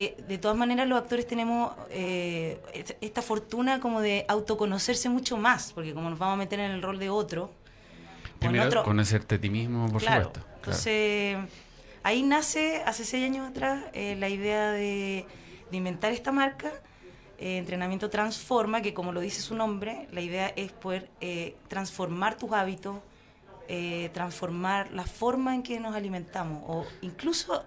Eh, 0.00 0.16
de 0.28 0.38
todas 0.38 0.56
maneras, 0.56 0.86
los 0.86 0.96
actores 0.96 1.26
tenemos 1.26 1.72
eh, 1.90 2.62
esta 3.00 3.20
fortuna 3.20 3.80
como 3.80 4.00
de 4.00 4.24
autoconocerse 4.28 5.08
mucho 5.08 5.36
más, 5.38 5.72
porque 5.72 5.92
como 5.92 6.08
nos 6.08 6.20
vamos 6.20 6.34
a 6.34 6.36
meter 6.36 6.60
en 6.60 6.70
el 6.70 6.82
rol 6.82 7.00
de 7.00 7.10
otro. 7.10 7.50
Primero, 8.38 8.84
conocerte 8.84 9.34
a 9.34 9.40
ti 9.40 9.50
mismo, 9.50 9.90
por 9.90 10.00
supuesto. 10.00 10.38
Entonces, 10.54 11.38
ahí 12.04 12.22
nace, 12.22 12.80
hace 12.86 13.04
seis 13.04 13.24
años 13.24 13.50
atrás, 13.50 13.86
eh, 13.92 14.14
la 14.14 14.28
idea 14.28 14.70
de, 14.70 15.26
inventar 15.72 16.12
esta 16.12 16.30
marca, 16.30 16.70
Entrenamiento 17.36 18.08
Transforma, 18.08 18.82
que 18.82 18.94
como 18.94 19.10
lo 19.10 19.18
dice 19.18 19.42
su 19.42 19.56
nombre, 19.56 20.06
la 20.12 20.20
idea 20.20 20.52
es 20.54 20.70
poder 20.70 21.10
transformar 21.66 22.36
tus 22.36 22.52
hábitos, 22.52 22.98
transformar 24.12 24.92
la 24.92 25.04
forma 25.04 25.56
en 25.56 25.64
que 25.64 25.80
nos 25.80 25.96
alimentamos, 25.96 26.62
o 26.68 26.86
incluso 27.00 27.64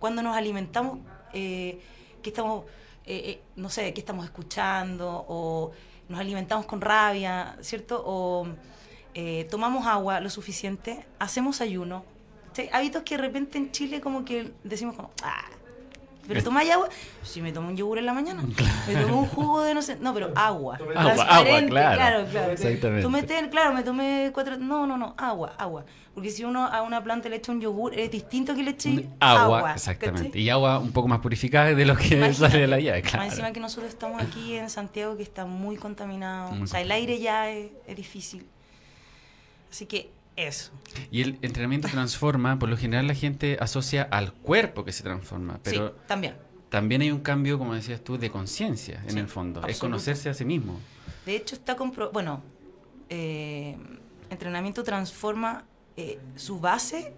cuando 0.00 0.22
nos 0.22 0.36
alimentamos 0.36 0.98
eh, 1.36 1.78
que 2.22 2.30
estamos, 2.30 2.64
eh, 3.04 3.22
eh, 3.30 3.42
no 3.56 3.68
sé, 3.68 3.92
qué 3.92 4.00
estamos 4.00 4.24
escuchando, 4.24 5.26
o 5.28 5.70
nos 6.08 6.18
alimentamos 6.18 6.64
con 6.64 6.80
rabia, 6.80 7.56
¿cierto? 7.60 8.02
O 8.04 8.48
tomamos 9.50 9.86
agua 9.86 10.20
lo 10.20 10.28
suficiente, 10.30 11.06
hacemos 11.18 11.60
ayuno. 11.60 12.04
Hábitos 12.72 13.02
que 13.02 13.16
de 13.16 13.22
repente 13.22 13.58
en 13.58 13.70
Chile 13.70 14.00
como 14.00 14.24
que 14.24 14.52
decimos 14.64 14.96
como, 14.96 15.10
ah, 15.22 15.44
¿Pero 16.26 16.42
tomáis 16.42 16.70
agua? 16.70 16.88
Si 17.22 17.40
me 17.40 17.52
tomo 17.52 17.68
un 17.68 17.76
yogur 17.76 17.98
en 17.98 18.06
la 18.06 18.12
mañana. 18.12 18.42
Me 18.86 18.94
tomo 18.94 19.20
un 19.20 19.26
jugo 19.26 19.62
de 19.62 19.74
no 19.74 19.82
sé. 19.82 19.96
No, 19.96 20.12
pero 20.14 20.32
agua. 20.34 20.78
Agua, 20.94 21.24
agua 21.24 21.62
claro. 21.66 21.96
claro, 21.96 22.26
claro. 22.30 22.52
Exactamente. 22.52 23.50
claro, 23.50 23.74
me 23.74 23.82
tomé 23.82 24.30
cuatro. 24.32 24.56
No, 24.56 24.86
no, 24.86 24.96
no. 24.96 25.14
Agua, 25.16 25.54
agua. 25.58 25.84
Porque 26.14 26.30
si 26.30 26.44
uno 26.44 26.64
a 26.64 26.80
una 26.82 27.04
planta 27.04 27.28
le 27.28 27.36
echa 27.36 27.52
un 27.52 27.60
yogur, 27.60 27.92
es 27.98 28.10
distinto 28.10 28.54
que 28.54 28.62
le 28.62 28.70
eche 28.70 29.08
agua. 29.20 29.72
exactamente. 29.74 30.38
Y 30.38 30.48
agua 30.48 30.78
un 30.78 30.92
poco 30.92 31.08
más 31.08 31.20
purificada 31.20 31.74
de 31.74 31.84
lo 31.84 31.96
que 31.96 32.32
sale 32.34 32.60
de 32.60 32.66
la 32.66 32.80
llave, 32.80 33.02
claro. 33.02 33.18
Más 33.18 33.32
encima 33.32 33.52
que 33.52 33.60
nosotros 33.60 33.90
estamos 33.90 34.22
aquí 34.22 34.54
en 34.54 34.70
Santiago, 34.70 35.16
que 35.16 35.22
está 35.22 35.44
muy 35.44 35.76
contaminado. 35.76 36.62
o 36.62 36.66
sea, 36.66 36.80
el 36.80 36.90
aire 36.90 37.18
ya 37.18 37.50
es 37.50 37.96
difícil. 37.96 38.46
Así 39.70 39.84
que 39.84 40.15
eso. 40.36 40.70
Y 41.10 41.22
el 41.22 41.38
entrenamiento 41.42 41.88
transforma, 41.88 42.58
por 42.58 42.68
lo 42.68 42.76
general 42.76 43.06
la 43.06 43.14
gente 43.14 43.56
asocia 43.60 44.02
al 44.02 44.32
cuerpo 44.32 44.84
que 44.84 44.92
se 44.92 45.02
transforma, 45.02 45.58
pero 45.62 45.88
sí, 45.88 45.94
también. 46.06 46.34
También 46.68 47.00
hay 47.00 47.10
un 47.10 47.20
cambio, 47.20 47.58
como 47.58 47.74
decías 47.74 48.02
tú, 48.02 48.18
de 48.18 48.30
conciencia 48.30 49.02
en 49.08 49.18
el 49.18 49.28
fondo, 49.28 49.66
es 49.66 49.78
conocerse 49.78 50.28
a 50.28 50.34
sí 50.34 50.44
mismo. 50.44 50.78
De 51.24 51.36
hecho, 51.36 51.54
está 51.54 51.76
comprobado, 51.76 52.12
bueno, 52.12 52.42
eh, 53.08 53.76
entrenamiento 54.30 54.82
transforma 54.82 55.64
eh, 55.96 56.18
su 56.34 56.60
base, 56.60 57.14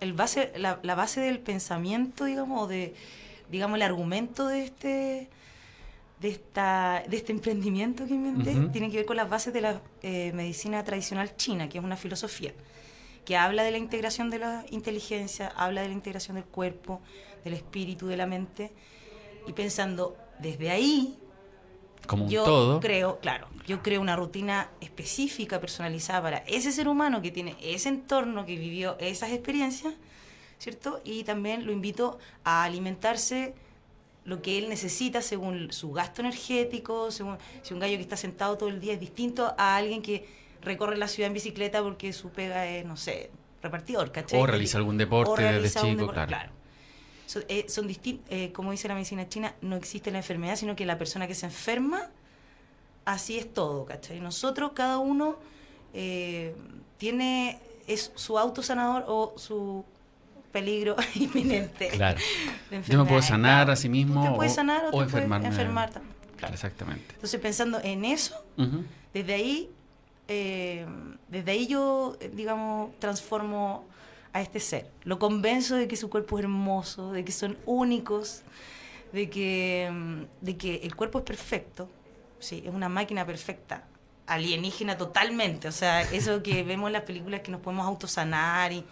el 0.00 0.12
base 0.12 0.52
la, 0.56 0.80
la, 0.82 0.94
base 0.94 1.20
del 1.20 1.38
pensamiento, 1.38 2.24
digamos, 2.24 2.62
o 2.62 2.66
de, 2.66 2.94
digamos, 3.50 3.76
el 3.76 3.82
argumento 3.82 4.48
de 4.48 4.64
este 4.64 5.30
de, 6.20 6.28
esta, 6.28 7.02
de 7.08 7.16
este 7.16 7.32
emprendimiento 7.32 8.06
que 8.06 8.14
inventé 8.14 8.54
tiene 8.72 8.90
que 8.90 8.98
ver 8.98 9.06
con 9.06 9.16
las 9.16 9.28
bases 9.28 9.52
de 9.52 9.60
la 9.60 9.80
eh, 10.02 10.32
medicina 10.32 10.82
tradicional 10.84 11.36
china, 11.36 11.68
que 11.68 11.78
es 11.78 11.84
una 11.84 11.96
filosofía 11.96 12.52
que 13.28 13.36
habla 13.36 13.62
de 13.62 13.70
la 13.70 13.76
integración 13.76 14.30
de 14.30 14.38
la 14.38 14.64
inteligencia, 14.70 15.52
habla 15.54 15.82
de 15.82 15.88
la 15.88 15.92
integración 15.92 16.36
del 16.36 16.46
cuerpo, 16.46 17.02
del 17.44 17.52
espíritu, 17.52 18.06
de 18.06 18.16
la 18.16 18.24
mente, 18.24 18.72
y 19.46 19.52
pensando 19.52 20.16
desde 20.38 20.70
ahí, 20.70 21.18
como 22.06 22.26
yo 22.26 22.44
todo. 22.44 22.80
creo, 22.80 23.18
claro, 23.18 23.48
yo 23.66 23.82
creo 23.82 24.00
una 24.00 24.16
rutina 24.16 24.70
específica, 24.80 25.60
personalizada 25.60 26.22
para 26.22 26.38
ese 26.46 26.72
ser 26.72 26.88
humano 26.88 27.20
que 27.20 27.30
tiene 27.30 27.54
ese 27.60 27.90
entorno, 27.90 28.46
que 28.46 28.56
vivió 28.56 28.96
esas 28.98 29.30
experiencias, 29.30 29.92
¿cierto? 30.58 31.02
Y 31.04 31.24
también 31.24 31.66
lo 31.66 31.72
invito 31.72 32.18
a 32.44 32.64
alimentarse 32.64 33.54
lo 34.28 34.42
que 34.42 34.58
él 34.58 34.68
necesita 34.68 35.22
según 35.22 35.72
su 35.72 35.90
gasto 35.90 36.20
energético, 36.20 37.10
según 37.10 37.38
si 37.62 37.72
un 37.72 37.80
gallo 37.80 37.96
que 37.96 38.02
está 38.02 38.16
sentado 38.16 38.58
todo 38.58 38.68
el 38.68 38.78
día 38.78 38.92
es 38.92 39.00
distinto 39.00 39.54
a 39.56 39.76
alguien 39.76 40.02
que 40.02 40.28
recorre 40.60 40.98
la 40.98 41.08
ciudad 41.08 41.28
en 41.28 41.32
bicicleta 41.32 41.82
porque 41.82 42.12
su 42.12 42.28
pega 42.28 42.66
es, 42.66 42.84
no 42.84 42.98
sé, 42.98 43.30
repartidor, 43.62 44.12
¿cachai? 44.12 44.38
O 44.38 44.46
realiza 44.46 44.76
algún 44.76 44.98
deporte 44.98 45.42
desde 45.42 45.80
chico, 45.80 46.08
claro. 46.08 46.52
Eh, 47.48 47.64
son 47.68 47.86
distintos, 47.86 48.26
eh, 48.30 48.52
como 48.52 48.70
dice 48.70 48.86
la 48.88 48.94
medicina 48.94 49.26
china, 49.30 49.54
no 49.62 49.76
existe 49.76 50.10
la 50.10 50.18
enfermedad, 50.18 50.56
sino 50.56 50.76
que 50.76 50.84
la 50.84 50.98
persona 50.98 51.26
que 51.26 51.34
se 51.34 51.46
enferma, 51.46 52.10
así 53.06 53.38
es 53.38 53.52
todo, 53.54 53.86
¿cachai? 53.86 54.20
Nosotros, 54.20 54.72
cada 54.74 54.98
uno 54.98 55.38
eh, 55.94 56.54
tiene, 56.98 57.60
es 57.86 58.12
su 58.14 58.38
autosanador 58.38 59.04
o 59.08 59.32
su 59.38 59.86
peligro 60.52 60.96
inminente. 61.14 61.88
Claro. 61.88 62.18
Yo 62.88 63.02
me 63.02 63.08
puedo 63.08 63.22
sanar 63.22 63.70
a 63.70 63.76
sí 63.76 63.88
mismo 63.88 64.36
o, 64.36 64.48
sanar 64.48 64.84
o, 64.92 65.02
enfermar 65.02 65.42
también. 65.42 65.74
Claro. 66.36 66.54
Exactamente. 66.54 67.14
Entonces, 67.14 67.40
pensando 67.40 67.80
en 67.82 68.04
eso, 68.04 68.34
desde 69.12 69.34
ahí, 69.34 69.70
eh, 70.28 70.86
desde 71.28 71.50
ahí 71.50 71.66
yo, 71.66 72.16
digamos, 72.32 72.90
transformo 72.98 73.86
a 74.32 74.40
este 74.40 74.60
ser. 74.60 74.90
Lo 75.04 75.18
convenzo 75.18 75.76
de 75.76 75.88
que 75.88 75.96
su 75.96 76.10
cuerpo 76.10 76.38
es 76.38 76.44
hermoso, 76.44 77.12
de 77.12 77.24
que 77.24 77.32
son 77.32 77.56
únicos, 77.66 78.42
de 79.12 79.30
que, 79.30 80.26
de 80.40 80.56
que 80.56 80.76
el 80.76 80.94
cuerpo 80.94 81.18
es 81.18 81.24
perfecto, 81.24 81.88
sí, 82.38 82.62
es 82.64 82.72
una 82.72 82.88
máquina 82.88 83.26
perfecta, 83.26 83.84
alienígena 84.26 84.96
totalmente. 84.96 85.68
O 85.68 85.72
sea, 85.72 86.02
eso 86.02 86.42
que 86.42 86.62
vemos 86.62 86.88
en 86.88 86.92
las 86.94 87.02
películas 87.02 87.40
que 87.40 87.50
nos 87.50 87.60
podemos 87.60 87.86
autosanar 87.86 88.72
y 88.72 88.84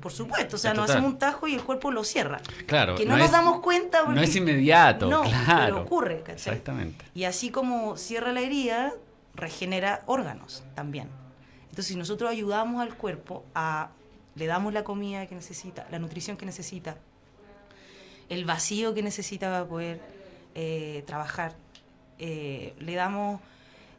por 0.00 0.12
supuesto, 0.12 0.56
o 0.56 0.58
sea, 0.58 0.72
nos 0.72 0.90
hacemos 0.90 1.12
un 1.12 1.18
tajo 1.18 1.46
y 1.46 1.54
el 1.54 1.62
cuerpo 1.62 1.90
lo 1.90 2.04
cierra. 2.04 2.40
Claro. 2.66 2.94
Que 2.94 3.04
no, 3.04 3.16
nos 3.16 3.30
damos 3.30 3.60
cuenta. 3.60 4.04
no 4.04 4.20
es 4.20 4.34
inmediato, 4.34 5.06
no, 5.10 5.22
claro. 5.22 5.64
Pero 5.64 5.80
ocurre, 5.82 6.18
¿cachai? 6.20 6.54
Exactamente. 6.54 7.04
Y 7.14 7.24
así 7.24 7.50
como 7.50 7.96
cierra 7.96 8.32
la 8.32 8.40
herida, 8.40 8.92
regenera 9.34 10.02
órganos 10.06 10.64
también. 10.74 11.08
Entonces, 11.64 11.86
si 11.86 11.96
nosotros 11.96 12.30
ayudamos 12.30 12.82
al 12.82 12.96
cuerpo 12.96 13.44
a. 13.54 13.90
le 14.34 14.46
damos 14.46 14.72
la 14.72 14.84
comida 14.84 15.26
que 15.26 15.34
necesita, 15.34 15.86
la 15.90 15.98
nutrición 15.98 16.36
que 16.36 16.46
necesita, 16.46 16.96
el 18.28 18.44
vacío 18.44 18.94
que 18.94 19.02
necesita 19.02 19.50
para 19.50 19.66
poder 19.66 20.00
eh, 20.54 21.04
trabajar, 21.06 21.54
eh, 22.18 22.74
le 22.78 22.94
damos 22.94 23.40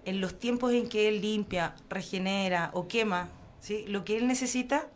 en 0.06 0.20
los 0.20 0.38
tiempos 0.40 0.74
en 0.74 0.90
que 0.90 1.08
él 1.08 1.22
limpia, 1.22 1.76
regenera 1.90 2.72
o 2.74 2.88
quema, 2.88 3.30
¿sí? 3.60 3.86
lo 3.88 4.04
que 4.04 4.18
él 4.18 4.28
necesita 4.28 4.88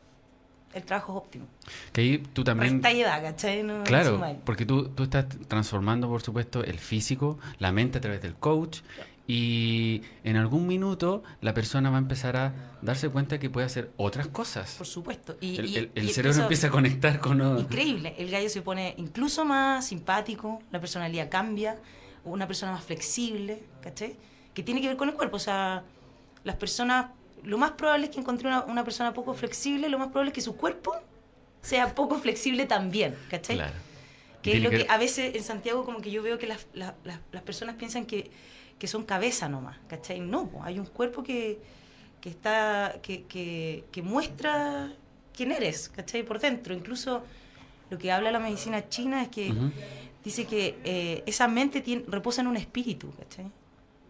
el 0.75 0.83
trabajo 0.83 1.13
es 1.13 1.17
óptimo. 1.17 1.47
Que 1.93 2.01
ahí 2.01 2.17
tú 2.33 2.43
también... 2.43 2.75
Está 2.85 3.21
¿cachai? 3.21 3.65
claro, 3.85 4.21
porque 4.43 4.65
tú, 4.65 4.89
tú 4.89 5.03
estás 5.03 5.25
transformando, 5.47 6.07
por 6.07 6.21
supuesto, 6.21 6.63
el 6.63 6.77
físico, 6.77 7.39
la 7.59 7.71
mente 7.71 7.97
a 7.97 8.01
través 8.01 8.21
del 8.21 8.35
coach, 8.35 8.81
y 9.27 10.03
en 10.23 10.35
algún 10.35 10.67
minuto 10.67 11.23
la 11.41 11.55
persona 11.55 11.89
va 11.89 11.95
a 11.95 11.99
empezar 11.99 12.37
a 12.37 12.53
darse 12.81 13.09
cuenta 13.09 13.39
que 13.39 13.49
puede 13.49 13.65
hacer 13.65 13.89
otras 13.97 14.27
cosas. 14.27 14.75
Por 14.77 14.85
supuesto. 14.85 15.37
Y, 15.41 15.89
el, 15.95 16.09
cerebro 16.11 16.43
empieza 16.43 16.67
a 16.67 16.69
conectar 16.69 17.19
con... 17.19 17.41
Increíble. 17.57 18.13
El 18.19 18.29
gallo 18.29 18.49
se 18.49 18.61
pone 18.61 18.93
incluso 18.97 19.45
más 19.45 19.87
simpático, 19.87 20.61
la 20.71 20.79
personalidad 20.79 21.29
cambia, 21.29 21.77
una 22.25 22.45
persona 22.45 22.73
más 22.73 22.83
flexible, 22.83 23.63
¿cachai? 23.81 24.15
Que 24.53 24.61
tiene 24.61 24.81
que 24.81 24.89
ver 24.89 24.97
con 24.97 25.09
el 25.09 25.15
cuerpo. 25.15 25.37
O 25.37 25.39
sea, 25.39 25.83
las 26.43 26.57
personas 26.57 27.07
lo 27.45 27.57
más 27.57 27.71
probable 27.71 28.05
es 28.05 28.11
que 28.11 28.19
encontré 28.19 28.49
una, 28.49 28.83
persona 28.83 29.13
poco 29.13 29.33
flexible, 29.33 29.89
lo 29.89 29.99
más 29.99 30.07
probable 30.07 30.29
es 30.29 30.35
que 30.35 30.41
su 30.41 30.55
cuerpo 30.55 30.95
sea 31.61 31.93
poco 31.95 32.17
flexible 32.17 32.65
también, 32.65 33.15
¿cachai? 33.29 33.57
Claro. 33.57 33.73
Que 34.41 34.57
es 34.57 34.63
lo 34.63 34.69
que, 34.69 34.85
a 34.89 34.97
veces 34.97 35.35
en 35.35 35.43
Santiago 35.43 35.85
como 35.85 36.01
que 36.01 36.11
yo 36.11 36.21
veo 36.21 36.37
que 36.37 36.47
las, 36.47 36.65
personas 37.43 37.75
piensan 37.75 38.05
que, 38.05 38.29
son 38.85 39.03
cabeza 39.03 39.49
nomás, 39.49 39.77
¿cachai? 39.87 40.19
No, 40.19 40.51
hay 40.63 40.77
un 40.77 40.85
cuerpo 40.85 41.23
que, 41.23 41.59
está, 42.23 42.99
que, 43.01 44.01
muestra 44.03 44.91
quién 45.33 45.51
eres, 45.51 45.89
¿cachai? 45.89 46.23
Por 46.23 46.39
dentro. 46.39 46.73
Incluso 46.73 47.23
lo 47.89 47.97
que 47.97 48.11
habla 48.11 48.31
la 48.31 48.39
medicina 48.39 48.87
china 48.89 49.23
es 49.23 49.29
que 49.29 49.51
dice 50.23 50.45
que 50.45 50.77
eh, 50.83 51.23
esa 51.25 51.47
mente 51.47 51.81
tiene, 51.81 52.03
reposa 52.07 52.41
en 52.41 52.47
un 52.47 52.57
espíritu, 52.57 53.11
¿cachai? 53.17 53.45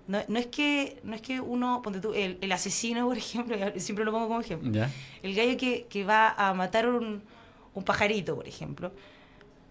No, 0.08 0.20
no, 0.28 0.40
es 0.40 0.48
que 0.48 1.00
no 1.04 1.16
es 1.16 1.22
que 1.22 1.40
uno, 1.40 1.82
ponte 1.82 2.00
tú, 2.00 2.14
el, 2.14 2.38
el 2.42 2.52
asesino, 2.52 3.06
por 3.08 3.18
ejemplo, 3.18 3.58
siempre 3.78 4.06
lo 4.06 4.12
pongo 4.12 4.28
como 4.28 4.42
ejemplo, 4.42 4.72
el 5.24 5.36
gallo 5.36 5.58
que, 5.58 5.88
que, 5.90 6.04
va 6.04 6.30
a 6.30 6.54
matar 6.54 6.88
un, 6.88 7.24
un, 7.74 7.84
pajarito, 7.84 8.36
por 8.36 8.48
ejemplo, 8.48 8.92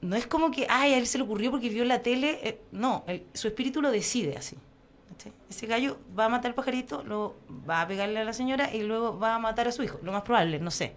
no 0.00 0.16
es 0.16 0.26
como 0.26 0.50
que, 0.50 0.66
ay, 0.68 0.94
a 0.94 0.98
él 0.98 1.06
se 1.06 1.18
le 1.18 1.24
ocurrió 1.24 1.50
porque 1.50 1.68
vio 1.68 1.84
la 1.84 2.02
tele, 2.02 2.40
eh, 2.42 2.60
no, 2.72 3.04
su 3.32 3.48
espíritu 3.48 3.80
lo 3.80 3.90
decide 3.90 4.36
así. 4.36 4.56
Ese 5.48 5.66
gallo 5.66 5.98
va 6.18 6.26
a 6.26 6.28
matar 6.28 6.50
al 6.50 6.54
pajarito, 6.54 7.02
lo 7.04 7.36
va 7.68 7.82
a 7.82 7.88
pegarle 7.88 8.18
a 8.18 8.24
la 8.24 8.32
señora 8.32 8.74
y 8.74 8.82
luego 8.82 9.18
va 9.18 9.36
a 9.36 9.38
matar 9.38 9.68
a 9.68 9.72
su 9.72 9.82
hijo, 9.82 9.98
lo 10.02 10.12
más 10.12 10.22
probable, 10.22 10.58
no 10.58 10.70
sé. 10.70 10.94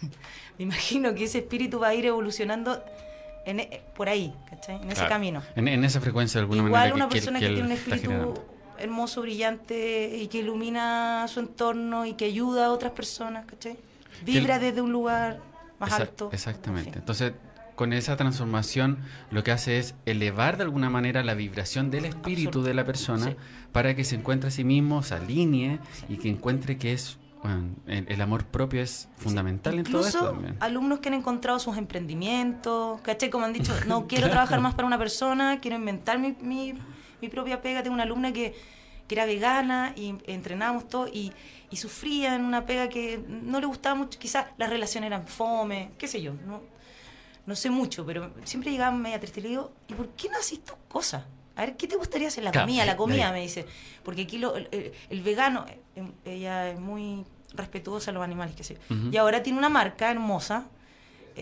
Me 0.58 0.64
imagino 0.64 1.14
que 1.14 1.24
ese 1.24 1.38
espíritu 1.38 1.78
va 1.78 1.88
a 1.88 1.94
ir 1.94 2.04
evolucionando 2.06 2.82
en, 3.46 3.60
e, 3.60 3.82
por 3.94 4.08
ahí, 4.08 4.34
¿cachai? 4.48 4.82
En 4.82 4.90
ese 4.90 5.06
camino. 5.06 5.42
En, 5.54 5.68
en, 5.68 5.84
esa 5.84 6.00
frecuencia 6.00 6.40
de 6.40 6.42
alguna 6.42 6.62
Igual 6.62 6.72
manera. 6.72 6.94
una 6.94 7.08
persona 7.08 7.38
que, 7.38 7.46
tiene 7.46 7.62
un 7.62 7.72
espíritu 7.72 8.34
hermoso, 8.80 9.22
brillante 9.22 10.16
y 10.16 10.26
que 10.28 10.38
ilumina 10.38 11.26
su 11.28 11.40
entorno 11.40 12.06
y 12.06 12.14
que 12.14 12.26
ayuda 12.26 12.66
a 12.66 12.70
otras 12.72 12.92
personas, 12.92 13.46
¿cachai? 13.46 13.76
Vibra 14.24 14.58
desde 14.58 14.80
un 14.80 14.92
lugar 14.92 15.40
más 15.78 15.92
alto. 15.92 16.30
Exactamente. 16.32 16.98
Entonces, 16.98 17.32
con 17.74 17.92
esa 17.94 18.16
transformación 18.16 18.98
lo 19.30 19.42
que 19.42 19.52
hace 19.52 19.78
es 19.78 19.94
elevar 20.04 20.58
de 20.58 20.64
alguna 20.64 20.90
manera 20.90 21.22
la 21.24 21.32
vibración 21.34 21.90
del 21.90 22.04
espíritu 22.04 22.62
de 22.62 22.74
la 22.74 22.84
persona 22.84 23.26
Sí. 23.26 23.36
para 23.72 23.94
que 23.96 24.04
se 24.04 24.16
encuentre 24.16 24.48
a 24.48 24.50
sí 24.50 24.64
mismo, 24.64 25.02
se 25.02 25.14
alinee 25.14 25.78
y 26.08 26.16
que 26.18 26.28
encuentre 26.28 26.76
que 26.76 26.92
es 26.92 27.16
bueno, 27.42 27.70
el, 27.86 28.04
el 28.12 28.20
amor 28.20 28.44
propio 28.44 28.82
es 28.82 29.08
fundamental 29.16 29.78
en 29.78 29.84
todo 29.86 30.06
esto 30.06 30.26
también. 30.32 30.56
alumnos 30.60 30.98
que 30.98 31.08
han 31.08 31.14
encontrado 31.14 31.58
sus 31.58 31.78
emprendimientos, 31.78 33.00
¿cachai? 33.00 33.30
Como 33.30 33.46
han 33.46 33.54
dicho, 33.54 33.72
no 33.86 34.06
quiero 34.06 34.28
trabajar 34.28 34.60
más 34.60 34.74
para 34.74 34.86
una 34.86 34.98
persona, 34.98 35.58
quiero 35.60 35.78
inventar 35.78 36.18
mi, 36.18 36.36
mi, 36.42 36.74
mi 37.20 37.28
propia 37.28 37.60
pega. 37.62 37.82
Tengo 37.82 37.94
una 37.94 38.02
alumna 38.04 38.32
que, 38.32 38.54
que 39.08 39.14
era 39.14 39.24
vegana 39.26 39.92
y 39.96 40.14
entrenábamos 40.26 40.88
todo 40.88 41.08
y, 41.08 41.32
y 41.70 41.76
sufría 41.76 42.34
en 42.34 42.44
una 42.44 42.66
pega 42.66 42.88
que 42.88 43.18
no 43.28 43.60
le 43.60 43.66
gustaba 43.66 43.94
mucho. 43.94 44.18
Quizás 44.18 44.46
las 44.58 44.70
relaciones 44.70 45.08
eran 45.08 45.26
fome, 45.26 45.90
qué 45.98 46.06
sé 46.08 46.20
yo. 46.22 46.32
No, 46.46 46.60
no 47.46 47.56
sé 47.56 47.70
mucho, 47.70 48.04
pero 48.06 48.30
siempre 48.44 48.70
llegaba 48.70 48.94
media 48.96 49.18
triste 49.18 49.40
y 49.40 49.42
le 49.44 49.48
digo, 49.50 49.72
¿y 49.88 49.94
por 49.94 50.08
qué 50.10 50.28
no 50.28 50.36
haces 50.38 50.60
tus 50.64 50.76
cosas? 50.88 51.24
A 51.56 51.62
ver, 51.62 51.76
¿qué 51.76 51.86
te 51.86 51.96
gustaría 51.96 52.28
hacer? 52.28 52.44
La 52.44 52.52
comida, 52.52 52.84
la 52.86 52.96
comida, 52.96 53.32
me 53.32 53.40
dice. 53.42 53.66
Porque 54.02 54.22
aquí 54.22 54.38
lo- 54.38 54.56
el, 54.56 55.22
vegano, 55.22 55.66
eh, 55.68 56.02
ella 56.24 56.70
es 56.70 56.78
muy 56.80 57.24
respetuosa 57.52 58.12
a 58.12 58.14
los 58.14 58.22
animales, 58.22 58.54
que 58.54 58.64
sé. 58.64 58.78
yo. 58.88 58.96
Ujú. 58.96 59.08
Y 59.12 59.16
ahora 59.16 59.42
tiene 59.42 59.58
una 59.58 59.68
marca 59.68 60.10
hermosa. 60.10 60.66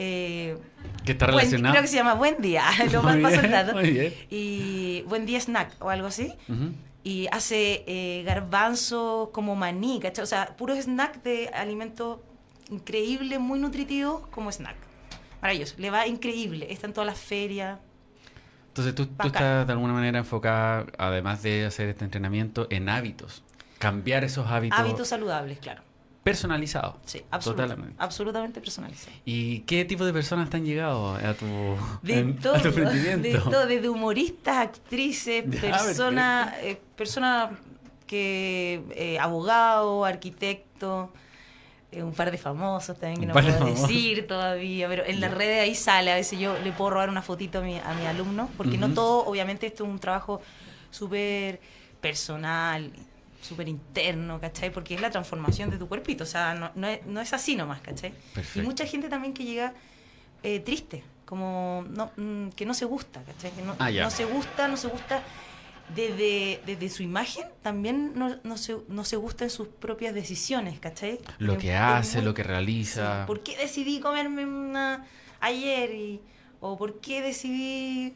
Eh, 0.00 0.56
Que 1.04 1.12
está 1.12 1.26
Buen- 1.26 1.38
relacionado. 1.38 1.72
creo 1.74 1.82
que 1.82 1.88
se 1.88 1.96
llama 1.96 2.14
Buen 2.14 2.40
Día, 2.40 2.64
lo 2.92 3.02
más 3.02 3.16
bien, 3.16 3.50
dato. 3.50 3.72
muy 3.74 3.90
bien. 3.90 4.14
Y 4.30 5.02
Buen 5.08 5.26
Día 5.26 5.40
Snack 5.40 5.72
o 5.80 5.90
algo 5.90 6.06
así. 6.06 6.32
Y 7.04 7.26
hace 7.32 7.84
eh, 7.86 8.22
garbanzos 8.24 9.30
como 9.30 9.56
maní, 9.56 9.98
¿cachai? 10.00 10.22
O 10.24 10.26
sea, 10.26 10.56
puros 10.56 10.78
snack 10.78 11.22
de 11.22 11.48
alimentos 11.48 12.18
increíbles, 12.70 13.40
muy 13.40 13.58
nutritivos 13.58 14.26
como 14.28 14.50
snack. 14.52 14.76
Maravilloso, 15.40 15.74
le 15.78 15.90
va 15.90 16.06
increíble. 16.06 16.66
Está 16.70 16.86
en 16.86 16.92
todas 16.92 17.06
las 17.06 17.18
ferias. 17.18 17.78
Entonces 18.68 18.94
tú, 18.94 19.06
tú 19.06 19.26
estás 19.28 19.66
de 19.66 19.72
alguna 19.72 19.92
manera 19.94 20.18
enfocada, 20.18 20.86
además 20.98 21.42
de 21.42 21.64
hacer 21.66 21.88
este 21.88 22.04
entrenamiento, 22.04 22.66
en 22.70 22.88
hábitos. 22.88 23.42
Cambiar 23.78 24.24
esos 24.24 24.46
hábitos, 24.48 24.78
Hábitos 24.78 25.08
saludables, 25.08 25.58
claro. 25.58 25.82
Personalizados. 26.30 26.94
Sí, 27.04 27.22
absolutamente, 27.30 27.75
Totalmente. 27.75 28.02
absolutamente 28.04 28.60
personalizados. 28.60 29.19
¿Y 29.25 29.60
qué 29.60 29.84
tipo 29.84 30.04
de 30.04 30.12
personas 30.12 30.48
te 30.50 30.56
han 30.58 30.64
llegado 30.64 31.14
a 31.14 31.34
tu, 31.34 31.46
De 32.02 32.19
en- 32.19 32.38
todo, 32.38 32.54
a 32.54 32.62
tu 32.62 32.70
de 32.70 33.40
todo, 33.50 33.66
desde 33.66 33.88
humoristas, 33.88 34.56
actrices, 34.58 35.44
personas, 35.60 36.54
eh, 36.62 36.80
personas 36.96 37.50
que, 38.06 38.82
eh, 38.94 39.19
abogado, 39.19 40.04
arquitecto, 40.04 41.12
eh, 41.90 42.02
un 42.02 42.12
par 42.12 42.31
de 42.31 42.36
famosos 42.38 42.98
también 42.98 43.20
que 43.20 43.26
Un 43.26 43.32
no 43.32 43.40
de 43.40 43.52
puedo 43.52 43.64
decir 43.74 44.26
todavía, 44.26 44.88
pero 44.88 45.04
en 45.06 45.20
las 45.20 45.32
redes 45.32 45.62
ahí 45.62 45.74
sale, 45.74 46.12
a 46.12 46.16
veces 46.16 46.38
yo 46.38 46.58
le 46.62 46.72
puedo 46.72 46.90
robar 46.90 47.08
una 47.08 47.22
fotito 47.22 47.58
a 47.58 47.62
mi, 47.62 47.78
a 47.78 47.94
mi 47.94 48.06
alumno, 48.06 48.48
porque 48.56 48.76
no 48.78 48.92
todo, 48.92 49.24
obviamente 49.24 49.66
esto 49.66 49.84
es 49.84 49.90
un 49.90 49.98
trabajo 49.98 50.40
súper 50.90 51.60
personal, 52.00 52.92
súper 53.48 53.68
interno, 53.68 54.40
¿cachai? 54.40 54.70
Porque 54.70 54.94
es 54.94 55.00
la 55.00 55.10
transformación 55.10 55.70
de 55.70 55.78
tu 55.78 55.88
cuerpito, 55.88 56.24
o 56.24 56.26
sea, 56.26 56.54
no, 56.54 56.70
no 56.74 56.86
es, 56.86 57.04
no 57.06 57.20
es 57.20 57.32
así 57.32 57.56
nomás, 57.56 57.80
¿cachai? 57.80 58.12
Y 58.54 58.60
mucha 58.62 58.84
gente 58.86 59.08
también 59.08 59.32
que 59.34 59.44
llega 59.44 59.74
eh, 60.42 60.60
triste, 60.60 61.02
como 61.24 61.84
no, 61.90 62.10
mm, 62.16 62.50
que 62.50 62.64
no 62.66 62.74
se 62.74 62.84
gusta, 62.84 63.22
¿cachai? 63.22 63.50
Que 63.52 63.62
no, 63.62 63.74
Ah, 63.78 63.90
no 63.90 64.10
se 64.10 64.24
gusta, 64.24 64.68
no 64.68 64.76
se 64.76 64.88
gusta 64.88 65.22
desde, 65.94 66.60
desde 66.66 66.88
su 66.90 67.02
imagen, 67.02 67.46
también 67.62 68.12
no, 68.14 68.36
no, 68.44 68.56
se, 68.58 68.76
no 68.88 69.04
se 69.04 69.16
gusta 69.16 69.44
en 69.44 69.50
sus 69.50 69.68
propias 69.68 70.14
decisiones, 70.14 70.78
¿cachai? 70.80 71.18
Lo 71.38 71.56
que 71.56 71.74
hace, 71.74 72.18
muy- 72.18 72.26
lo 72.26 72.34
que 72.34 72.42
realiza. 72.42 73.22
Sí, 73.22 73.26
¿Por 73.26 73.42
qué 73.42 73.56
decidí 73.56 73.98
comerme 74.00 74.44
una 74.44 75.06
ayer? 75.40 75.94
Y, 75.94 76.20
¿O 76.60 76.76
por 76.76 77.00
qué 77.00 77.22
decidí 77.22 78.14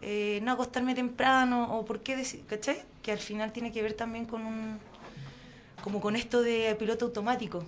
eh, 0.00 0.40
no 0.42 0.52
acostarme 0.52 0.94
temprano? 0.96 1.76
¿O 1.78 1.84
por 1.84 2.00
qué 2.00 2.16
decidí, 2.16 2.42
¿cachai? 2.42 2.82
Que 3.02 3.12
al 3.12 3.18
final 3.18 3.52
tiene 3.52 3.72
que 3.72 3.82
ver 3.82 3.94
también 3.94 4.24
con 4.26 4.46
un... 4.46 4.78
como 5.82 6.00
con 6.00 6.14
esto 6.16 6.42
de 6.42 6.74
piloto 6.78 7.06
automático 7.06 7.64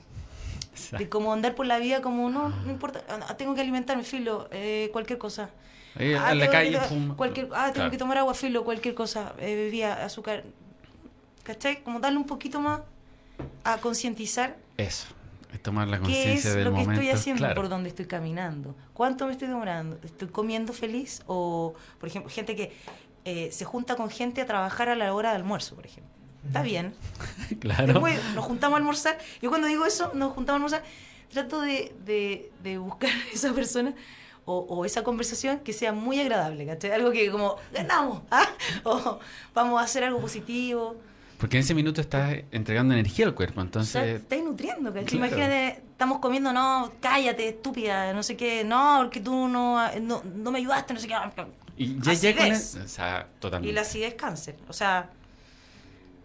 de 0.99 1.09
cómo 1.09 1.33
andar 1.33 1.55
por 1.55 1.67
la 1.67 1.79
vida 1.79 2.03
como 2.03 2.29
no, 2.31 2.49
no 2.49 2.71
importa, 2.71 3.05
ah, 3.09 3.37
tengo 3.37 3.55
que 3.55 3.61
alimentarme, 3.61 4.03
filo, 4.03 4.49
eh, 4.51 4.89
cualquier 4.93 5.19
cosa. 5.21 5.51
Ah, 5.97 6.33
en 6.33 6.39
la 6.41 6.51
calle, 6.51 6.73
que- 6.73 6.79
pum. 6.89 7.15
cualquier, 7.15 7.47
ah, 7.53 7.67
tengo 7.67 7.75
Claro. 7.75 7.91
que 7.93 7.99
tomar 7.99 8.19
agua, 8.19 8.35
filo, 8.35 8.65
cualquier 8.65 8.95
cosa, 8.95 9.35
eh, 9.39 9.55
bebida, 9.55 10.05
azúcar. 10.05 10.43
¿Cachai? 11.45 11.83
Como 11.85 12.01
darle 12.01 12.19
un 12.19 12.27
poquito 12.27 12.61
más 12.61 12.81
a 13.63 13.77
concientizar 13.79 14.57
Eso, 14.77 15.07
es 15.53 15.63
tomar 15.63 15.87
la 15.87 15.99
qué 15.99 16.03
conciencia 16.05 16.51
es 16.51 16.57
del 16.57 16.65
lo 16.65 16.71
que 16.71 16.77
momento. 16.81 16.93
estoy 17.03 17.11
haciendo, 17.11 17.39
claro. 17.41 17.55
por 17.55 17.69
dónde 17.69 17.89
estoy 17.91 18.07
caminando, 18.07 18.75
cuánto 18.95 19.27
me 19.27 19.33
estoy 19.33 19.47
demorando, 19.49 19.99
estoy 20.03 20.27
comiendo 20.29 20.73
feliz 20.73 21.23
o, 21.29 21.75
por 22.01 22.09
ejemplo, 22.09 22.31
gente 22.33 22.57
que 22.57 22.73
eh, 23.25 23.51
se 23.53 23.65
junta 23.65 23.97
con 23.97 24.11
gente 24.11 24.41
a 24.41 24.47
trabajar 24.47 24.89
a 24.89 24.97
la 24.97 25.15
hora 25.15 25.31
de 25.31 25.37
almuerzo, 25.37 25.75
por 25.75 25.87
ejemplo. 25.87 26.13
Está 26.47 26.63
bien, 26.63 26.95
Claro. 27.61 27.87
Después 27.95 28.21
nos 28.35 28.45
juntamos 28.45 28.75
a 28.75 28.79
almorzar. 28.79 29.19
Yo 29.41 29.49
cuando 29.49 29.67
digo 29.67 29.87
eso, 29.87 30.11
nos 30.15 30.33
juntamos 30.35 30.73
a 30.73 30.77
almorzar, 30.77 30.83
trato 31.31 31.61
de, 31.61 31.95
de, 32.05 32.51
de 32.63 32.79
buscar 32.79 33.11
esa 33.33 33.53
persona 33.53 33.95
o, 34.45 34.59
o 34.59 34.85
esa 34.85 35.03
conversación 35.03 35.61
que 35.61 35.73
sea 35.73 35.93
muy 35.93 36.21
agradable, 36.21 36.67
¿cachai? 36.67 36.93
Algo 36.93 37.11
que 37.13 37.31
como, 37.31 37.57
ganamos, 37.73 38.23
¿ah? 38.31 38.47
O 38.85 39.19
vamos 39.55 39.81
a 39.81 39.85
hacer 39.85 40.05
algo 40.05 40.21
positivo. 40.21 40.97
Porque 41.39 41.57
en 41.57 41.63
ese 41.65 41.75
minuto 41.75 42.01
estás 42.01 42.37
entregando 42.53 42.95
energía 42.95 43.27
al 43.27 43.35
cuerpo, 43.35 43.61
O 43.61 43.63
sea, 43.63 43.65
entonces... 43.65 44.21
estáis 44.21 44.45
nutriendo, 44.45 44.93
¿cachai? 44.93 45.19
Claro. 45.19 45.27
Imagínate, 45.27 45.83
estamos 45.91 46.19
comiendo, 46.19 46.53
no, 46.53 46.93
cállate, 47.01 47.49
estúpida, 47.49 48.13
no 48.13 48.23
sé 48.23 48.37
qué, 48.37 48.65
no, 48.65 48.99
porque 49.01 49.21
tú 49.21 49.49
no, 49.49 49.81
no, 50.01 50.23
no 50.23 50.51
me 50.51 50.59
ayudaste, 50.59 50.95
no 50.95 51.01
sé 51.01 51.09
qué. 51.09 51.15
Y 51.77 51.99
ya, 52.01 52.37
con 52.37 52.53
o 52.53 52.89
sea, 52.89 53.29
Y 53.37 53.41
totalmente. 53.41 53.73
la 53.75 53.81
acidez 53.81 54.09
es 54.09 54.15
cáncer. 54.15 54.57
O 54.69 54.73
sea, 54.73 55.11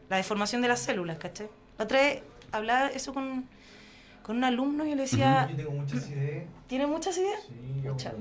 la 0.09 0.17
deformación 0.17 0.61
de 0.61 0.67
las 0.67 0.79
células, 0.79 1.17
¿cachai? 1.17 1.49
La 1.77 1.85
otra 1.85 1.99
vez 1.99 2.21
hablaba 2.51 2.87
eso 2.89 3.13
con, 3.13 3.45
con 4.23 4.37
un 4.37 4.43
alumno 4.43 4.85
y 4.85 4.89
yo 4.91 4.95
le 4.95 5.03
decía, 5.03 5.47
Yo 5.49 5.55
tengo 5.57 5.71
mucha 5.71 5.97
acidez. 5.97 6.47
¿tiene 6.67 6.85
mucha 6.87 7.09
acidez? 7.09 7.39
Sí, 7.47 7.81
yo 7.83 7.93
Mucha. 7.93 8.13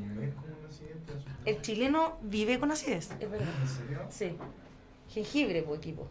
El 1.44 1.62
chileno 1.62 2.18
vive 2.22 2.58
con 2.58 2.70
acidez. 2.70 3.10
Es 3.20 3.30
verdad. 3.30 3.48
¿En 3.62 3.68
serio? 3.68 4.00
Sí. 4.10 4.36
Jengibre, 5.12 5.62
pues, 5.62 5.78
equipo. 5.78 6.06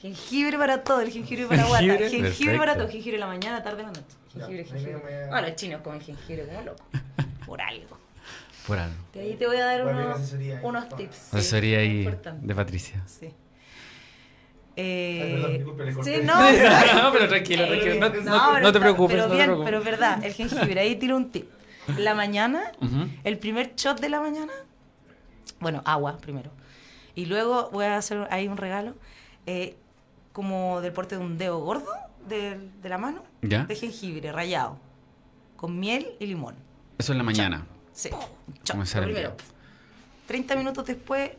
Jengibre 0.00 0.58
para 0.58 0.82
todo, 0.84 1.00
el 1.00 1.10
jengibre 1.10 1.46
para 1.46 1.64
guata. 1.66 1.84
Jengibre, 1.84 2.10
Jengibre 2.10 2.58
para 2.58 2.74
todo, 2.76 2.88
jengibre 2.88 3.16
en 3.16 3.20
la 3.20 3.26
mañana, 3.26 3.62
tarde, 3.62 3.82
en 3.82 3.86
la 3.86 3.92
noche. 3.92 4.16
Jengibre, 4.32 4.64
Ya, 4.64 4.72
jengibre. 4.72 5.26
Bueno, 5.28 5.46
los 5.46 5.56
chinos 5.56 5.82
comen 5.82 6.00
jengibre 6.00 6.46
como 6.46 6.62
locos. 6.62 6.86
Por 7.46 7.60
algo. 7.60 7.98
Por 8.68 8.78
algo. 8.78 8.94
De 9.12 9.20
ahí 9.20 9.34
te 9.34 9.46
voy 9.48 9.56
a 9.56 9.64
dar 9.64 9.82
pedir 9.82 9.96
unos, 9.96 10.16
asesoría 10.20 10.58
ahí. 10.58 10.64
unos 10.64 10.88
tips. 10.90 11.16
sí, 11.16 11.36
Asesoría 11.38 11.78
ahí 11.80 12.08
de 12.42 12.54
Patricia. 12.54 13.02
Sí. 13.06 13.30
Eh, 14.76 15.22
Ay, 15.24 15.32
perdón, 15.32 15.52
disculpe, 15.54 15.84
le 15.86 15.92
corté. 15.94 16.18
sí, 16.20 16.22
no, 16.24 16.34
no, 17.02 17.12
pero 17.12 17.28
tranquilo, 17.28 17.66
tranquilo. 17.66 17.94
No, 17.94 18.08
no, 18.08 18.12
no- 18.36 18.52
pero 18.52 18.60
no 18.62 18.72
te 18.72 18.80
preocupes. 18.80 19.16
Pero 19.16 19.22
no 19.24 19.28
te 19.30 19.34
bien, 19.34 19.46
preocupes. 19.46 19.64
pero 19.66 19.78
es 19.78 19.84
verdad, 19.84 20.24
el 20.24 20.32
jengibre, 20.34 20.80
ahí 20.80 20.94
tiro 20.96 21.16
un 21.16 21.30
tip. 21.30 21.48
La 21.96 22.14
mañana, 22.14 22.70
el 23.24 23.38
primer 23.38 23.74
shot 23.74 23.98
de 24.00 24.08
la 24.10 24.20
mañana, 24.20 24.52
bueno, 25.58 25.82
agua 25.84 26.18
primero. 26.18 26.50
Y 27.16 27.24
luego 27.26 27.70
voy 27.72 27.86
a 27.86 27.96
hacer 27.96 28.28
ahí 28.30 28.46
un 28.46 28.56
regalo, 28.58 28.94
eh, 29.46 29.74
como 30.32 30.80
del 30.82 30.92
porte 30.92 31.16
de 31.16 31.24
un 31.24 31.38
dedo 31.38 31.58
gordo 31.58 31.90
de, 32.28 32.58
de 32.82 32.88
la 32.88 32.98
mano, 32.98 33.24
¿Ya? 33.42 33.64
de 33.64 33.74
jengibre 33.74 34.30
rallado, 34.30 34.78
con 35.56 35.80
miel 35.80 36.06
y 36.20 36.26
limón. 36.26 36.54
Eso 36.98 37.12
en 37.12 37.18
la 37.18 37.24
mañana. 37.24 37.66
Sí, 37.98 38.10
shot, 38.10 38.70
Comenzar 38.70 39.02
el 39.02 39.08
primero. 39.10 39.30
día. 39.30 39.44
30 40.28 40.54
minutos 40.54 40.86
después, 40.86 41.32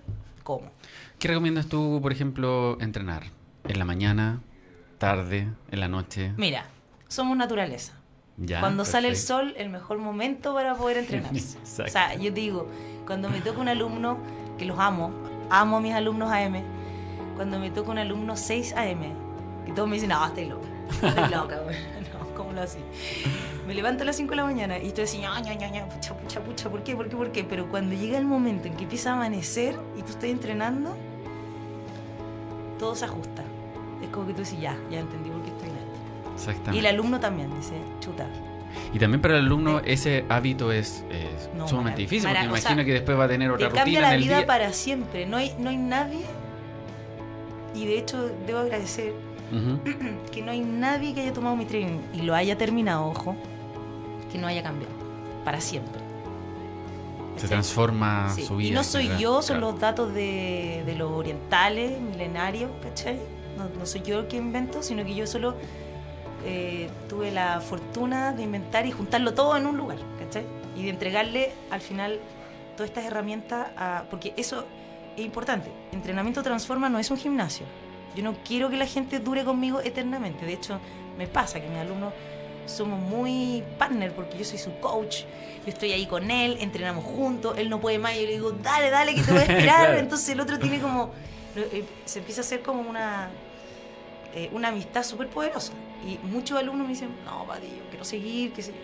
como. 0.44 0.70
¿Qué 1.18 1.30
recomiendas 1.30 1.68
tú, 1.68 2.00
por 2.02 2.12
ejemplo, 2.12 2.78
entrenar? 2.82 3.24
¿En 3.64 3.80
la 3.80 3.86
mañana, 3.86 4.42
tarde, 4.98 5.48
en 5.72 5.80
la 5.80 5.88
noche? 5.88 6.34
Mira, 6.36 6.66
somos 7.08 7.38
naturaleza. 7.38 7.94
Ya, 8.36 8.60
cuando 8.60 8.84
sale 8.84 9.08
el 9.08 9.14
perfecto. 9.14 9.38
sol, 9.38 9.54
el 9.58 9.70
mejor 9.70 10.00
momento 10.00 10.54
para 10.54 10.76
poder 10.76 10.98
entrenarse. 10.98 11.58
Exacto. 11.60 11.84
O 11.84 11.94
sea, 11.94 12.16
yo 12.16 12.32
digo, 12.32 12.68
cuando 13.06 13.30
me 13.30 13.40
toca 13.40 13.62
un 13.62 13.70
alumno, 13.70 14.18
que 14.58 14.66
los 14.66 14.78
amo, 14.80 15.14
amo 15.50 15.78
a 15.78 15.80
mis 15.82 15.94
alumnos 15.94 16.30
AM, 16.30 16.62
cuando 17.38 17.58
me 17.58 17.72
toca 17.72 17.92
un 17.92 18.00
alumno 18.00 18.36
6 18.36 18.74
AM, 18.74 19.14
y 19.66 19.72
todos 19.72 19.88
me 19.88 19.96
dicen, 19.96 20.10
no, 20.10 20.26
estoy 20.26 20.46
loca, 20.48 20.68
estoy 20.92 21.30
loca, 21.32 21.56
no, 22.20 22.36
¿cómo 22.36 22.52
lo 22.52 22.62
así? 22.64 22.80
Me 23.70 23.76
levanto 23.76 24.02
a 24.02 24.06
las 24.08 24.16
5 24.16 24.32
de 24.32 24.36
la 24.38 24.46
mañana 24.46 24.80
y 24.80 24.88
estoy 24.88 25.04
así, 25.04 25.20
ña, 25.20 25.40
ña, 25.42 25.54
ña, 25.54 25.86
pucha, 25.88 26.16
pucha, 26.16 26.40
pucha, 26.42 26.70
¿por 26.72 26.82
qué, 26.82 26.96
por 26.96 27.08
qué, 27.08 27.16
por 27.16 27.32
qué? 27.32 27.44
Pero 27.44 27.70
cuando 27.70 27.94
llega 27.96 28.18
el 28.18 28.26
momento 28.26 28.68
en 28.68 28.74
que 28.74 28.86
empieza 28.86 29.12
a 29.12 29.14
amanecer 29.14 29.76
y 29.96 30.02
tú 30.02 30.10
estás 30.10 30.24
entrenando, 30.24 30.98
todo 32.80 32.96
se 32.96 33.06
ajusta. 33.06 33.44
Es 34.02 34.08
como 34.10 34.26
que 34.26 34.34
tú 34.34 34.40
dices, 34.40 34.60
ya, 34.60 34.76
ya 34.90 35.00
entendí 35.02 35.30
por 35.30 35.44
qué 35.44 35.50
estoy 35.50 35.70
en 35.70 35.76
esto. 35.76 36.32
Exactamente. 36.34 36.76
Y 36.78 36.80
el 36.80 36.86
alumno 36.88 37.20
también 37.20 37.54
dice, 37.56 37.74
chuta, 38.00 38.26
Y 38.92 38.98
también 38.98 39.22
para 39.22 39.38
el 39.38 39.46
alumno 39.46 39.82
ese 39.86 40.26
hábito 40.30 40.72
es, 40.72 41.04
es 41.12 41.48
No, 41.56 41.68
sumamente 41.68 42.02
difícil, 42.02 42.28
porque 42.28 42.40
marav- 42.40 42.52
o 42.52 42.58
imagino 42.58 42.76
sea, 42.76 42.86
que 42.86 42.94
después 42.94 43.20
va 43.20 43.26
a 43.26 43.28
tener 43.28 43.52
otra 43.52 43.70
te 43.70 43.76
cambia 43.76 44.00
rutina 44.00 44.02
la 44.02 44.08
en 44.08 44.14
el 44.16 44.24
vida 44.28 44.38
día. 44.38 44.48
para 44.48 44.74
siempre. 44.74 45.28
No 45.28 45.38
hay, 45.38 45.54
no 45.60 45.70
hay 45.70 45.78
nadie, 45.78 46.22
y 47.76 47.86
de 47.86 48.00
hecho 48.00 48.32
debo 48.48 48.60
agradecer 48.60 49.14
Ujú. 49.52 49.80
que 50.32 50.42
no 50.42 50.50
hay 50.52 50.62
nadie 50.62 51.14
que 51.14 51.22
haya 51.22 51.34
tomado 51.34 51.56
mi 51.56 51.66
training 51.66 52.00
y 52.16 52.22
lo 52.24 52.34
haya 52.34 52.58
terminado, 52.58 53.06
ojo, 53.06 53.36
que 54.32 54.38
no 54.38 54.48
haya 54.48 54.64
cambiado. 54.64 54.94
Para 55.46 55.62
siempre. 55.62 56.02
Se 57.38 57.48
transforma 57.48 58.30
Sí, 58.36 58.44
su 58.44 58.58
vida. 58.58 58.70
Y 58.70 58.72
no 58.74 58.84
soy 58.84 59.10
yo, 59.18 59.42
son 59.42 59.58
claro. 59.58 59.72
los 59.72 59.80
datos 59.80 60.14
de, 60.14 60.84
de 60.86 60.96
los 60.96 61.10
orientales, 61.12 62.00
milenarios, 62.02 62.70
¿cachai? 62.84 63.18
No, 63.58 63.70
no 63.78 63.86
soy 63.86 64.02
yo 64.02 64.20
el 64.20 64.28
que 64.28 64.38
invento, 64.38 64.84
sino 64.84 65.06
que 65.06 65.16
yo 65.16 65.26
solo 65.26 65.56
eh, 66.46 66.90
tuve 67.08 67.32
la 67.32 67.62
fortuna 67.62 68.34
de 68.34 68.44
inventar 68.44 68.86
y 68.86 68.92
juntarlo 68.92 69.34
todo 69.34 69.56
en 69.58 69.66
un 69.66 69.78
lugar, 69.78 69.98
¿cachai? 70.20 70.44
Y 70.76 70.84
de 70.84 70.90
entregarle 70.90 71.52
al 71.72 71.82
final 71.82 72.20
todas 72.76 72.90
estas 72.90 73.06
herramientas 73.06 73.68
a... 73.78 74.04
Porque 74.10 74.34
eso 74.38 74.66
es 75.18 75.24
importante. 75.26 75.72
Entrenamiento 75.94 76.44
Transforma 76.44 76.90
no 76.90 77.00
es 77.00 77.10
un 77.10 77.18
gimnasio. 77.18 77.66
Yo 78.16 78.24
no 78.24 78.36
quiero 78.46 78.70
que 78.70 78.78
la 78.78 78.86
gente 78.86 79.20
dure 79.20 79.44
conmigo 79.46 79.80
eternamente. 79.82 80.46
De 80.46 80.54
hecho, 80.54 80.80
me 81.18 81.28
pasa 81.28 81.60
que 81.62 81.68
mis 81.70 81.78
alumnos 81.78 82.14
somos 82.70 83.00
muy 83.00 83.64
partner 83.78 84.12
porque 84.14 84.38
yo 84.38 84.46
soy 84.46 84.58
su 84.58 84.72
coach, 84.80 85.22
yo 85.66 85.68
estoy 85.72 85.92
ahí 85.92 86.06
con 86.06 86.30
él, 86.32 86.58
entrenamos 86.62 87.04
juntos, 87.04 87.58
él 87.58 87.70
no 87.70 87.80
puede 87.80 88.00
más 88.00 88.16
y 88.16 88.22
yo 88.22 88.26
le 88.28 88.32
digo, 88.34 88.52
dale, 88.52 88.90
dale, 88.90 89.16
que 89.16 89.22
te 89.22 89.32
voy 89.32 89.40
a 89.42 89.44
esperar. 89.44 89.64
Claro. 89.86 89.98
Entonces 90.00 90.30
el 90.30 90.40
otro 90.40 90.58
tiene 90.60 90.80
como, 90.80 91.12
eh, 91.56 91.84
se 92.06 92.20
empieza 92.20 92.42
a 92.42 92.44
hacer 92.44 92.62
como 92.62 92.82
una, 92.90 93.30
eh, 94.36 94.50
una 94.54 94.70
amistad 94.70 95.04
súper 95.04 95.28
poderosa. 95.28 95.74
Y 96.06 96.18
muchos 96.28 96.58
alumnos 96.58 96.88
me 96.88 96.94
dicen, 96.94 97.10
no, 97.26 97.46
Pati, 97.46 97.68
yo 97.68 97.90
quiero 97.90 98.06
seguir, 98.06 98.54
que 98.54 98.62
sé 98.62 98.72
yo". 98.72 98.78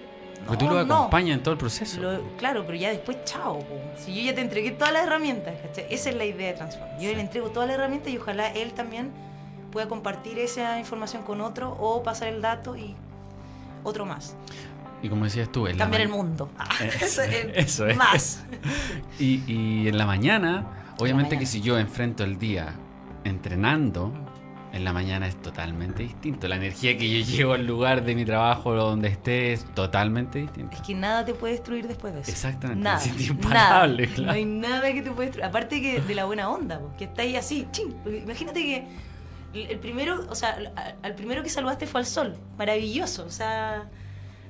Porque 0.45 0.57
tú 0.57 0.65
No, 0.65 0.73
lo 0.75 0.85
no. 0.85 0.95
acompañas 0.95 1.37
en 1.37 1.43
todo 1.43 1.53
el 1.53 1.57
proceso. 1.57 2.01
Lo- 2.01 2.21
claro, 2.37 2.65
pero 2.65 2.77
ya 2.77 2.89
después, 2.89 3.17
chao. 3.23 3.59
po. 3.59 3.79
Si 3.97 4.13
yo 4.13 4.21
ya 4.21 4.35
te 4.35 4.41
entregué 4.41 4.71
todas 4.71 4.91
las 4.93 5.07
herramientas, 5.07 5.55
¿cachai? 5.61 5.87
Esa 5.89 6.09
es 6.09 6.15
la 6.15 6.25
idea 6.25 6.47
de 6.49 6.53
Transform. 6.53 6.89
Yo 6.99 7.09
Sí. 7.09 7.15
le 7.15 7.21
entrego 7.21 7.49
todas 7.49 7.67
las 7.69 7.77
herramientas 7.77 8.11
y 8.13 8.17
ojalá 8.17 8.49
él 8.51 8.73
también 8.73 9.11
pueda 9.71 9.87
compartir 9.87 10.37
esa 10.37 10.77
información 10.77 11.23
con 11.23 11.41
otro 11.41 11.71
o 11.79 12.03
pasar 12.03 12.27
el 12.27 12.41
dato 12.41 12.75
y 12.75 12.95
otro 13.85 14.05
más. 14.05 14.35
Y 15.01 15.07
como 15.09 15.23
decías 15.25 15.49
tú, 15.51 15.67
en 15.67 15.77
la 15.77 15.83
Cambiar 15.83 16.01
el 16.01 16.09
mundo. 16.09 16.49
Ah, 16.57 16.67
Eso, 16.83 17.21
eso 17.55 17.85
es, 17.85 17.89
es. 17.91 17.97
Más. 17.97 18.43
Y, 19.19 19.41
y 19.47 19.87
en 19.87 19.97
la 19.97 20.05
mañana, 20.05 20.65
obviamente 20.99 21.35
mañana. 21.35 21.39
que 21.39 21.45
si 21.45 21.61
yo 21.61 21.77
enfrento 21.77 22.23
el 22.23 22.37
día 22.39 22.73
entrenando, 23.23 24.11
en 24.73 24.83
la 24.83 24.91
mañana 24.91 25.25
es 25.27 25.41
totalmente 25.41 26.03
distinto. 26.03 26.47
La 26.49 26.57
energía 26.57 26.97
que 26.97 27.09
yo 27.09 27.25
llevo 27.25 27.53
al 27.53 27.65
lugar 27.65 28.03
de 28.03 28.13
mi 28.13 28.25
trabajo 28.25 28.71
o 28.71 28.75
donde 28.75 29.07
esté 29.07 29.53
es 29.53 29.63
totalmente 29.73 30.39
distinta. 30.39 30.75
Es 30.75 30.81
que 30.81 30.93
nada 30.93 31.23
te 31.23 31.33
puede 31.33 31.53
destruir 31.53 31.87
después 31.87 32.13
de 32.13 32.21
eso. 32.21 32.31
Exactamente, 32.31 32.83
Nada. 32.83 32.99
siento 32.99 33.23
imparable, 33.23 34.03
nada. 34.03 34.15
claro. 34.15 34.31
No 34.31 34.37
hay 34.37 34.45
nada 34.45 34.91
que 34.91 35.01
te 35.01 35.11
puede 35.11 35.27
destruir. 35.27 35.45
Aparte 35.45 35.81
que 35.81 36.01
de 36.01 36.15
la 36.15 36.25
buena 36.25 36.49
onda, 36.49 36.79
po, 36.79 36.91
que 36.97 37.05
está 37.05 37.21
ahí 37.21 37.35
así, 37.37 37.65
ching. 37.71 37.93
Porque 38.03 38.17
Imagínate 38.19 38.61
que 38.63 38.87
el 39.63 39.79
primero, 39.79 40.25
o 40.29 40.35
sea, 40.35 40.57
al- 41.01 41.15
primero 41.15 41.41
que 41.43 41.49
saludaste 41.49 41.87
fue 41.87 42.01
al 42.01 42.05
sol. 42.05 42.35
Maravilloso. 42.57 43.25
O 43.25 43.29
sea, 43.31 43.89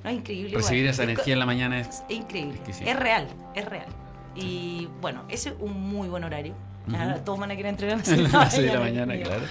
no 0.04 0.10
es 0.10 0.16
increíble. 0.16 0.48
igual. 0.50 0.62
Recibir 0.62 0.86
esa 0.86 1.02
Es 1.02 1.08
energía 1.08 1.32
en 1.34 1.38
la 1.40 1.46
mañana 1.46 1.80
es... 1.80 1.88
Es 2.08 2.16
increíble. 2.16 2.54
Exquisito. 2.56 2.90
Es 2.90 2.96
real, 2.98 3.26
es 3.54 3.64
real. 3.64 3.86
Y 4.34 4.88
bueno, 5.00 5.22
ese 5.28 5.50
es 5.50 5.54
un 5.60 5.72
muy 5.80 6.08
buen 6.08 6.24
horario. 6.24 6.54
Ahora 6.88 7.24
todos 7.24 7.38
van 7.40 7.50
a 7.50 7.56
querer 7.56 7.70
entrenar 7.70 7.96
a 8.06 8.16
las 8.16 8.32
las 8.32 8.52
6 8.52 8.54
seis 8.54 8.66
de 8.66 8.72
la 8.74 8.80
mañana, 8.80 9.14
mío. 9.14 9.24
claro. 9.24 9.42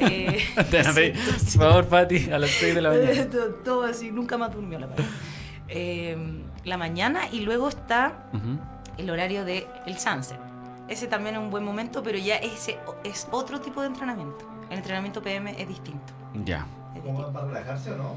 Eh, 0.00 0.44
Por 1.56 1.62
favor, 1.62 1.86
Pati, 1.86 2.30
a 2.32 2.38
las 2.38 2.50
6 2.50 2.74
de 2.74 2.80
la 2.82 2.90
mañana. 2.90 3.24
todo, 3.30 3.50
todo 3.64 3.84
así, 3.84 4.10
nunca 4.10 4.36
más 4.38 4.52
durmió 4.52 4.78
la 4.78 4.88
pareja. 4.88 5.08
Eh, 5.68 6.16
la 6.64 6.76
mañana 6.76 7.28
y 7.30 7.40
luego 7.40 7.68
está 7.68 8.24
Ujú. 8.32 8.58
el 8.96 9.10
horario 9.10 9.44
de 9.44 9.66
el 9.86 9.98
sunset. 9.98 10.38
Ese 10.88 11.06
también 11.06 11.34
es 11.36 11.40
un 11.42 11.50
buen 11.50 11.62
momento, 11.64 12.02
pero 12.02 12.18
ya 12.18 12.36
ese 12.36 12.78
es 13.04 13.28
otro 13.30 13.60
tipo 13.60 13.82
de 13.82 13.88
entrenamiento. 13.88 14.48
El 14.70 14.78
entrenamiento 14.78 15.22
PM 15.22 15.50
es 15.60 15.68
distinto. 15.68 16.12
Ya. 16.44 16.66
es 16.94 17.00
¿Cómo 17.02 17.18
distinto. 17.18 17.32
para 17.32 17.46
relajarse 17.46 17.92
o 17.92 17.96
no? 17.96 18.14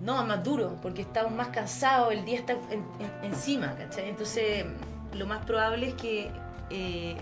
No, 0.00 0.20
es 0.22 0.28
más 0.28 0.44
duro, 0.44 0.76
porque 0.80 1.02
estamos 1.02 1.32
más 1.32 1.48
cansados, 1.48 2.12
el 2.12 2.24
día 2.24 2.36
está 2.38 2.52
en- 2.52 2.84
en- 3.00 3.24
encima, 3.24 3.74
¿cachai? 3.76 4.08
Entonces, 4.08 4.64
lo 5.14 5.26
más 5.26 5.44
probable 5.44 5.88
es 5.88 5.94
que 5.94 6.30
eh, 6.70 7.16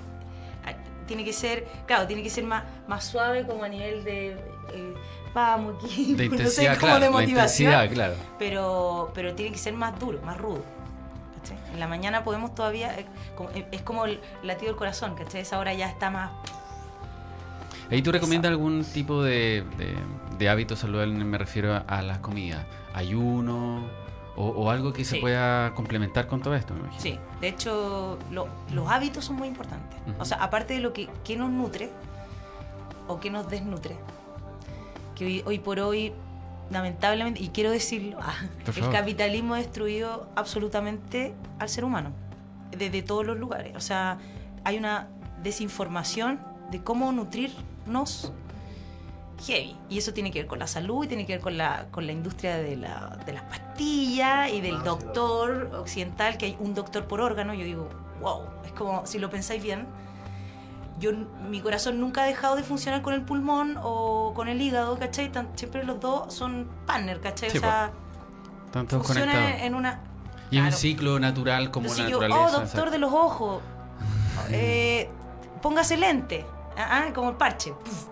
tiene 1.06 1.25
que 1.25 1.32
ser, 1.32 1.64
claro, 1.87 2.06
tiene 2.08 2.23
que 2.23 2.30
ser 2.30 2.42
más, 2.44 2.64
más 2.88 3.04
suave 3.04 3.46
como 3.46 3.62
a 3.62 3.68
nivel 3.68 4.02
de, 4.02 4.32
eh, 4.32 4.94
vamos, 5.32 5.76
aquí, 5.85 6.14
De 6.14 6.28
no 6.28 6.37
sé, 6.50 6.66
como 6.66 6.78
claro. 6.78 7.00
de 7.04 7.11
motivación, 7.11 7.73
intensidad, 7.73 7.94
claro. 7.94 8.14
pero, 8.40 9.12
pero 9.14 9.35
tiene 9.35 9.52
que 9.52 9.58
ser 9.58 9.73
más 9.75 9.99
duro, 10.00 10.20
más 10.23 10.37
rudo. 10.37 10.62
¿cachai? 11.38 11.56
En 11.73 11.78
la 11.80 11.87
mañana 11.87 12.25
podemos 12.25 12.54
todavía, 12.56 12.99
eh, 12.99 13.06
es 13.70 13.82
como 13.82 14.04
el 14.06 14.20
latido 14.42 14.73
del 14.73 14.76
corazón, 14.76 15.14
¿cachai? 15.14 15.42
Esa 15.42 15.58
hora 15.61 15.73
ya 15.75 15.88
está 15.88 16.11
más... 16.11 16.32
¿Ahí 17.90 18.02
tú 18.02 18.11
recomiendas 18.12 18.50
algún 18.50 18.85
tipo 18.85 19.23
de, 19.23 19.64
de, 19.78 19.95
de 20.38 20.49
hábito 20.49 20.75
saludable? 20.76 21.12
Me 21.25 21.38
refiero 21.38 21.75
a, 21.75 21.78
a 21.78 22.02
las 22.02 22.19
comidas. 22.19 22.64
¿Ayuno? 22.95 23.85
O, 24.38 24.49
o 24.49 24.71
algo 24.71 24.93
que 24.93 25.02
se 25.05 25.16
pueda 25.19 25.73
complementar 25.75 26.26
con 26.26 26.43
todo 26.43 26.55
esto, 26.55 26.75
me 26.75 26.81
imagino. 26.81 27.00
Sí, 27.00 27.19
de 27.40 27.49
hecho, 27.49 28.19
lo- 28.31 28.49
los 28.75 28.87
hábitos 28.90 29.25
son 29.25 29.37
muy 29.37 29.49
importantes. 29.49 29.99
O 30.19 30.25
sea, 30.26 30.37
aparte 30.43 30.75
de 30.75 30.81
lo 30.81 30.93
que, 30.93 31.09
que 31.25 31.37
nos 31.37 31.49
nutre 31.50 31.90
o 33.09 33.19
que 33.19 33.31
nos 33.31 33.49
desnutre, 33.49 33.97
que 35.14 35.25
hoy, 35.25 35.43
hoy 35.47 35.59
por 35.59 35.81
hoy, 35.81 36.12
lamentablemente, 36.71 37.40
y 37.43 37.49
quiero 37.49 37.71
decirlo, 37.71 38.19
ah, 38.21 38.35
el 38.66 38.90
capitalismo 38.90 39.55
ha 39.55 39.59
destruido 39.59 40.28
absolutamente 40.37 41.35
al 41.59 41.71
ser 41.71 41.85
humano, 41.85 42.11
desde 42.76 43.00
todos 43.02 43.25
los 43.25 43.38
lugares. 43.38 43.75
O 43.75 43.81
sea, 43.81 44.19
hay 44.64 44.76
una 44.76 45.09
desinformación 45.43 46.40
de 46.71 46.83
cómo 46.83 47.11
nutrirnos 47.87 48.33
heavy. 49.47 49.76
Y 49.88 49.99
eso 49.99 50.12
tiene 50.12 50.31
que 50.31 50.40
ver 50.40 50.47
con 50.47 50.59
la 50.59 50.66
salud 50.66 51.05
y 51.05 51.09
tiene 51.09 51.26
que 51.26 51.35
ver 51.35 51.43
con 51.43 51.57
la, 51.57 51.87
con 51.90 52.07
la 52.07 52.12
industria 52.12 52.57
de, 52.57 52.76
la, 52.76 53.19
de 53.26 53.33
las 53.33 53.43
pastillas 53.45 54.50
y 54.52 54.61
del 54.61 54.76
Ah, 54.76 54.83
doctor 54.85 55.71
occidental, 55.78 56.38
que 56.38 56.47
hay 56.47 56.57
un 56.59 56.75
doctor 56.75 57.05
por 57.07 57.21
órgano. 57.21 57.52
Yo 57.55 57.64
digo, 57.64 57.88
wow, 58.21 58.43
es 58.64 58.73
como, 58.73 59.05
si 59.07 59.19
lo 59.19 59.28
pensáis 59.31 59.62
bien, 59.62 59.87
yo, 60.99 61.11
mi 61.50 61.61
corazón 61.61 62.00
nunca 62.00 62.23
ha 62.23 62.26
dejado 62.26 62.57
de 62.57 62.62
funcionar 62.62 63.02
con 63.02 63.12
el 63.12 63.23
pulmón 63.23 63.78
o 63.83 64.33
con 64.35 64.49
el 64.49 64.61
hígado, 64.62 64.99
¿cachai? 64.99 65.31
Tan- 65.31 65.50
siempre 65.55 65.85
los 65.85 66.00
dos 66.00 66.33
son 66.33 66.66
partner, 66.87 67.21
¿cachai? 67.21 67.50
Sí, 67.50 67.59
o 67.59 67.61
sea, 67.61 67.90
Están 68.64 68.87
todos 68.87 69.07
funciona 69.07 69.33
conectados. 69.33 69.62
en 69.62 69.75
una... 69.75 70.00
Y 70.50 70.57
es 70.57 70.62
un 70.62 70.69
claro. 70.69 70.76
ciclo 70.76 71.19
natural 71.21 71.71
como 71.71 71.87
Entonces 71.88 72.05
la 72.07 72.11
yo, 72.11 72.21
naturaleza. 72.21 72.57
oh, 72.57 72.61
doctor 72.62 72.90
de 72.90 72.99
los 72.99 73.12
ojos, 73.12 73.61
eh, 74.50 75.11
póngase 75.61 75.97
lente, 75.99 76.47
ah, 76.76 77.04
ah, 77.09 77.12
como 77.14 77.30
el 77.30 77.37
parche. 77.37 77.73
puf. 77.73 78.06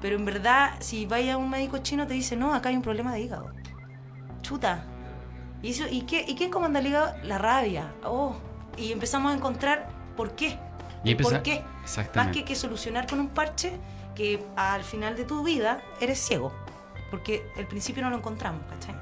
Pero 0.00 0.16
en 0.16 0.24
verdad, 0.24 0.74
si 0.80 1.06
vaya 1.06 1.34
a 1.34 1.36
un 1.36 1.50
médico 1.50 1.78
chino, 1.78 2.06
te 2.06 2.14
dice, 2.14 2.36
no, 2.36 2.54
acá 2.54 2.68
hay 2.68 2.76
un 2.76 2.82
problema 2.82 3.12
de 3.12 3.20
hígado. 3.20 3.50
Chuta. 4.42 4.84
¿Y, 5.62 5.70
eso, 5.70 5.84
¿y, 5.90 6.02
qué, 6.02 6.24
¿Y 6.26 6.36
quién 6.36 6.50
comanda 6.50 6.78
el 6.78 6.86
hígado? 6.86 7.14
La 7.24 7.38
rabia. 7.38 7.92
Oh. 8.04 8.36
Y 8.76 8.92
empezamos 8.92 9.32
a 9.32 9.34
encontrar 9.34 9.88
por 10.16 10.32
qué. 10.36 10.56
Y 11.04 11.10
El 11.10 11.16
empezar- 11.16 11.32
¿Por 11.38 11.42
qué? 11.42 11.64
Más 12.14 12.28
que, 12.32 12.44
que 12.44 12.54
solucionar 12.54 13.06
con 13.08 13.18
un 13.18 13.28
parche, 13.28 13.72
que 14.14 14.44
al 14.56 14.84
final 14.84 15.16
de 15.16 15.24
tu 15.24 15.42
vida 15.42 15.80
eres 16.00 16.18
ciego. 16.20 16.52
Porque 17.10 17.50
al 17.56 17.66
principio 17.66 18.02
no 18.02 18.10
lo 18.10 18.16
encontramos, 18.16 18.60
¿cachai? 18.68 18.94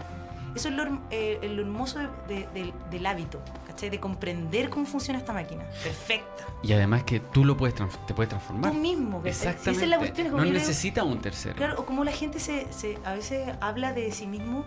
Eso 0.54 0.68
es 0.70 0.74
lo, 0.74 0.84
eh, 1.10 1.38
lo 1.52 1.62
hermoso 1.62 1.98
de- 1.98 2.08
de- 2.28 2.48
del- 2.54 2.72
del 2.90 3.06
hábito, 3.06 3.42
¿cachai? 3.76 3.90
De 3.90 4.00
comprender 4.00 4.70
cómo 4.70 4.86
funciona 4.86 5.18
esta 5.18 5.32
máquina. 5.32 5.64
Perfecta. 5.84 6.44
Y 6.62 6.72
además 6.72 7.04
que 7.04 7.20
tú 7.20 7.44
lo 7.44 7.56
puedes 7.56 7.74
te 7.74 8.14
puedes 8.14 8.30
transformar. 8.30 8.72
Tú 8.72 8.78
mismo, 8.78 9.20
Exactamente. 9.24 9.70
esa 9.70 9.82
es 9.84 9.88
la 9.88 9.98
cuestión. 9.98 10.36
no 10.36 10.44
necesita 10.44 11.04
un 11.04 11.20
tercero. 11.20 11.54
Claro, 11.56 11.78
o 11.80 11.84
como 11.86 12.02
la 12.02 12.12
gente 12.12 12.40
se, 12.40 12.72
se- 12.72 12.98
a 13.04 13.12
veces 13.14 13.48
habla 13.60 13.92
de 13.92 14.10
sí 14.12 14.26
mismo. 14.26 14.64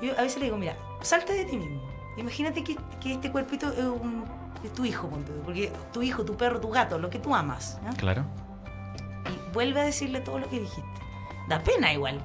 Yo 0.00 0.12
a 0.18 0.22
veces 0.22 0.38
le 0.38 0.44
digo, 0.46 0.56
mira, 0.56 0.76
salte 1.02 1.32
de 1.34 1.44
ti 1.44 1.56
mismo. 1.56 1.82
Imagínate 2.16 2.62
que, 2.64 2.76
que 3.00 3.14
este 3.14 3.30
cuerpito 3.30 3.70
es, 3.72 3.84
un, 3.84 4.24
es 4.64 4.72
tu 4.72 4.84
hijo, 4.84 5.08
porque 5.44 5.72
tu 5.92 6.02
hijo, 6.02 6.24
tu 6.24 6.36
perro, 6.36 6.60
tu 6.60 6.70
gato, 6.70 6.98
lo 6.98 7.10
que 7.10 7.18
tú 7.18 7.34
amas. 7.34 7.78
Claro. 7.98 8.24
Y 9.26 9.52
vuelve 9.52 9.80
a 9.80 9.84
decirle 9.84 10.20
todo 10.20 10.38
lo 10.38 10.48
que 10.48 10.60
dijiste. 10.60 10.88
Da 11.48 11.62
pena 11.62 11.92
igual. 11.92 12.20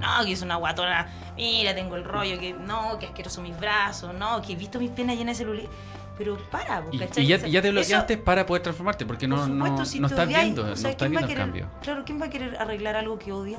No, 0.00 0.24
que 0.24 0.32
es 0.32 0.42
una 0.42 0.56
guatona. 0.56 1.08
Mira, 1.36 1.74
tengo 1.74 1.96
el 1.96 2.04
rollo, 2.04 2.38
que 2.38 2.52
no, 2.52 2.98
que 2.98 3.06
asqueroso 3.06 3.40
mis 3.42 3.58
brazos, 3.58 4.14
no, 4.14 4.42
que 4.42 4.52
he 4.52 4.56
visto 4.56 4.78
mis 4.78 4.90
penas 4.90 5.16
llenas 5.16 5.38
de 5.38 5.44
celulitis. 5.44 5.70
Pero 6.18 6.38
para, 6.50 6.82
Y, 6.90 6.98
¿cachai? 6.98 7.24
y 7.24 7.26
ya, 7.26 7.36
ya 7.38 7.60
te 7.62 7.68
eso- 7.68 7.72
bloqueaste 7.72 8.16
para 8.18 8.46
poder 8.46 8.62
transformarte, 8.62 9.04
porque 9.04 9.28
no, 9.28 9.46
no, 9.46 9.84
si 9.84 10.00
no 10.00 10.06
estás 10.06 10.26
viendo, 10.28 10.62
o 10.62 10.66
no 10.66 10.72
estás 10.72 10.94
¿quién 10.96 11.14
va 11.14 11.18
a 11.20 11.26
viendo 11.26 11.32
el 11.32 11.36
cambio. 11.38 11.68
Claro, 11.82 12.02
¿quién 12.06 12.20
va 12.20 12.26
a 12.26 12.30
querer 12.30 12.56
arreglar 12.56 12.96
algo 12.96 13.18
que 13.18 13.32
odia? 13.32 13.58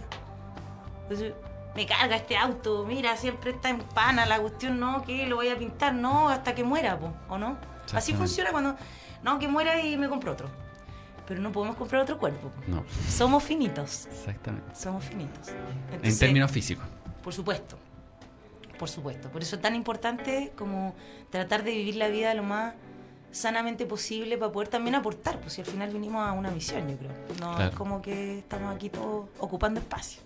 Entonces, 1.03 1.33
me 1.75 1.85
carga 1.85 2.15
este 2.15 2.35
auto, 2.35 2.83
mira, 2.87 3.15
siempre 3.15 3.51
está 3.51 3.69
en 3.69 3.77
pana 3.79 4.25
la 4.25 4.39
cuestión, 4.39 4.79
no, 4.79 5.03
que 5.03 5.27
lo 5.27 5.35
voy 5.35 5.49
a 5.49 5.57
pintar, 5.57 5.93
no, 5.93 6.29
hasta 6.29 6.55
que 6.55 6.63
muera, 6.63 6.97
po, 6.97 7.13
¿o 7.29 7.37
no? 7.37 7.57
Así 7.93 8.13
funciona 8.13 8.49
cuando, 8.51 8.75
no, 9.21 9.37
que 9.37 9.47
muera 9.47 9.79
y 9.79 9.95
me 9.95 10.09
compro 10.09 10.31
otro. 10.31 10.49
Pero 11.27 11.41
no 11.41 11.51
podemos 11.51 11.75
comprar 11.75 12.01
otro 12.01 12.17
cuerpo. 12.17 12.49
po. 12.49 12.61
No, 12.67 12.83
Somos 13.09 13.43
finitos, 13.43 14.07
exactamente. 14.07 14.73
somos 14.75 15.03
finitos. 15.03 15.49
En 16.01 16.17
términos 16.17 16.49
físicos. 16.51 16.85
por 17.23 17.33
supuesto, 17.33 17.77
por 18.79 18.89
supuesto. 18.89 19.29
Por 19.29 19.41
eso 19.41 19.55
es 19.57 19.61
tan 19.61 19.75
importante 19.75 20.53
como 20.57 20.95
tratar 21.29 21.63
de 21.63 21.71
vivir 21.71 21.95
la 21.95 22.07
vida 22.07 22.33
lo 22.33 22.43
más 22.43 22.73
sanamente 23.37 23.85
posible 23.85 24.37
para 24.37 24.51
poder 24.51 24.67
también 24.69 24.95
aportar, 24.95 25.39
pues 25.39 25.53
si 25.53 25.61
al 25.61 25.67
final 25.67 25.89
vinimos 25.91 26.27
a 26.27 26.31
una 26.31 26.49
misión, 26.51 26.87
yo 26.89 26.97
creo. 26.97 27.11
No 27.39 27.55
Claro. 27.55 27.69
es 27.71 27.75
como 27.75 28.01
que 28.01 28.39
estamos 28.39 28.75
aquí 28.75 28.89
todos 28.89 29.27
ocupando 29.39 29.79
espacio. 29.79 30.21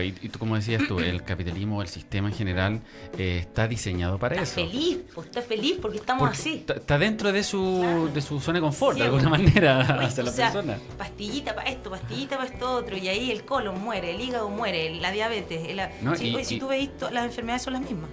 Y, 0.00 0.14
y 0.26 0.28
tú 0.28 0.38
como 0.38 0.54
decías 0.54 0.82
tú, 0.86 1.00
el 1.00 1.24
capitalismo, 1.24 1.82
el 1.82 1.88
sistema 1.88 2.28
en 2.28 2.34
general, 2.34 2.80
eh, 3.18 3.38
está 3.40 3.66
diseñado 3.66 4.16
para 4.18 4.36
Está 4.36 4.44
eso. 4.44 4.70
feliz, 4.70 4.98
pues 5.14 5.26
está 5.26 5.42
feliz 5.42 5.78
porque 5.82 5.98
estamos 5.98 6.20
Porque 6.28 6.38
así. 6.38 6.64
Está, 6.68 6.98
dentro 6.98 7.32
de 7.32 7.42
su, 7.42 7.80
Claro. 7.82 8.06
de 8.08 8.20
su 8.22 8.40
zona 8.40 8.58
de 8.58 8.62
confort, 8.62 8.94
Sí, 8.94 9.00
de 9.00 9.06
alguna 9.08 9.28
pues. 9.28 9.42
manera, 9.42 9.96
Uy, 10.00 10.04
hacia 10.04 10.22
la 10.24 10.30
o 10.30 10.32
sea, 10.32 10.52
persona. 10.52 10.78
Pastillita 10.96 11.54
para 11.56 11.70
esto, 11.70 11.90
pastillita 11.90 12.36
para 12.36 12.48
esto 12.48 12.72
otro, 12.72 12.96
y 12.96 13.08
ahí 13.08 13.30
el 13.32 13.44
colon 13.44 13.80
muere, 13.82 14.12
el 14.14 14.20
hígado 14.20 14.48
muere, 14.50 14.94
la 15.00 15.10
diabetes. 15.10 15.68
el- 15.68 15.80
No, 16.02 16.14
si, 16.14 16.28
y- 16.28 16.34
oye, 16.36 16.44
si 16.44 16.56
y- 16.56 16.58
tú 16.60 16.68
veis, 16.68 16.96
to- 16.96 17.10
las 17.10 17.24
enfermedades 17.24 17.62
son 17.62 17.72
las 17.72 17.82
mismas. 17.82 18.10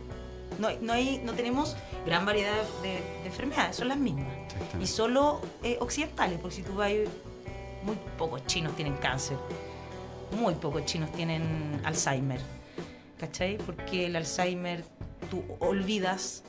No, 0.60 0.70
no, 0.82 0.94
hay, 0.94 1.22
no 1.24 1.34
tenemos 1.34 1.76
gran 2.06 2.26
variedad 2.26 2.64
de, 2.82 2.90
de 2.90 3.26
enfermedades, 3.26 3.76
son 3.76 3.88
las 3.88 3.98
mismas. 3.98 4.28
Y 4.82 4.88
solo 4.88 5.42
eh, 5.64 5.78
occidentales, 5.80 6.40
porque 6.40 6.58
si 6.58 6.62
tú 6.64 6.76
vas, 6.76 6.92
muy 7.84 7.98
pocos 8.18 8.46
chinos 8.46 8.76
tienen 8.76 8.96
cáncer, 8.96 9.38
muy 10.40 10.56
pocos 10.56 10.86
chinos 10.86 11.12
tienen 11.12 11.82
Alzheimer, 11.84 12.40
¿cachai? 13.20 13.58
Porque 13.58 14.06
el 14.08 14.16
Alzheimer 14.16 14.84
tú 15.30 15.44
olvidas, 15.60 16.44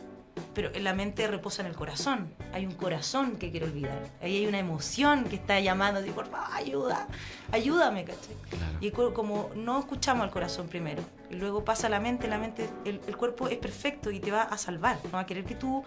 pero 0.55 0.71
en 0.75 0.85
la 0.85 0.95
mente 0.95 1.27
reposa 1.27 1.63
en 1.63 1.69
el 1.69 1.75
corazón. 1.75 2.33
Hay 2.53 2.65
un 2.67 2.73
corazón 2.75 3.37
que 3.37 3.51
quiere 3.51 3.67
olvidar. 3.67 3.99
Ahí 4.23 4.37
hay 4.39 4.47
una 4.47 4.59
emoción 4.59 5.25
que 5.25 5.37
está 5.37 5.59
llamando, 5.61 6.01
así, 6.01 6.11
por 6.11 6.27
favor, 6.31 6.49
ayuda, 6.55 7.09
ayúdame, 7.53 8.05
¿cachai? 8.05 8.35
Claro. 8.51 8.73
Y 8.81 8.91
como 9.13 9.51
no 9.57 9.79
escuchamos 9.81 10.25
al 10.25 10.31
corazón 10.31 10.69
primero, 10.69 11.03
y 11.31 11.35
luego 11.35 11.65
pasa 11.65 11.89
a 11.89 11.91
la 11.91 12.01
mente, 12.01 12.29
la 12.29 12.39
mente, 12.39 12.69
el, 12.85 13.01
el 13.07 13.17
cuerpo 13.17 13.49
es 13.49 13.59
perfecto 13.59 14.11
y 14.11 14.21
te 14.21 14.31
va 14.31 14.43
a 14.43 14.57
salvar, 14.59 14.99
no 15.05 15.11
va 15.13 15.21
a 15.21 15.27
querer 15.27 15.45
que 15.45 15.55
tú 15.57 15.83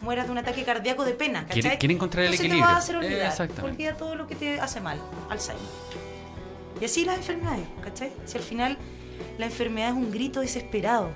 mueras 0.00 0.26
de 0.26 0.32
un 0.32 0.38
ataque 0.38 0.64
cardíaco 0.64 1.04
de 1.04 1.12
pena, 1.12 1.42
¿cachai? 1.46 1.60
Quiere- 1.62 1.78
quiere 1.78 1.94
encontrar 1.94 2.24
el 2.24 2.32
Entonces 2.32 2.46
equilibrio. 2.46 2.66
te 2.66 2.72
va 2.72 2.76
a 2.76 2.82
hacer 2.82 2.96
olvidar, 2.96 3.26
Exactamente. 3.30 3.70
olvida 3.70 3.96
todo 3.96 4.14
lo 4.14 4.26
que 4.26 4.34
te 4.34 4.60
hace 4.60 4.80
mal, 4.80 4.98
Alzheimer. 5.28 5.62
Y 6.80 6.84
así 6.86 7.04
las 7.04 7.18
enfermedades, 7.18 7.66
¿cachai? 7.82 8.10
Si 8.24 8.38
al 8.38 8.42
final 8.42 8.78
la 9.38 9.44
enfermedad 9.46 9.90
es 9.90 9.94
un 9.94 10.10
grito 10.10 10.40
desesperado 10.40 11.10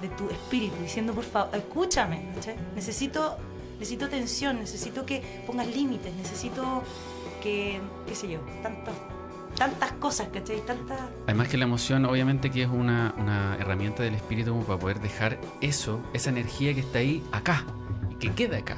de 0.00 0.08
tu 0.08 0.28
espíritu 0.28 0.76
diciendo, 0.82 1.12
por 1.12 1.24
favor, 1.24 1.54
escúchame. 1.56 2.32
Necesito, 2.74 3.36
necesito 3.78 4.04
atención, 4.06 4.58
necesito 4.58 5.06
que 5.06 5.42
pongas 5.46 5.66
límites, 5.66 6.14
necesito 6.14 6.82
que, 7.42 7.80
qué 8.06 8.14
sé 8.14 8.28
yo, 8.28 8.40
tantas, 8.62 9.92
cosas, 9.92 10.28
¿cachai? 10.32 10.60
Tantas... 10.66 11.00
Además 11.24 11.48
que 11.48 11.56
la 11.56 11.64
emoción 11.64 12.04
obviamente 12.04 12.50
que 12.50 12.62
es 12.62 12.68
una, 12.68 13.14
una 13.16 13.56
herramienta 13.58 14.02
del 14.02 14.14
espíritu 14.14 14.50
como 14.50 14.64
para 14.64 14.78
poder 14.78 15.00
dejar 15.00 15.38
eso, 15.60 16.00
esa 16.12 16.30
energía 16.30 16.74
que 16.74 16.80
está 16.80 16.98
ahí, 16.98 17.22
acá, 17.32 17.64
que 18.20 18.32
quede 18.32 18.58
acá. 18.58 18.76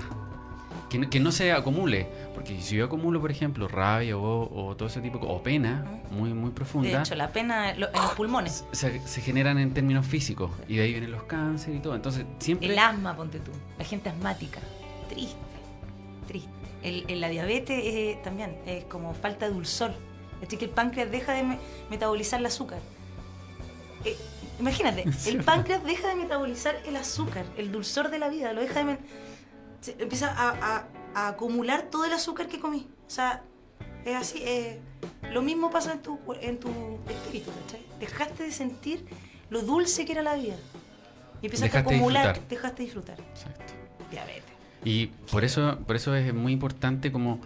Que 0.88 1.08
que 1.10 1.20
no 1.20 1.32
se 1.32 1.52
acumule. 1.52 2.08
Porque 2.48 2.62
si 2.62 2.76
yo 2.76 2.86
acumulo, 2.86 3.20
por 3.20 3.30
ejemplo, 3.30 3.68
rabia 3.68 4.16
o, 4.16 4.68
o 4.70 4.74
todo 4.76 4.88
ese 4.88 5.00
tipo, 5.02 5.18
o 5.18 5.42
pena 5.42 5.84
muy, 6.10 6.32
muy 6.32 6.48
De 6.50 6.54
profunda, 6.54 7.00
hecho, 7.00 7.14
la 7.14 7.28
pena 7.30 7.74
lo- 7.74 7.88
en 7.88 7.92
los 8.02 8.12
pulmones. 8.12 8.64
se, 8.72 9.06
se 9.06 9.20
generan 9.20 9.58
en 9.58 9.74
términos 9.74 10.06
físicos. 10.06 10.50
Y 10.66 10.76
de 10.76 10.82
ahí 10.84 10.92
vienen 10.92 11.10
los 11.10 11.24
cánceres 11.24 11.78
y 11.78 11.82
todo. 11.82 11.94
Entonces, 11.94 12.24
siempre... 12.38 12.68
El 12.68 12.78
asma, 12.78 13.14
ponte 13.14 13.38
tú. 13.40 13.50
La 13.78 13.84
gente 13.84 14.08
asmática. 14.08 14.60
Triste. 15.10 15.36
Triste. 16.26 16.48
El, 16.82 17.04
el- 17.08 17.20
la 17.20 17.28
diabetes 17.28 17.80
eh, 17.84 18.18
también 18.24 18.56
es 18.64 18.84
como 18.84 19.12
falta 19.12 19.46
de 19.46 19.52
dulzor. 19.52 19.90
Es 20.36 20.40
decir, 20.42 20.58
que 20.58 20.64
el 20.66 20.70
páncreas 20.70 21.10
deja 21.10 21.32
de 21.34 21.42
me- 21.42 21.58
metabolizar 21.90 22.40
el 22.40 22.46
azúcar. 22.46 22.78
Eh, 24.06 24.16
imagínate, 24.58 25.04
el 25.26 25.44
páncreas 25.44 25.84
deja 25.84 26.08
de 26.08 26.14
metabolizar 26.14 26.76
el 26.86 26.96
azúcar, 26.96 27.44
el 27.58 27.70
dulzor 27.72 28.10
de 28.10 28.18
la 28.18 28.28
vida, 28.30 28.52
lo 28.54 28.60
deja 28.62 28.82
de... 28.84 28.96
se 29.82 29.96
empieza 30.00 30.28
a, 30.32 30.76
a- 30.76 30.84
a 31.26 31.28
acumular 31.28 31.88
todo 31.90 32.04
el 32.04 32.12
azúcar 32.12 32.48
que 32.48 32.58
comí. 32.60 32.86
O 33.06 33.10
sea, 33.10 33.42
es 34.04 34.14
así. 34.14 34.38
eh, 34.42 34.80
lo 35.32 35.42
mismo 35.42 35.70
pasa 35.70 35.92
en 35.92 36.02
tu, 36.02 36.18
en 36.40 36.58
tu 36.58 36.68
espíritu, 37.08 37.50
¿cachai? 37.64 37.84
Dejaste 38.00 38.42
de 38.44 38.52
sentir 38.52 39.04
lo 39.50 39.62
dulce 39.62 40.04
que 40.04 40.12
era 40.12 40.22
la 40.22 40.34
vida. 40.34 40.56
Y 41.42 41.46
empezaste 41.46 41.68
Dejaste 41.76 41.94
a 41.94 41.96
acumular, 41.96 42.26
disfrutar. 42.26 42.48
dejaste 42.48 42.76
de 42.76 42.84
disfrutar. 42.84 43.20
Exacto. 43.20 43.72
Diabetes. 44.10 44.42
Y 44.84 45.06
por 45.30 45.44
eso, 45.44 45.78
por 45.86 45.96
eso 45.96 46.14
es 46.14 46.32
muy 46.34 46.52
importante 46.52 47.10
como 47.12 47.40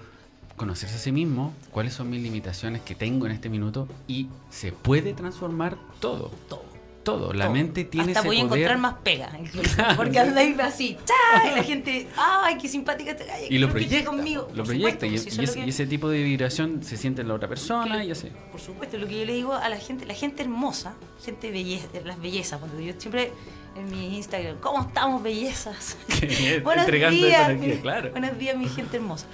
conocerse 0.57 0.97
a 0.97 0.99
sí 0.99 1.13
mismo, 1.13 1.53
cuáles 1.73 1.95
son 1.95 2.11
mis 2.11 2.23
limitaciones 2.23 2.83
que 2.83 2.95
tengo 2.95 3.27
en 3.27 3.33
este 3.33 3.49
minuto 3.49 3.89
y 4.07 4.29
se 4.51 4.71
puede 4.71 5.15
transformar 5.15 5.77
todo, 5.99 6.31
Todo. 6.49 6.65
Todo. 7.03 7.33
La 7.33 7.45
todo. 7.47 7.55
mente 7.55 7.85
tiene 7.85 8.09
Hasta 8.13 8.21
ese 8.21 8.29
voy 8.29 8.41
a 8.41 8.49
poder 8.49 8.63
encontrar 8.63 8.79
más 8.79 8.95
pega. 9.03 9.33
Porque 9.97 10.19
andáis 10.19 10.59
así, 10.61 10.97
¡cha! 11.05 11.49
Y 11.49 11.57
la 11.57 11.63
gente, 11.63 12.09
¡ay, 12.17 12.59
qué 12.59 12.69
simpática 12.69 13.15
galla! 13.15 13.47
y 13.49 13.59
lo 13.59 13.71
proyecta, 13.71 14.11
conmigo. 14.11 14.49
lo 14.55 14.65
proyecta 14.65 15.07
supuesto, 15.07 15.07
y, 15.07 15.19
si 15.19 15.41
y 15.41 15.45
eso 15.45 15.53
es 15.61 15.69
ese, 15.69 15.83
y 15.85 15.87
tipo 15.87 16.09
de 16.09 16.23
vibración 16.23 16.83
se 16.83 16.97
siente 16.97 17.23
en 17.23 17.29
la 17.29 17.35
otra 17.35 17.49
persona 17.49 18.01
que- 18.01 18.07
y 18.07 18.11
así. 18.11 18.29
Por 18.51 18.61
supuesto, 18.61 18.99
lo 18.99 19.07
que 19.07 19.21
yo 19.21 19.25
le 19.25 19.35
digo 19.35 19.55
a 19.55 19.69
la 19.69 19.79
gente, 19.79 20.07
la 20.07 20.15
gente 20.15 20.43
hermosa, 20.43 20.95
gente 21.25 21.51
belleza, 21.51 21.89
las 22.05 22.21
bellezas, 22.21 22.59
cuando 22.59 22.81
yo 22.81 22.93
siempre 22.99 23.33
en 23.77 23.91
mi 23.91 24.17
Instagram, 24.17 24.59
¿cómo 24.59 24.83
estamos 24.83 25.23
bellezas? 25.23 25.97
Buenos 26.65 26.87
días, 26.87 27.51
energía, 27.51 27.81
claro. 27.81 28.11
buenos 28.11 28.39
días, 28.39 28.57
mi 28.57 28.69
gente 28.69 28.97
hermosa. 28.97 29.27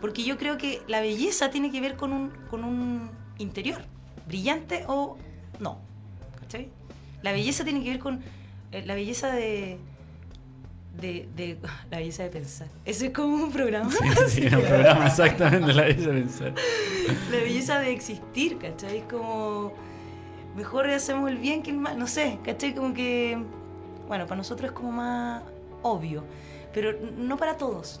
Porque 0.00 0.24
yo 0.24 0.36
creo 0.36 0.58
que 0.58 0.82
la 0.88 1.00
belleza 1.00 1.50
tiene 1.50 1.70
que 1.70 1.80
ver 1.80 1.94
con 1.94 2.12
un, 2.12 2.30
con 2.50 2.64
un 2.64 3.08
interior, 3.38 3.82
brillante 4.26 4.84
o 4.88 5.16
no. 5.60 5.78
¿Cachai? 6.40 6.68
La 7.22 7.32
belleza 7.32 7.64
tiene 7.64 7.82
que 7.82 7.90
ver 7.90 7.98
con 7.98 8.20
eh, 8.72 8.82
la 8.86 8.94
belleza 8.94 9.32
de, 9.32 9.78
de, 11.00 11.28
de- 11.36 11.58
La 11.90 11.98
belleza 11.98 12.22
de 12.24 12.30
pensar. 12.30 12.68
Eso 12.84 13.04
es 13.06 13.10
como 13.12 13.34
un 13.36 13.52
programa. 13.52 13.90
Sí, 14.28 14.46
en 14.46 14.54
un 14.56 14.62
programa 14.66 15.06
exactamente 15.06 15.72
la 15.72 15.88
hice 15.90 16.08
pensar. 16.08 16.54
la 17.30 17.36
belleza 17.38 17.78
de 17.80 17.92
existir, 17.92 18.58
¿cachai? 18.58 18.98
Es 18.98 19.04
como. 19.04 19.72
Mejor 20.56 20.88
hacemos 20.90 21.30
el 21.30 21.38
bien 21.38 21.62
que 21.62 21.70
el 21.70 21.78
mal, 21.78 21.98
no 21.98 22.06
sé, 22.06 22.38
¿cachai? 22.44 22.74
Como 22.74 22.92
que. 22.92 23.38
Bueno, 24.08 24.26
para 24.26 24.36
nosotros 24.36 24.70
es 24.70 24.72
como 24.76 24.92
más 24.92 25.42
obvio, 25.82 26.24
pero 26.74 26.92
no 27.16 27.36
para 27.38 27.56
todos. 27.56 28.00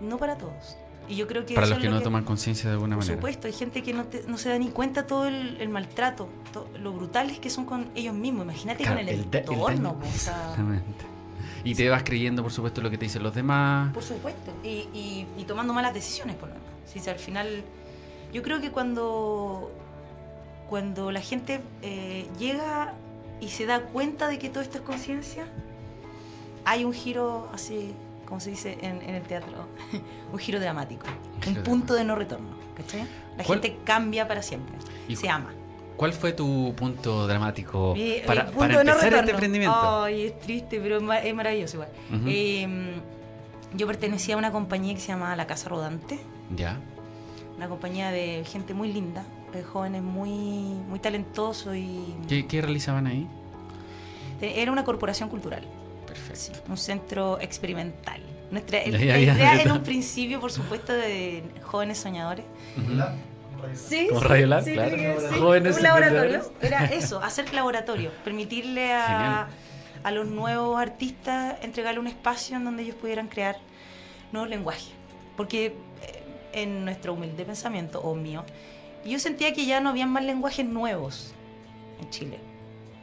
No 0.00 0.16
para 0.18 0.36
todos. 0.36 0.76
Y 1.08 1.16
yo 1.16 1.26
creo 1.26 1.46
que. 1.46 1.54
Para 1.54 1.66
los 1.66 1.78
que 1.78 1.88
no 1.88 2.00
toman 2.02 2.24
conciencia 2.24 2.68
de 2.68 2.74
alguna 2.74 2.96
Por 2.96 3.04
manera. 3.04 3.16
supuesto, 3.18 3.46
hay 3.46 3.52
gente 3.54 3.82
que 3.82 3.92
no, 3.94 4.04
te- 4.04 4.24
no 4.28 4.36
se 4.38 4.50
da 4.50 4.58
ni 4.58 4.68
cuenta 4.68 5.06
todo 5.06 5.26
el, 5.26 5.56
el 5.60 5.68
maltrato, 5.70 6.28
to- 6.52 6.68
lo 6.78 6.92
brutales 6.92 7.38
que 7.38 7.48
son 7.50 7.64
con 7.64 7.88
ellos 7.94 8.14
mismos. 8.14 8.44
Imagínate 8.44 8.84
Claro, 8.84 8.98
con 9.00 9.08
el, 9.08 9.14
el 9.14 9.30
da- 9.30 9.38
el 9.38 9.44
entorno, 9.52 9.96
daño. 10.00 10.04
Exactamente. 10.14 11.04
Y 11.64 11.74
te 11.74 11.88
vas 11.88 12.02
creyendo, 12.04 12.42
por 12.42 12.52
supuesto, 12.52 12.80
lo 12.82 12.90
que 12.90 12.98
te 12.98 13.06
dicen 13.06 13.22
los 13.22 13.34
demás. 13.34 13.92
Por 13.94 14.02
supuesto. 14.02 14.52
Y, 14.62 14.68
y- 14.94 15.26
y 15.38 15.44
tomando 15.44 15.72
malas 15.72 15.94
decisiones, 15.94 16.36
por 16.36 16.48
lo 16.50 16.54
menos. 16.54 16.68
Sí, 16.86 17.00
sí, 17.00 17.08
al 17.10 17.18
final, 17.18 17.62
yo 18.32 18.42
creo 18.42 18.60
que 18.60 18.70
cuando, 18.70 19.70
cuando 20.68 21.10
la 21.10 21.20
gente 21.20 21.60
eh, 21.82 22.26
llega 22.38 22.94
y 23.40 23.48
se 23.48 23.66
da 23.66 23.80
cuenta 23.80 24.28
de 24.28 24.38
que 24.38 24.50
todo 24.50 24.62
esto 24.62 24.78
es 24.78 24.82
conciencia, 24.84 25.46
hay 26.64 26.84
un 26.84 26.92
giro 26.92 27.48
así, 27.52 27.92
como 28.28 28.40
se 28.40 28.50
dice 28.50 28.76
en, 28.82 29.00
en 29.02 29.14
el 29.14 29.22
teatro, 29.22 29.66
un 30.32 30.38
giro 30.38 30.60
dramático, 30.60 31.06
Giro 31.42 31.58
un 31.60 31.64
punto 31.64 31.94
de 31.94 32.04
no 32.04 32.14
retorno. 32.14 32.50
¿cachai? 32.76 33.00
La 33.36 33.42
¿Cuál- 33.44 33.60
gente 33.62 33.78
cambia 33.84 34.28
para 34.28 34.42
siempre, 34.42 34.74
¿Y 35.08 35.16
se 35.16 35.28
ama. 35.28 35.50
¿Cuál 35.96 36.12
fue 36.12 36.32
tu 36.32 36.74
punto 36.76 37.26
dramático 37.26 37.94
para, 38.24 38.44
punto 38.46 38.58
para 38.60 38.78
de 38.78 38.84
no 38.84 38.90
empezar 38.92 39.14
este 39.14 39.30
emprendimiento? 39.32 40.02
Ay, 40.04 40.26
es 40.26 40.38
triste, 40.38 40.78
pero 40.80 40.98
es 40.98 41.02
ma- 41.02 41.18
es 41.18 41.34
maravilloso 41.34 41.76
igual. 41.78 41.88
Eh, 42.26 42.94
yo 43.74 43.86
pertenecía 43.88 44.36
a 44.36 44.38
una 44.38 44.52
compañía 44.52 44.94
que 44.94 45.00
se 45.00 45.08
llama 45.08 45.34
La 45.34 45.46
Casa 45.48 45.68
Rodante, 45.68 46.20
Ya. 46.54 46.76
una 47.56 47.68
compañía 47.68 48.12
de 48.12 48.44
gente 48.46 48.74
muy 48.74 48.92
linda, 48.92 49.24
de 49.52 49.64
jóvenes 49.64 50.02
muy, 50.02 50.30
muy 50.88 51.00
talentosos 51.00 51.74
y 51.74 52.14
¿Qué, 52.28 52.46
qué 52.46 52.60
realizaban 52.62 53.06
ahí? 53.08 53.26
era 54.40 54.70
una 54.70 54.84
corporación 54.84 55.28
cultural, 55.28 55.66
Perfecto. 56.26 56.54
sí, 56.64 56.70
un 56.70 56.76
centro 56.76 57.38
experimental. 57.40 58.20
Nuestra 58.50 58.84
ya, 58.84 58.98
ya, 58.98 59.18
idea 59.18 59.34
ya. 59.36 59.62
en 59.62 59.72
un 59.72 59.82
principio, 59.82 60.40
por 60.40 60.50
supuesto, 60.52 60.92
de 60.92 61.42
jóvenes 61.62 61.98
soñadores. 61.98 62.44
Sí, 63.74 64.06
Como 64.08 64.20
Radio 64.20 64.46
Lab, 64.46 64.64
sí, 64.64 64.72
claro. 64.72 64.96
sí. 64.96 65.38
Jóvenes 65.38 65.76
un 65.76 65.82
laboratorio. 65.82 66.52
Era 66.62 66.84
eso, 66.92 67.20
hacer 67.20 67.52
laboratorio, 67.52 68.10
permitirle 68.24 68.92
a, 68.92 69.48
a 70.02 70.10
los 70.10 70.26
nuevos 70.28 70.80
artistas 70.80 71.56
entregarle 71.62 72.00
un 72.00 72.06
espacio 72.06 72.56
en 72.56 72.64
donde 72.64 72.84
ellos 72.84 72.94
pudieran 72.94 73.28
crear 73.28 73.56
nuevos 74.32 74.48
lenguajes. 74.48 74.90
Porque 75.36 75.66
eh, 75.66 76.22
en 76.52 76.84
nuestro 76.84 77.14
humilde 77.14 77.44
pensamiento, 77.44 78.00
o 78.00 78.14
mío, 78.14 78.44
yo 79.04 79.18
sentía 79.18 79.52
que 79.52 79.66
ya 79.66 79.80
no 79.80 79.90
había 79.90 80.06
más 80.06 80.24
lenguajes 80.24 80.66
nuevos 80.66 81.32
en 82.00 82.10
Chile. 82.10 82.38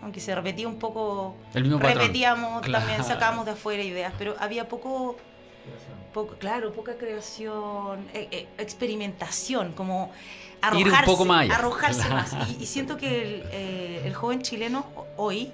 Aunque 0.05 0.19
se 0.21 0.35
repetía 0.35 0.67
un 0.67 0.77
poco, 0.77 1.35
El 1.55 1.63
mismo 1.63 1.79
patrón. 1.79 1.97
repetíamos, 1.97 2.61
Claro. 2.61 2.85
también 2.85 3.03
sacábamos 3.03 3.45
de 3.45 3.51
afuera 3.53 3.81
ideas, 3.83 4.13
pero 4.19 4.35
había 4.39 4.69
poco 4.69 5.17
poco, 6.13 6.35
claro, 6.35 6.71
poca 6.73 6.95
creación, 6.95 8.07
eh, 8.13 8.27
eh, 8.31 8.47
experimentación, 8.59 9.73
como 9.73 10.11
Ir 10.61 10.69
un 10.69 10.93
arrojarse, 10.93 11.05
poco 11.11 11.25
más 11.25 11.41
allá. 11.41 11.55
arrojarse 11.55 12.01
Claro. 12.07 12.15
más. 12.15 12.49
Y, 12.51 12.63
y 12.63 12.65
siento 12.67 12.97
que 12.97 13.21
el, 13.23 13.43
eh, 13.51 14.01
el 14.05 14.13
joven 14.13 14.41
chileno 14.43 14.85
ho- 14.95 15.07
hoy 15.17 15.51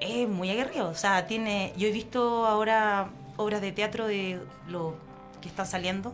es 0.00 0.28
muy 0.28 0.48
aguerrido. 0.48 0.88
O 0.88 0.94
sea, 0.94 1.26
tiene, 1.26 1.72
yo 1.76 1.88
he 1.88 1.90
visto 1.90 2.46
ahora 2.46 3.08
obras 3.36 3.60
de 3.60 3.72
teatro 3.72 4.06
de 4.06 4.40
los 4.68 4.94
que 5.42 5.48
están 5.48 5.66
saliendo. 5.66 6.12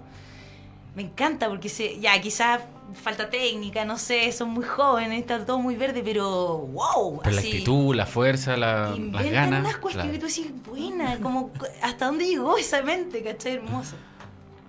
Me 0.97 1.03
encanta 1.03 1.49
porque 1.49 1.69
se, 1.69 2.01
ya 2.01 2.19
quizás 2.21 2.63
falta 2.95 3.29
técnica, 3.31 3.85
no 3.85 3.99
sé, 3.99 4.31
son 4.33 4.51
muy 4.51 4.65
jóvenes, 4.65 5.21
está 5.21 5.45
todo 5.45 5.59
muy 5.59 5.77
verde, 5.77 6.03
pero 6.05 6.59
wow. 6.59 7.21
Pero 7.23 7.35
la 7.37 7.41
actitud, 7.41 7.95
la 7.95 8.07
fuerza, 8.07 8.57
la- 8.57 8.97
las 8.97 9.31
ganas. 9.31 9.61
unas 9.61 9.77
cuestiones 9.79 10.13
que 10.13 10.19
tú 10.19 10.27
decís, 10.27 10.51
buena, 10.67 11.19
como 11.19 11.51
hasta 11.83 12.07
dónde 12.07 12.27
llegó 12.27 12.57
esa 12.57 12.83
mente, 12.83 13.23
¿cachai? 13.23 13.55
Hermoso. 13.55 13.97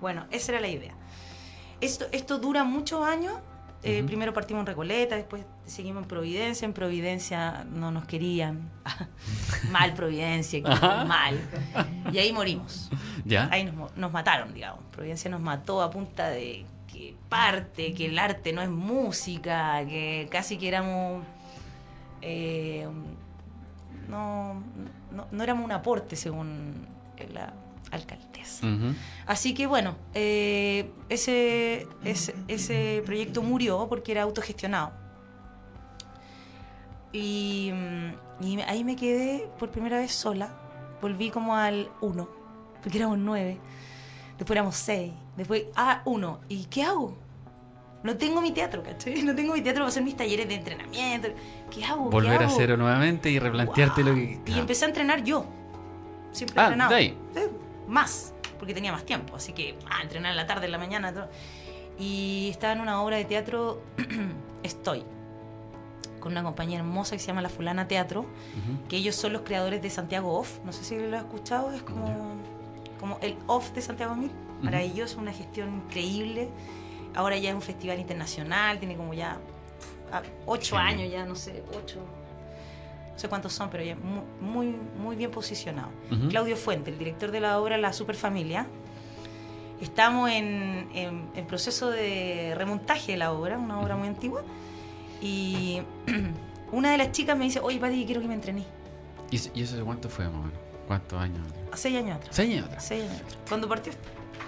Bueno, 0.02 0.26
esa 0.32 0.52
era 0.54 0.62
la 0.62 0.68
idea. 0.68 0.94
Esto, 1.82 2.06
esto 2.12 2.38
dura 2.40 2.64
muchos 2.64 3.06
años. 3.06 3.34
Eh. 3.84 4.04
Primero 4.06 4.34
partimos 4.34 4.62
en 4.62 4.66
Recoleta, 4.68 5.16
después 5.16 5.44
seguimos 5.66 6.02
en 6.04 6.08
Providencia. 6.10 6.66
En 6.66 6.74
Providencia 6.74 7.64
no 7.72 7.92
nos 7.92 8.06
querían. 8.06 8.70
mal 9.72 9.94
Providencia, 9.94 10.62
mal. 11.08 11.40
Y 12.12 12.18
ahí 12.18 12.34
morimos. 12.34 12.90
¿Ya? 13.24 13.48
Ahí 13.52 13.72
nos 13.96 14.12
mataron, 14.12 14.54
digamos. 14.54 14.84
Providencia 14.92 15.30
nos 15.30 15.42
mató 15.42 15.82
a 15.82 15.92
punta 15.92 16.30
de 16.30 16.66
que 16.98 17.16
parte, 17.30 17.94
que 17.94 18.06
el 18.08 18.18
arte 18.18 18.54
no 18.54 18.62
es 18.62 18.70
música, 18.70 19.86
que 19.86 20.28
casi 20.32 20.58
que 20.58 20.68
éramos. 20.68 21.24
eh, 22.22 22.88
no, 24.10 24.64
no, 25.12 25.28
no 25.32 25.44
éramos 25.44 25.66
un 25.66 25.72
aporte, 25.74 26.16
según 26.16 26.88
la 27.34 27.54
alcaldesa. 27.92 28.66
Así 29.26 29.54
que 29.54 29.68
bueno, 29.68 29.96
eh, 30.14 30.90
ese, 31.10 31.86
ese, 32.04 32.34
ese 32.48 33.04
proyecto 33.06 33.42
murió 33.44 33.88
porque 33.90 34.14
era 34.14 34.24
autogestionado. 34.24 34.94
Y, 37.12 37.72
mm, 37.74 38.44
y 38.44 38.62
ahí 38.62 38.84
me 38.84 38.96
quedé 38.96 39.50
por 39.60 39.70
primera 39.72 39.98
vez 40.00 40.14
sola. 40.14 40.50
Volví 41.02 41.30
como 41.30 41.56
al 41.56 41.90
1, 42.02 42.30
porque 42.82 42.98
éramos 42.98 43.18
9. 43.18 43.58
Después 44.38 44.56
éramos 44.56 44.76
6. 44.76 45.12
Después, 45.38 45.66
ah, 45.76 46.02
1. 46.06 46.40
¿Y 46.50 46.66
qué 46.66 46.84
hago? 46.84 47.16
No 48.04 48.16
tengo 48.18 48.42
mi 48.42 48.52
teatro, 48.52 48.84
¿cachai? 48.84 49.22
No 49.24 49.36
tengo 49.36 49.54
mi 49.54 49.62
teatro 49.62 49.82
para 49.82 49.90
hacer 49.90 50.04
mis 50.04 50.16
talleres 50.18 50.48
de 50.48 50.56
entrenamiento. 50.56 51.30
¿Qué 51.72 51.86
hago? 51.86 52.06
¿Qué 52.10 52.16
Volver 52.16 52.44
a 52.44 52.50
cero 52.50 52.76
nuevamente 52.78 53.30
y 53.30 53.40
replantearte 53.40 54.04
Wow. 54.04 54.12
lo 54.14 54.16
que. 54.18 54.42
Y 54.52 54.60
empecé 54.60 54.86
a 54.86 54.88
entrenar 54.90 55.24
yo. 55.24 55.46
Siempre 56.32 56.58
he 56.60 56.62
Ah, 56.62 56.66
entrenado. 56.66 56.90
de 56.92 56.96
ahí. 56.98 57.18
Sí, 57.34 57.42
más, 57.88 58.34
porque 58.60 58.74
tenía 58.74 58.92
más 58.92 59.04
tiempo. 59.06 59.36
Así 59.36 59.54
que, 59.54 59.78
ah, 59.90 60.02
entrenar 60.04 60.32
en 60.32 60.38
la 60.38 60.46
tarde, 60.48 60.66
en 60.66 60.72
la 60.72 60.78
mañana. 60.78 61.14
todo. 61.14 61.30
Y 62.00 62.50
estaba 62.52 62.74
en 62.74 62.82
una 62.82 63.02
obra 63.02 63.18
de 63.18 63.26
teatro, 63.26 63.82
Estoy, 64.64 65.04
con 66.20 66.32
una 66.32 66.44
compañía 66.44 66.80
hermosa 66.80 67.16
que 67.16 67.20
se 67.20 67.28
llama 67.28 67.42
La 67.42 67.50
Fulana 67.50 67.88
Teatro, 67.88 68.26
que 68.90 68.98
ellos 68.98 69.16
son 69.16 69.34
los 69.34 69.42
creadores 69.44 69.82
de 69.82 69.90
Santiago 69.90 70.38
Off. 70.38 70.60
No 70.66 70.74
sé 70.74 70.84
si 70.84 70.98
lo 70.98 71.16
has 71.18 71.24
escuchado, 71.24 71.72
es 71.72 71.82
como, 71.84 72.36
como 73.00 73.18
el 73.22 73.36
Off 73.48 73.72
de 73.72 73.82
Santiago 73.82 74.16
Mil. 74.16 74.32
Maravilloso, 74.62 75.20
una 75.20 75.34
gestión 75.34 75.84
increíble. 75.86 76.50
Ahora 77.16 77.38
ya 77.38 77.50
es 77.50 77.56
un 77.56 77.62
festival 77.62 78.00
internacional, 78.00 78.80
tiene 78.80 78.96
como 78.96 79.14
ya 79.14 79.38
ocho 80.46 80.78
años, 80.78 81.12
ya 81.12 81.26
no 81.26 81.36
sé, 81.36 81.64
ocho, 81.78 82.00
no 83.14 83.20
sé 83.20 83.28
cuántos 83.28 83.54
son, 83.54 83.70
pero 83.70 83.84
ya 83.84 83.96
muy, 84.42 84.76
muy, 85.00 85.16
bien 85.16 85.32
posicionado. 85.32 85.90
Ujú. 86.12 86.30
Claudio 86.30 86.56
Fuente, 86.56 86.92
el 86.92 86.98
director 86.98 87.32
de 87.32 87.40
la 87.40 87.60
obra 87.60 87.78
La 87.78 87.92
Superfamilia. 87.94 88.68
Estamos 89.82 90.30
en, 90.32 90.90
en- 90.94 91.30
en 91.36 91.46
proceso 91.46 91.90
de 91.92 92.54
remontaje 92.56 93.12
de 93.12 93.18
la 93.20 93.32
obra, 93.32 93.58
una 93.58 93.80
obra 93.80 93.96
muy 93.96 94.08
antigua. 94.08 94.44
Y 95.22 95.82
una 96.72 96.92
de 96.92 96.98
las 96.98 97.12
chicas 97.12 97.38
me 97.38 97.46
dice, 97.46 97.60
oye, 97.60 97.80
Pati, 97.80 98.06
quiero 98.06 98.22
que 98.22 98.28
me 98.28 98.34
entrené. 98.34 98.64
¿Y, 99.30 99.36
eso- 99.36 99.52
¿Y 99.54 99.62
eso 99.64 99.76
de 99.78 99.84
cuánto 99.84 100.10
fue, 100.10 100.26
más 100.26 100.36
o 100.36 100.38
menos? 100.40 100.60
¿Cuántos 100.88 101.20
años? 101.20 101.46
Seis 101.76 101.98
años 101.98 102.16
atrás. 102.18 102.36
¿Seis 102.36 102.54
años 102.54 102.66
atrás? 102.68 102.86
Seis 102.88 103.04
años 103.04 103.16
atrás. 103.22 103.38
Cuando 103.48 103.68
partió. 103.68 103.94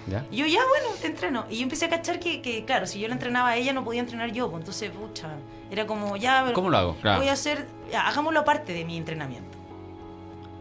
¿Ya? 0.06 0.24
Y 0.30 0.36
yo, 0.38 0.46
ya, 0.46 0.60
bueno, 0.66 0.94
te 1.00 1.06
entreno. 1.08 1.44
Y 1.50 1.56
yo 1.58 1.62
empecé 1.62 1.84
a 1.86 1.88
cachar 1.90 2.18
que, 2.20 2.40
que, 2.42 2.64
claro, 2.64 2.86
si 2.86 2.98
yo 3.00 3.08
la 3.08 3.14
entrenaba 3.14 3.50
a 3.50 3.56
ella, 3.56 3.72
no 3.72 3.84
podía 3.84 4.00
entrenar 4.00 4.32
yo. 4.32 4.50
Pues 4.50 4.60
entonces, 4.62 4.90
pucha, 4.90 5.28
era 5.70 5.86
como, 5.86 6.16
ya, 6.16 6.42
pero 6.42 6.54
¿Cómo 6.54 6.70
lo 6.70 6.78
hago? 6.78 6.96
Claro. 6.96 7.18
voy 7.20 7.28
a 7.28 7.32
hacer, 7.32 7.66
ya, 7.92 8.06
hagámoslo 8.08 8.40
aparte 8.40 8.72
de 8.72 8.84
mi 8.84 8.96
entrenamiento. 8.96 9.58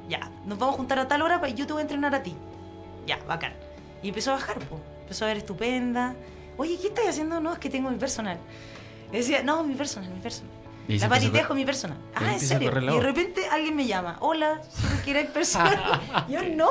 Ya, 0.07 0.29
nos 0.45 0.57
vamos 0.57 0.75
a 0.75 0.77
juntar 0.77 0.99
a 0.99 1.07
tal 1.07 1.21
hora 1.21 1.39
y 1.47 1.53
yo 1.53 1.65
te 1.67 1.73
voy 1.73 1.81
a 1.81 1.83
entrenar 1.83 2.13
a 2.15 2.23
ti. 2.23 2.35
Ya, 3.05 3.17
bacán. 3.27 3.53
Y 4.01 4.09
empezó 4.09 4.31
a 4.31 4.35
bajar, 4.35 4.57
pues. 4.59 4.81
Empezó 5.01 5.25
a 5.25 5.27
ver 5.29 5.37
estupenda. 5.37 6.15
Oye, 6.57 6.77
¿qué 6.79 6.87
estás 6.87 7.07
haciendo? 7.07 7.39
No, 7.39 7.53
es 7.53 7.59
que 7.59 7.69
tengo 7.69 7.89
mi 7.89 7.97
personal. 7.97 8.37
Le 9.11 9.17
decía, 9.19 9.41
no, 9.43 9.63
mi 9.63 9.75
personal, 9.75 10.09
mi 10.11 10.19
personal. 10.19 10.51
Y 10.87 10.97
La 10.99 11.05
empezó 11.05 11.09
Pati 11.09 11.25
a 11.25 11.29
cor- 11.29 11.37
dejo 11.39 11.53
mi 11.55 11.65
personal. 11.65 11.97
y 11.97 12.23
Ah, 12.23 12.33
¿en 12.33 12.39
serio? 12.39 12.71
Y 12.81 12.85
de 12.85 12.99
repente 13.01 13.47
alguien 13.49 13.75
me 13.75 13.85
llama. 13.85 14.17
Hola, 14.21 14.61
¿solo 14.69 14.95
quieres 15.03 15.29
personal? 15.29 16.01
yo 16.29 16.41
no. 16.43 16.69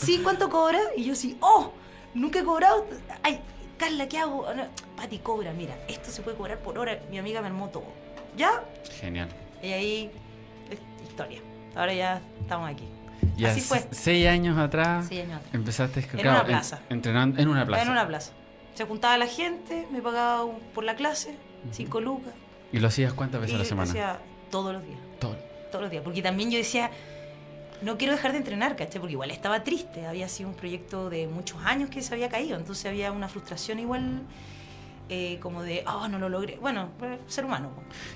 Sí, 0.00 0.20
¿cuánto 0.22 0.48
cobra? 0.48 0.78
Y 0.96 1.04
yo 1.04 1.14
sí, 1.14 1.36
oh, 1.40 1.72
nunca 2.14 2.40
he 2.40 2.44
cobrado. 2.44 2.86
Ay, 3.22 3.40
Carla, 3.78 4.08
¿qué 4.08 4.18
hago? 4.18 4.52
No, 4.54 4.64
Pati, 4.96 5.18
cobra, 5.18 5.52
mira, 5.52 5.76
esto 5.88 6.10
se 6.10 6.22
puede 6.22 6.36
cobrar 6.36 6.58
por 6.58 6.78
hora. 6.78 6.98
Mi 7.10 7.18
amiga 7.18 7.40
me 7.40 7.46
armó 7.48 7.68
todo. 7.68 7.84
¿Ya? 8.36 8.62
Genial. 9.00 9.28
Y 9.62 9.72
ahí, 9.72 10.10
historia. 11.08 11.40
Ahora 11.74 11.94
ya 11.94 12.20
estamos 12.40 12.70
aquí. 12.70 12.84
Y 13.36 13.44
Así 13.44 13.60
fue. 13.60 13.82
Seis 13.90 14.26
años 14.26 14.58
atrás 14.58 15.06
Seis 15.08 15.22
años 15.24 15.36
atrás. 15.38 15.54
empezaste 15.54 16.00
En 16.00 16.06
claro, 16.06 16.30
una 16.40 16.44
plaza. 16.46 16.80
entrenando 16.90 17.40
en 17.40 17.48
una 17.48 17.64
plaza. 17.66 17.82
En 17.84 17.90
una 17.90 18.06
plaza. 18.06 18.32
Se 18.74 18.84
juntaba 18.84 19.16
la 19.18 19.26
gente, 19.26 19.86
me 19.90 20.00
pagaba 20.02 20.44
un- 20.44 20.60
por 20.74 20.84
la 20.84 20.94
clase, 20.94 21.34
cinco 21.72 22.00
lucas. 22.00 22.32
¿Y 22.72 22.78
lo 22.78 22.88
hacías 22.88 23.12
cuántas 23.12 23.40
veces 23.40 23.54
y 23.54 23.56
a 23.56 23.58
la 23.60 23.64
semana? 23.64 23.90
hacía 23.90 24.18
todos 24.50 24.72
los 24.72 24.82
días. 24.84 24.98
Todo. 25.18 25.36
todos 25.70 25.82
los 25.82 25.90
días. 25.90 26.02
Porque 26.02 26.20
también 26.22 26.50
yo 26.50 26.58
decía, 26.58 26.90
no 27.82 27.96
quiero 27.98 28.14
dejar 28.14 28.32
de 28.32 28.38
entrenar, 28.38 28.76
¿cachai? 28.76 29.00
Porque 29.00 29.12
igual 29.12 29.30
estaba 29.30 29.64
triste. 29.64 30.06
Había 30.06 30.28
sido 30.28 30.48
un 30.50 30.54
proyecto 30.54 31.10
de 31.10 31.26
muchos 31.26 31.58
años 31.64 31.90
que 31.90 32.02
se 32.02 32.12
había 32.14 32.28
caído. 32.28 32.56
Entonces 32.58 32.86
había 32.86 33.12
una 33.12 33.28
frustración 33.28 33.78
igual, 33.78 34.22
eh, 35.08 35.38
como 35.40 35.62
de, 35.62 35.84
oh, 35.86 36.08
no 36.08 36.18
lo 36.18 36.28
logré. 36.28 36.56
Bueno, 36.60 36.90
eh, 37.02 37.18
ser 37.26 37.44
humano. 37.44 37.70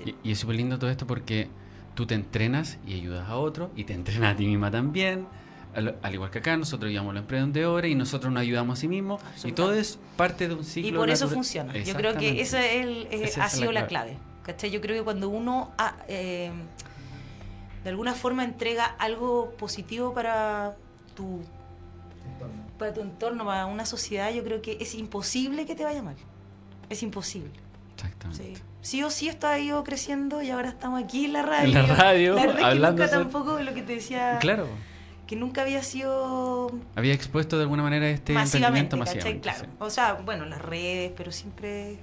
Y, 0.04 0.14
y 0.28 0.32
es 0.32 0.38
súper 0.38 0.56
lindo 0.56 0.78
todo 0.78 0.90
esto 0.90 1.06
porque 1.06 1.48
tú 1.94 2.06
te 2.06 2.14
entrenas 2.14 2.78
y 2.86 2.94
ayudas 2.94 3.28
a 3.28 3.36
otro 3.36 3.70
y 3.76 3.84
te 3.84 3.94
entrenas 3.94 4.34
a 4.34 4.36
ti 4.36 4.46
misma 4.46 4.70
también. 4.70 5.26
Al, 5.74 5.96
al 6.02 6.14
igual 6.14 6.30
que 6.30 6.38
acá, 6.38 6.56
nosotros 6.56 6.88
ayudamos 6.88 7.10
a 7.10 7.14
los 7.14 7.20
emprendedores 7.22 7.90
y 7.90 7.96
nosotros 7.96 8.32
nos 8.32 8.42
ayudamos 8.42 8.78
a 8.78 8.80
sí 8.80 8.86
mismos. 8.86 9.20
Y 9.42 9.50
todo 9.52 9.74
es 9.74 9.98
parte 10.16 10.46
de 10.46 10.54
un 10.54 10.64
ciclo. 10.64 10.88
Y 10.88 10.92
por 10.92 11.10
eso 11.10 11.26
funciona. 11.28 11.76
Yo 11.76 11.94
creo 11.94 12.16
que 12.16 12.40
esa 12.40 12.64
es 12.64 12.84
el- 12.84 13.08
eh, 13.10 13.24
Esa 13.24 13.44
ha 13.44 13.48
sido 13.48 13.72
la 13.72 13.80
la 13.82 13.86
clave. 13.88 14.16
¿cachai? 14.44 14.70
Yo 14.70 14.80
creo 14.80 14.96
que 14.98 15.02
cuando 15.02 15.28
uno 15.30 15.72
eh, 16.06 16.52
de 17.84 17.90
alguna 17.90 18.14
forma 18.14 18.42
entrega 18.44 18.84
algo 18.98 19.52
positivo 19.58 20.12
para 20.14 20.74
tu, 21.14 21.42
para 22.78 22.92
tu 22.92 23.02
entorno, 23.02 23.44
para 23.44 23.66
una 23.66 23.86
sociedad, 23.86 24.32
yo 24.32 24.42
creo 24.42 24.62
que 24.62 24.78
es 24.80 24.94
imposible 24.94 25.66
que 25.66 25.74
te 25.74 25.84
vaya 25.84 26.02
mal. 26.02 26.16
Es 26.88 27.02
imposible. 27.02 27.50
Exactamente. 27.94 28.56
Sí. 28.56 28.62
sí 28.80 29.02
o 29.04 29.10
sí 29.10 29.28
esto 29.28 29.46
ha 29.46 29.58
ido 29.58 29.84
creciendo 29.84 30.42
y 30.42 30.50
ahora 30.50 30.70
estamos 30.70 31.02
aquí 31.02 31.26
en 31.26 31.34
la 31.34 31.42
radio. 31.42 31.78
En 31.80 31.88
la 31.88 31.94
radio, 31.94 32.34
La 32.34 32.40
verdad 32.40 32.54
es 32.56 32.60
que 32.60 32.70
hablando 32.70 33.02
nunca 33.04 33.16
tampoco 33.16 33.60
lo 33.60 33.74
que 33.74 33.82
te 33.82 33.94
decía, 33.94 34.38
Claro. 34.40 34.66
que 35.26 35.36
nunca 35.36 35.62
había 35.62 35.82
sido 35.82 36.70
Había 36.96 37.14
expuesto 37.14 37.56
de 37.56 37.62
alguna 37.62 37.82
manera 37.82 38.08
este 38.08 38.32
masivamente, 38.32 38.96
masivamente. 38.96 39.40
Claro. 39.40 39.60
sí. 39.60 39.66
O 39.78 39.90
sea, 39.90 40.14
bueno, 40.14 40.44
las 40.46 40.60
redes, 40.60 41.12
pero 41.16 41.30
siempre 41.32 41.98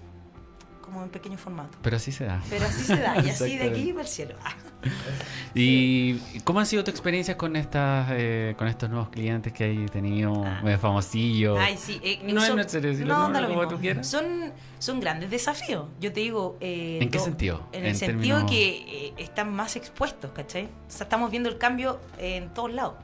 como 0.92 1.04
en 1.04 1.10
pequeño 1.10 1.38
formato. 1.38 1.78
Pero 1.82 1.96
así 1.96 2.12
se 2.12 2.26
da. 2.26 2.42
Pero 2.50 2.66
así 2.66 2.84
se 2.84 2.98
da, 2.98 3.16
y 3.24 3.30
así 3.30 3.58
de 3.58 3.70
aquí 3.70 3.92
para 3.92 4.02
el 4.02 4.08
cielo. 4.08 4.36
Ah. 4.44 4.54
¿Y 5.54 6.20
cómo 6.44 6.60
han 6.60 6.66
sido 6.66 6.84
tu 6.84 6.92
experiencia 6.92 7.38
con 7.38 7.56
estas, 7.56 8.10
eh, 8.12 8.56
con 8.58 8.68
estos 8.68 8.90
nuevos 8.90 9.10
clientes 9.10 9.54
que 9.54 9.64
hay 9.66 9.86
tenido, 9.88 10.44
Ah. 10.46 10.62
eh, 10.66 10.78
famosillos? 10.78 11.58
Ay, 11.60 11.78
sí. 11.78 12.00
eh, 12.04 12.20
No 12.24 12.42
es 12.42 12.48
son- 12.48 12.58
necesario 12.58 12.90
decirlo, 12.90 13.14
no, 13.18 13.30
no, 13.30 13.48
como 13.48 13.68
tú 13.68 13.78
quieras. 13.80 14.08
Son, 14.08 14.52
son 14.80 15.00
grandes 15.00 15.30
desafíos. 15.30 15.86
Yo 16.00 16.12
te 16.12 16.20
digo. 16.22 16.58
eh, 16.60 17.00
¿En 17.02 17.10
qué 17.10 17.20
sentido? 17.20 17.68
En 17.72 17.84
el 17.84 17.92
En 17.92 17.96
sentido 17.96 18.46
que 18.46 19.08
eh, 19.08 19.14
están 19.18 19.54
más 19.54 19.76
expuestos, 19.76 20.32
¿cachai? 20.32 20.66
O 20.66 20.70
sea, 20.92 21.04
estamos 21.06 21.32
viendo 21.32 21.50
el 21.50 21.58
cambio 21.58 22.00
en 22.18 22.50
todos 22.54 22.74
lados. 22.74 22.96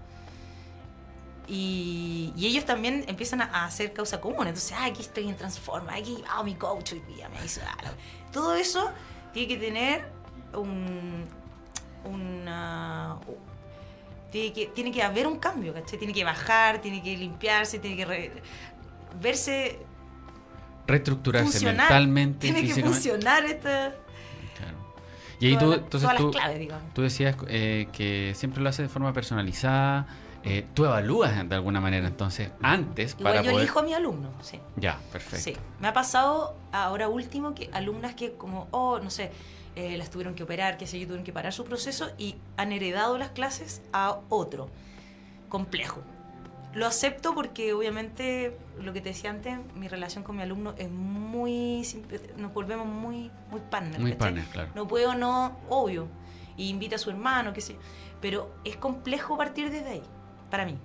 Y, 1.49 2.33
y 2.35 2.47
ellos 2.47 2.65
también 2.65 3.05
empiezan 3.07 3.41
a, 3.41 3.45
a 3.45 3.65
hacer 3.65 3.93
causa 3.93 4.19
común. 4.19 4.47
Entonces, 4.47 4.73
ah, 4.77 4.85
aquí 4.85 5.01
estoy 5.01 5.29
en 5.29 5.35
Transforma, 5.37 5.93
aquí, 5.95 6.21
ah, 6.29 6.43
mi 6.43 6.55
coach 6.55 6.91
hoy 6.93 7.01
día 7.15 7.29
me 7.29 7.43
hizo. 7.45 7.61
Todo 8.33 8.55
eso 8.55 8.91
tiene 9.33 9.47
que 9.47 9.57
tener 9.57 10.11
un. 10.53 11.25
Una. 12.03 13.17
Tiene 14.31 14.51
que, 14.53 14.65
tiene 14.67 14.91
que 14.91 15.01
haber 15.01 15.25
un 15.25 15.39
cambio, 15.39 15.73
¿cachai? 15.73 15.97
Tiene 15.97 16.13
que 16.13 16.23
bajar, 16.23 16.81
tiene 16.81 17.01
que 17.01 17.15
limpiarse, 17.17 17.79
tiene 17.79 17.95
que 17.95 18.05
re- 18.05 18.31
verse 19.21 19.79
Reestructurarse 20.85 21.49
funcionar. 21.51 21.77
mentalmente, 21.77 22.39
tiene 22.51 22.65
que 22.65 22.81
funcionar 22.81 23.45
esta. 23.45 23.95
Claro. 24.57 24.77
Y 25.39 25.47
ahí 25.47 25.57
tú, 25.57 25.73
entonces 25.73 26.09
tú, 26.17 26.31
claves, 26.31 26.69
tú 26.93 27.01
decías 27.01 27.35
eh, 27.47 27.87
que 27.93 28.33
siempre 28.35 28.61
lo 28.61 28.69
haces 28.69 28.83
de 28.83 28.89
forma 28.89 29.13
personalizada. 29.13 30.07
Eh, 30.43 30.65
tú 30.73 30.85
evalúas 30.85 31.47
de 31.47 31.55
alguna 31.55 31.79
manera, 31.81 32.07
entonces, 32.07 32.51
antes 32.61 33.15
Igual 33.19 33.33
para 33.35 33.43
yo 33.45 33.51
poder... 33.51 33.63
elijo 33.63 33.79
a 33.79 33.83
mi 33.83 33.93
alumno, 33.93 34.29
sí. 34.41 34.59
Ya, 34.75 34.99
perfecto. 35.11 35.43
Sí, 35.43 35.57
me 35.79 35.87
ha 35.87 35.93
pasado 35.93 36.55
ahora 36.71 37.07
último 37.09 37.53
que 37.55 37.69
alumnas 37.73 38.15
que 38.15 38.33
como, 38.33 38.67
oh, 38.71 38.99
no 38.99 39.09
sé, 39.09 39.31
eh, 39.75 39.97
las 39.97 40.09
tuvieron 40.09 40.33
que 40.35 40.43
operar, 40.43 40.77
que 40.77 40.87
sé 40.87 40.99
yo, 40.99 41.05
tuvieron 41.05 41.23
que 41.25 41.33
parar 41.33 41.53
su 41.53 41.63
proceso 41.65 42.09
y 42.17 42.35
han 42.57 42.71
heredado 42.71 43.17
las 43.17 43.29
clases 43.29 43.81
a 43.93 44.19
otro. 44.29 44.69
Complejo. 45.49 46.01
Lo 46.73 46.85
acepto 46.85 47.33
porque 47.33 47.73
obviamente, 47.73 48.55
lo 48.79 48.93
que 48.93 49.01
te 49.01 49.09
decía 49.09 49.29
antes, 49.29 49.57
mi 49.75 49.87
relación 49.87 50.23
con 50.23 50.35
mi 50.35 50.43
alumno 50.43 50.73
es 50.77 50.89
muy... 50.91 51.83
simple- 51.83 52.21
Nos 52.37 52.53
volvemos 52.53 52.85
muy, 52.85 53.31
muy 53.49 53.61
partner. 53.61 53.99
Muy 53.99 54.13
partner, 54.13 54.45
claro. 54.45 54.69
No 54.75 54.87
puedo, 54.87 55.15
no, 55.15 55.57
obvio. 55.69 56.07
Y 56.57 56.69
invita 56.69 56.95
a 56.97 56.99
su 56.99 57.09
hermano, 57.09 57.53
qué 57.53 57.61
sé 57.61 57.73
yo. 57.73 57.79
Pero 58.21 58.51
es 58.63 58.75
complejo 58.77 59.37
partir 59.37 59.71
desde 59.71 59.89
ahí, 59.89 60.03
para 60.49 60.65
mí. 60.65 60.77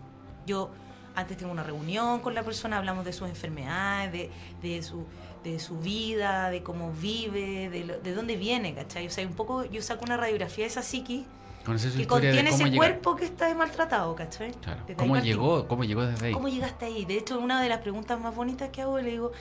Yo 0.46 0.70
antes 1.14 1.36
tengo 1.36 1.52
una 1.52 1.62
reunión 1.62 2.20
con 2.20 2.34
la 2.34 2.42
persona, 2.42 2.78
hablamos 2.78 3.04
de 3.04 3.12
sus 3.12 3.28
enfermedades, 3.28 4.10
de, 4.12 4.30
de 4.62 4.82
su, 4.82 5.04
de 5.44 5.58
su 5.60 5.78
vida, 5.78 6.48
de 6.50 6.62
cómo 6.62 6.90
vive, 6.92 7.68
de, 7.68 7.84
lo- 7.84 7.98
de 8.00 8.14
dónde 8.14 8.36
viene, 8.36 8.74
¿cachai? 8.74 9.06
O 9.06 9.10
sea, 9.10 9.26
un 9.26 9.34
poco 9.34 9.64
yo 9.64 9.82
saco 9.82 10.04
una 10.04 10.16
radiografía 10.16 10.64
de 10.64 10.70
esa 10.70 10.82
psiqui 10.82 11.26
que 11.96 12.06
contiene 12.08 12.48
ese 12.50 12.64
llegar. 12.64 12.76
cuerpo 12.76 13.14
que 13.16 13.24
está 13.26 13.54
maltratado, 13.54 14.14
¿cachai? 14.16 14.52
Claro. 14.52 14.82
¿Cómo 14.96 15.16
llegó? 15.18 15.68
¿Cómo 15.68 15.84
llegó 15.84 16.04
desde 16.06 16.26
ahí? 16.28 16.32
¿Cómo 16.32 16.48
llegaste 16.48 16.86
ahí? 16.86 17.04
De 17.04 17.18
hecho, 17.18 17.38
una 17.38 17.62
de 17.62 17.68
las 17.68 17.78
preguntas 17.78 18.18
más 18.18 18.34
bonitas 18.34 18.70
que 18.70 18.82
hago, 18.82 18.98
le 18.98 19.10
digo, 19.10 19.32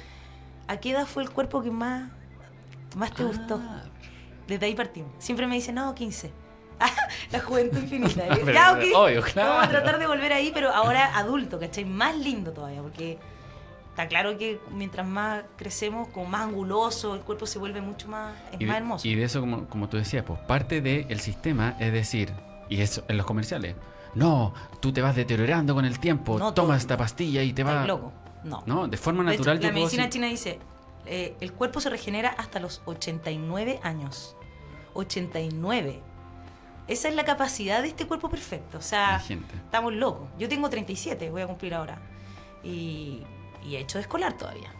¿a 0.67 0.77
qué 0.77 0.91
edad 0.91 1.05
fue 1.07 1.23
el 1.23 1.31
cuerpo 1.31 1.63
que 1.63 1.71
más, 1.71 2.11
más 2.97 3.13
te 3.15 3.23
gustó? 3.23 3.59
Ah, 3.63 3.83
Desde 4.47 4.65
ahí 4.65 4.75
partimos. 4.75 5.11
Siempre 5.19 5.47
me 5.47 5.55
dicen, 5.55 5.75
no, 5.75 5.95
15. 5.95 6.31
la 7.31 7.39
juventud 7.39 7.77
infinita. 7.79 8.23
Pero, 8.29 8.51
ya, 8.53 8.73
ok. 8.73 8.79
obvio, 8.95 9.21
claro. 9.21 9.49
Vamos 9.49 9.65
a 9.65 9.69
tratar 9.69 9.99
de 9.99 10.07
volver 10.07 10.33
ahí, 10.33 10.51
pero 10.53 10.69
ahora 10.71 11.17
adulto, 11.17 11.59
¿cachai? 11.59 11.85
Más 11.85 12.15
lindo 12.17 12.51
todavía, 12.51 12.81
porque 12.81 13.17
está 13.89 14.07
claro 14.07 14.37
que 14.37 14.59
mientras 14.71 15.05
más 15.05 15.43
crecemos, 15.57 16.07
como 16.09 16.25
más 16.27 16.41
anguloso, 16.41 17.13
el 17.15 17.21
cuerpo 17.21 17.45
se 17.45 17.59
vuelve 17.59 17.81
mucho 17.81 18.07
más, 18.07 18.33
es 18.53 18.61
y, 18.61 18.65
más 18.65 18.75
de, 18.75 18.77
hermoso. 18.77 19.07
y 19.07 19.15
de 19.15 19.23
eso, 19.23 19.41
como, 19.41 19.67
como 19.67 19.89
tú 19.89 19.97
decías, 19.97 20.23
pues 20.25 20.39
parte 20.41 20.81
del 20.81 21.19
sistema 21.19 21.75
es 21.79 21.91
decir, 21.91 22.31
y 22.69 22.81
eso 22.81 23.03
en 23.07 23.17
los 23.17 23.25
comerciales, 23.25 23.75
no, 24.15 24.53
tú 24.79 24.91
te 24.93 25.01
vas 25.01 25.15
deteriorando 25.15 25.73
con 25.75 25.85
el 25.85 25.99
tiempo, 25.99 26.37
No, 26.39 26.53
toma 26.53 26.77
esta 26.77 26.97
pastilla 26.97 27.43
y 27.43 27.53
te 27.53 27.63
va... 27.63 27.85
loco. 27.85 28.11
No. 28.43 28.63
No, 28.65 28.87
de 28.87 28.97
forma 28.97 29.23
De 29.23 29.31
hecho, 29.35 29.39
natural 29.43 29.57
la 29.57 29.61
yo 29.61 29.69
puedo 29.69 29.83
medicina 29.85 30.03
decir- 30.03 30.11
china 30.13 30.27
dice, 30.27 30.59
eh, 31.05 31.35
el 31.41 31.53
cuerpo 31.53 31.79
se 31.79 31.89
regenera 31.89 32.29
hasta 32.29 32.59
los 32.59 32.81
89 32.85 33.79
años. 33.83 34.35
89. 34.93 36.01
Esa 36.91 37.07
es 37.09 37.15
la 37.15 37.23
capacidad 37.23 37.81
de 37.81 37.87
este 37.87 38.05
cuerpo 38.05 38.29
perfecto. 38.29 38.77
O 38.77 38.81
sea, 38.81 39.11
Imagínate. 39.11 39.55
estamos 39.55 39.93
locos. 39.93 40.27
Yo 40.37 40.49
tengo 40.49 40.69
37, 40.69 41.29
voy 41.29 41.41
a 41.41 41.47
cumplir 41.47 41.73
ahora. 41.73 41.99
Y, 42.63 43.23
y 43.63 43.75
he 43.75 43.79
hecho 43.79 43.97
de 43.97 44.01
escolar 44.01 44.37
todavía. 44.37 44.71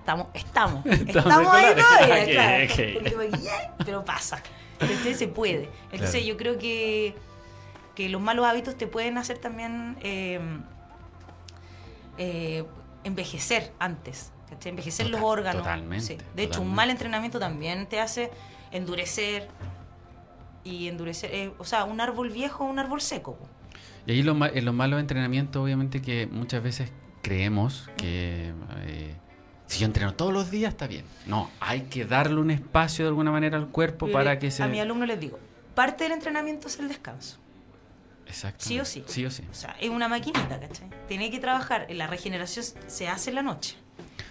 Estamos, 0.00 0.26
estamos. 0.34 0.84
estamos 1.06 1.54
ahí 1.54 1.74
todavía, 1.74 2.64
Ok, 2.64 3.04
claro. 3.12 3.74
Pero 3.84 4.04
pasa. 4.04 4.42
Entonces 4.80 5.16
se 5.18 5.28
puede. 5.28 5.68
Entonces 5.92 6.22
Claro. 6.22 6.26
yo 6.26 6.36
creo 6.36 6.58
que, 6.58 7.14
que 7.94 8.08
los 8.08 8.20
malos 8.20 8.46
hábitos 8.46 8.76
te 8.76 8.86
pueden 8.86 9.16
hacer 9.18 9.38
también 9.38 9.96
eh, 10.02 10.40
eh, 12.18 12.64
envejecer 13.04 13.72
antes. 13.78 14.32
¿cachai? 14.48 14.70
Envejecer 14.70 15.08
los 15.08 15.20
órganos. 15.22 15.62
totalmente, 15.62 16.04
Sí. 16.04 16.18
De 16.34 16.42
hecho, 16.42 16.62
un 16.62 16.74
mal 16.74 16.90
entrenamiento 16.90 17.38
también 17.38 17.86
te 17.86 18.00
hace 18.00 18.30
endurecer. 18.72 19.48
Y 20.64 20.88
endurecer, 20.88 21.30
eh, 21.34 21.52
o 21.58 21.64
sea, 21.64 21.84
un 21.84 22.00
árbol 22.00 22.30
viejo 22.30 22.64
o 22.64 22.66
un 22.68 22.78
árbol 22.78 23.00
seco. 23.00 23.38
Y 24.06 24.12
ahí 24.12 24.22
lo 24.22 24.34
los 24.34 24.74
malos 24.74 25.00
entrenamientos, 25.00 25.62
obviamente 25.62 26.02
que 26.02 26.26
muchas 26.26 26.62
veces 26.62 26.90
creemos 27.22 27.88
que 27.96 28.52
eh, 28.82 29.14
si 29.66 29.80
yo 29.80 29.86
entreno 29.86 30.14
todos 30.14 30.32
los 30.32 30.50
días 30.50 30.72
está 30.72 30.86
bien. 30.86 31.04
No, 31.26 31.50
hay 31.60 31.82
que 31.82 32.04
darle 32.04 32.40
un 32.40 32.50
espacio 32.50 33.04
de 33.04 33.08
alguna 33.08 33.30
manera 33.30 33.56
al 33.56 33.68
cuerpo 33.68 34.10
para 34.10 34.32
le- 34.34 34.38
que 34.38 34.50
se... 34.50 34.62
A 34.62 34.68
mi 34.68 34.80
alumno 34.80 35.06
les 35.06 35.20
digo, 35.20 35.38
parte 35.74 36.04
del 36.04 36.12
entrenamiento 36.12 36.68
es 36.68 36.78
el 36.78 36.88
descanso. 36.88 37.38
Exacto. 38.26 38.64
Sí 38.64 38.78
o 38.78 38.84
sí. 38.84 39.02
Sí 39.06 39.24
o 39.26 39.30
sí. 39.30 39.42
O 39.50 39.54
sea, 39.54 39.76
es 39.80 39.90
una 39.90 40.08
maquinita, 40.08 40.60
¿cachai? 40.60 40.88
Tiene 41.08 41.30
que 41.30 41.40
trabajar. 41.40 41.86
La 41.90 42.06
regeneración 42.06 42.64
se 42.86 43.08
hace 43.08 43.30
en 43.30 43.36
la 43.36 43.42
noche. 43.42 43.76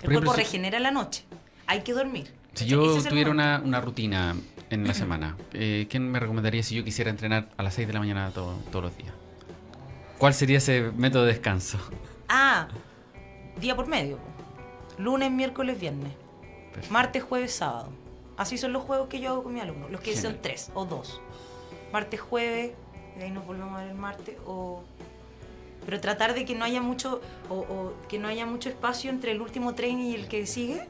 El 0.02 0.06
Por 0.06 0.14
cuerpo 0.14 0.34
regenera 0.34 0.78
en 0.78 0.84
la 0.84 0.92
noche. 0.92 1.26
Hay 1.68 1.82
que 1.82 1.94
dormir. 1.94 2.34
Si 2.54 2.66
yo 2.66 3.02
tuviera 3.04 3.30
una, 3.30 3.62
una 3.64 3.82
rutina 3.82 4.36
en 4.70 4.88
la 4.88 4.94
semana, 4.94 5.36
eh, 5.54 5.88
¿quién 5.90 6.10
me 6.12 6.20
recomendaría 6.20 6.62
si 6.64 6.76
yo 6.76 6.84
quisiera 6.84 7.10
entrenar 7.10 7.50
a 7.58 7.64
las 7.64 7.74
6 7.74 7.88
de 7.88 7.94
la 7.94 8.00
mañana 8.00 8.32
todo- 8.32 8.58
todos 8.72 8.86
los 8.86 8.98
días? 8.98 9.14
¿Cuál 10.18 10.34
sería 10.34 10.58
ese 10.58 10.92
método 10.96 11.24
de 11.26 11.34
descanso? 11.34 11.80
Ah, 12.28 12.68
día 13.60 13.76
por 13.76 13.88
medio. 13.88 14.20
Lunes, 14.98 15.32
miércoles, 15.32 15.80
viernes. 15.80 16.12
Perfecto. 16.74 16.94
Martes, 16.94 17.24
jueves, 17.24 17.54
sábado. 17.54 17.90
Así 18.38 18.58
son 18.58 18.72
los 18.74 18.84
juegos 18.84 19.08
que 19.10 19.20
yo 19.20 19.30
hago 19.32 19.44
con 19.44 19.54
mi 19.54 19.60
alumno. 19.62 19.90
Los 19.90 20.02
que 20.02 20.14
Genial. 20.14 20.34
son 20.34 20.42
tres 20.42 20.72
o 20.74 20.86
dos. 20.86 21.22
Martes, 21.92 22.20
jueves, 22.22 22.72
y 23.16 23.20
de 23.20 23.26
ahí 23.26 23.32
nos 23.32 23.46
volvemos 23.46 23.74
a 23.80 23.82
ver 23.84 23.92
el 23.92 23.98
martes. 23.98 24.36
O... 24.46 24.84
Pero 25.86 26.00
tratar 26.02 26.34
de 26.36 26.46
que 26.46 26.54
no 26.56 26.66
haya 26.66 26.82
mucho 26.82 27.22
o, 27.50 27.56
o 27.56 27.94
que 28.08 28.20
no 28.20 28.28
haya 28.28 28.46
mucho 28.46 28.70
espacio 28.70 29.10
entre 29.10 29.32
el 29.32 29.42
último 29.42 29.74
tren 29.74 30.00
y 30.00 30.14
el 30.14 30.28
que 30.28 30.46
sigue. 30.46 30.86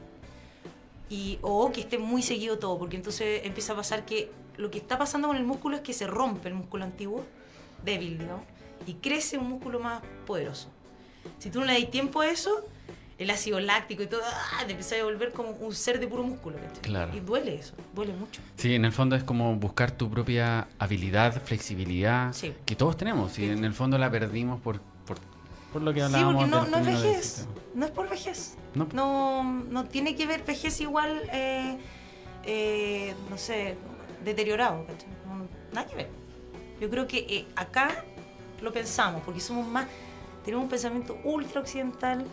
Y, 1.10 1.38
o 1.42 1.70
que 1.72 1.80
esté 1.82 1.98
muy 1.98 2.22
seguido 2.22 2.58
todo, 2.58 2.78
porque 2.78 2.96
entonces 2.96 3.42
empieza 3.44 3.72
a 3.74 3.76
pasar 3.76 4.06
que 4.06 4.30
lo 4.56 4.70
que 4.70 4.78
está 4.78 4.96
pasando 4.96 5.28
con 5.28 5.36
el 5.36 5.44
músculo 5.44 5.76
es 5.76 5.82
que 5.82 5.92
se 5.92 6.06
rompe 6.06 6.48
el 6.48 6.54
músculo 6.54 6.84
antiguo, 6.84 7.24
débil, 7.84 8.18
digamos, 8.18 8.44
y 8.86 8.94
crece 8.94 9.36
un 9.36 9.48
músculo 9.50 9.80
más 9.80 10.02
poderoso. 10.26 10.68
Si 11.38 11.50
tú 11.50 11.60
no 11.60 11.66
le 11.66 11.78
das 11.80 11.90
tiempo 11.90 12.20
a 12.20 12.28
eso, 12.28 12.64
el 13.18 13.28
ácido 13.30 13.60
láctico 13.60 14.02
y 14.02 14.06
todo, 14.06 14.20
¡ah! 14.24 14.64
te 14.64 14.70
empieza 14.72 14.96
a 14.96 15.04
volver 15.04 15.32
como 15.32 15.50
un 15.50 15.74
ser 15.74 15.98
de 16.00 16.06
puro 16.06 16.22
músculo. 16.22 16.56
Claro. 16.80 17.14
Y 17.14 17.20
duele 17.20 17.56
eso, 17.56 17.74
duele 17.94 18.12
mucho. 18.14 18.40
Sí, 18.56 18.74
en 18.74 18.84
el 18.84 18.92
fondo 18.92 19.16
es 19.16 19.24
como 19.24 19.54
buscar 19.56 19.90
tu 19.90 20.08
propia 20.08 20.68
habilidad, 20.78 21.42
flexibilidad, 21.42 22.32
Sí. 22.32 22.54
que 22.64 22.76
todos 22.76 22.96
tenemos. 22.96 23.32
Y 23.38 23.42
Sí. 23.46 23.50
en 23.50 23.64
el 23.64 23.74
fondo 23.74 23.98
la 23.98 24.10
perdimos 24.10 24.60
por, 24.60 24.80
por, 25.72 25.74
por 25.74 25.82
lo 25.82 25.92
que 25.94 26.00
Sí, 26.06 26.12
porque 26.24 26.46
no, 26.46 26.66
no 26.66 26.76
es 26.78 26.86
vejez, 26.86 27.46
no 27.74 27.84
es 27.86 27.90
por 27.90 28.08
vejez. 28.08 28.56
No. 28.74 28.86
No, 28.92 29.42
no 29.44 29.84
tiene 29.84 30.14
que 30.16 30.26
ver 30.26 30.44
vejez 30.44 30.80
igual, 30.80 31.22
eh, 31.32 31.76
eh, 32.44 33.14
no 33.28 33.36
sé, 33.38 33.76
deteriorado. 34.24 34.84
No, 35.26 35.46
nada 35.72 35.86
que 35.86 35.96
ver. 35.96 36.08
Yo 36.80 36.88
creo 36.88 37.06
que 37.06 37.18
eh, 37.28 37.46
acá 37.56 38.04
lo 38.60 38.72
pensamos, 38.72 39.22
porque 39.24 39.40
somos 39.40 39.66
más, 39.66 39.86
tenemos 40.44 40.64
un 40.64 40.70
pensamiento 40.70 41.18
ultra 41.24 41.60
occidental, 41.60 42.24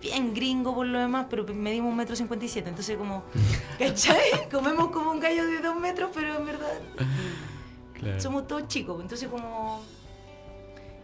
bien 0.00 0.32
gringo 0.32 0.74
por 0.74 0.86
lo 0.86 0.98
demás, 0.98 1.26
pero 1.28 1.44
medimos 1.52 1.90
un 1.90 1.96
metro 1.96 2.16
cincuenta 2.16 2.44
y 2.44 2.48
siete, 2.48 2.68
entonces 2.70 2.96
como, 2.96 3.22
¿cachai? 3.78 4.48
Comemos 4.50 4.90
como 4.90 5.10
un 5.10 5.20
gallo 5.20 5.44
de 5.46 5.60
dos 5.60 5.76
metros, 5.76 6.10
pero 6.14 6.36
en 6.36 6.46
verdad 6.46 6.72
Claro. 7.94 8.18
somos 8.18 8.46
todos 8.46 8.66
chicos, 8.68 8.98
entonces 9.02 9.28
como 9.28 9.82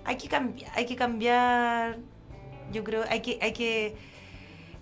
hay 0.06 0.16
que 0.16 0.28
cambiar, 0.28 0.70
hay 0.74 0.86
que 0.86 0.96
cambiar, 0.96 1.98
yo 2.72 2.84
creo, 2.84 3.04
hay 3.08 3.20
que, 3.20 3.38
hay 3.42 3.52
que 3.52 3.96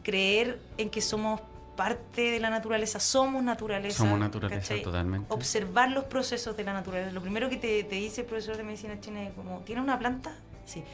creer 0.02 0.60
en 0.76 0.90
que 0.90 1.00
somos 1.00 1.40
parte 1.76 2.30
de 2.30 2.40
la 2.40 2.50
naturaleza, 2.50 3.00
somos 3.00 3.42
naturaleza. 3.42 3.98
Somos 3.98 4.18
naturaleza, 4.18 4.60
¿cachai? 4.60 4.82
totalmente. 4.82 5.32
Observar 5.32 5.90
los 5.90 6.04
procesos 6.04 6.56
de 6.56 6.64
la 6.64 6.72
naturaleza. 6.72 7.10
Lo 7.10 7.22
primero 7.22 7.48
que 7.48 7.56
te, 7.56 7.82
te 7.84 7.96
dice 7.96 8.20
el 8.20 8.26
profesor 8.26 8.56
de 8.56 8.64
medicina 8.64 9.00
china 9.00 9.22
es 9.22 9.32
como, 9.32 9.60
¿tiene 9.60 9.80
una 9.80 9.98
planta? 9.98 10.36
Sí, 10.66 10.84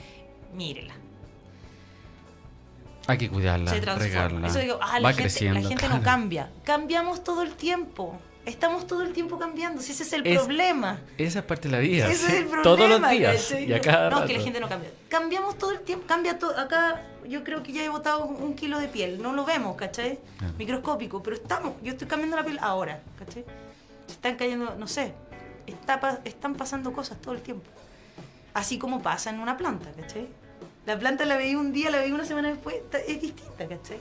mírela. 0.54 0.94
Hay 3.08 3.18
que 3.18 3.28
cuidarla, 3.28 3.72
regarla. 3.72 4.46
Eso 4.46 4.60
digo, 4.60 4.78
ah, 4.80 4.92
Va 4.92 5.00
la 5.00 5.08
gente, 5.08 5.22
creciendo. 5.22 5.60
la 5.60 5.68
gente 5.68 5.80
claro. 5.80 5.96
no 5.96 6.02
cambia. 6.02 6.50
Cambiamos 6.64 7.24
todo 7.24 7.42
el 7.42 7.54
tiempo. 7.54 8.18
Estamos 8.46 8.86
todo 8.86 9.02
el 9.02 9.12
tiempo 9.12 9.38
cambiando. 9.38 9.82
Si 9.82 9.92
ese 9.92 10.02
es 10.02 10.12
el 10.14 10.26
Es- 10.26 10.38
problema. 10.38 10.98
Esa 11.18 11.40
es 11.40 11.44
parte 11.44 11.68
de 11.68 11.72
la 11.72 11.80
vida. 11.80 12.10
Ese 12.10 12.26
es 12.26 12.32
el 12.34 12.44
problema. 12.46 12.62
Todos 12.62 12.88
los 12.88 13.10
días. 13.10 13.52
Y 13.52 13.72
a 13.72 13.80
cada 13.80 14.08
no, 14.10 14.16
rato. 14.16 14.26
que 14.28 14.38
la 14.38 14.42
gente 14.44 14.60
no 14.60 14.68
cambia. 14.68 14.90
Cambiamos 15.08 15.58
todo 15.58 15.72
el 15.72 15.80
tiempo, 15.80 16.06
cambia 16.06 16.38
todo. 16.38 16.58
Acá 16.58 17.02
yo 17.28 17.44
creo 17.44 17.62
que 17.62 17.72
ya 17.72 17.84
he 17.84 17.88
botado 17.88 18.24
un 18.24 18.54
kilo 18.54 18.78
de 18.80 18.88
piel. 18.88 19.20
No 19.22 19.32
lo 19.34 19.44
vemos, 19.44 19.76
¿cachai? 19.76 20.18
Microscópico, 20.58 21.22
pero 21.22 21.36
estamos. 21.36 21.74
Yo 21.82 21.92
estoy 21.92 22.08
cambiando 22.08 22.36
la 22.36 22.44
piel 22.44 22.58
ahora, 22.62 23.02
¿cachai? 23.18 23.44
Se 24.06 24.12
están 24.14 24.36
cayendo, 24.36 24.74
no 24.76 24.86
sé. 24.88 25.12
Está, 25.66 26.20
están 26.24 26.54
pasando 26.54 26.92
cosas 26.92 27.20
todo 27.20 27.34
el 27.34 27.42
tiempo. 27.42 27.64
Así 28.54 28.78
como 28.78 29.02
pasa 29.02 29.30
en 29.30 29.38
una 29.38 29.56
planta, 29.56 29.90
¿cachai? 29.92 30.26
La 30.86 30.98
planta 30.98 31.24
la 31.26 31.36
veí 31.36 31.54
un 31.54 31.72
día, 31.72 31.90
la 31.90 31.98
veí 31.98 32.10
una 32.10 32.24
semana 32.24 32.48
después, 32.48 32.76
es 33.06 33.20
distinta, 33.20 33.68
¿cachai? 33.68 33.98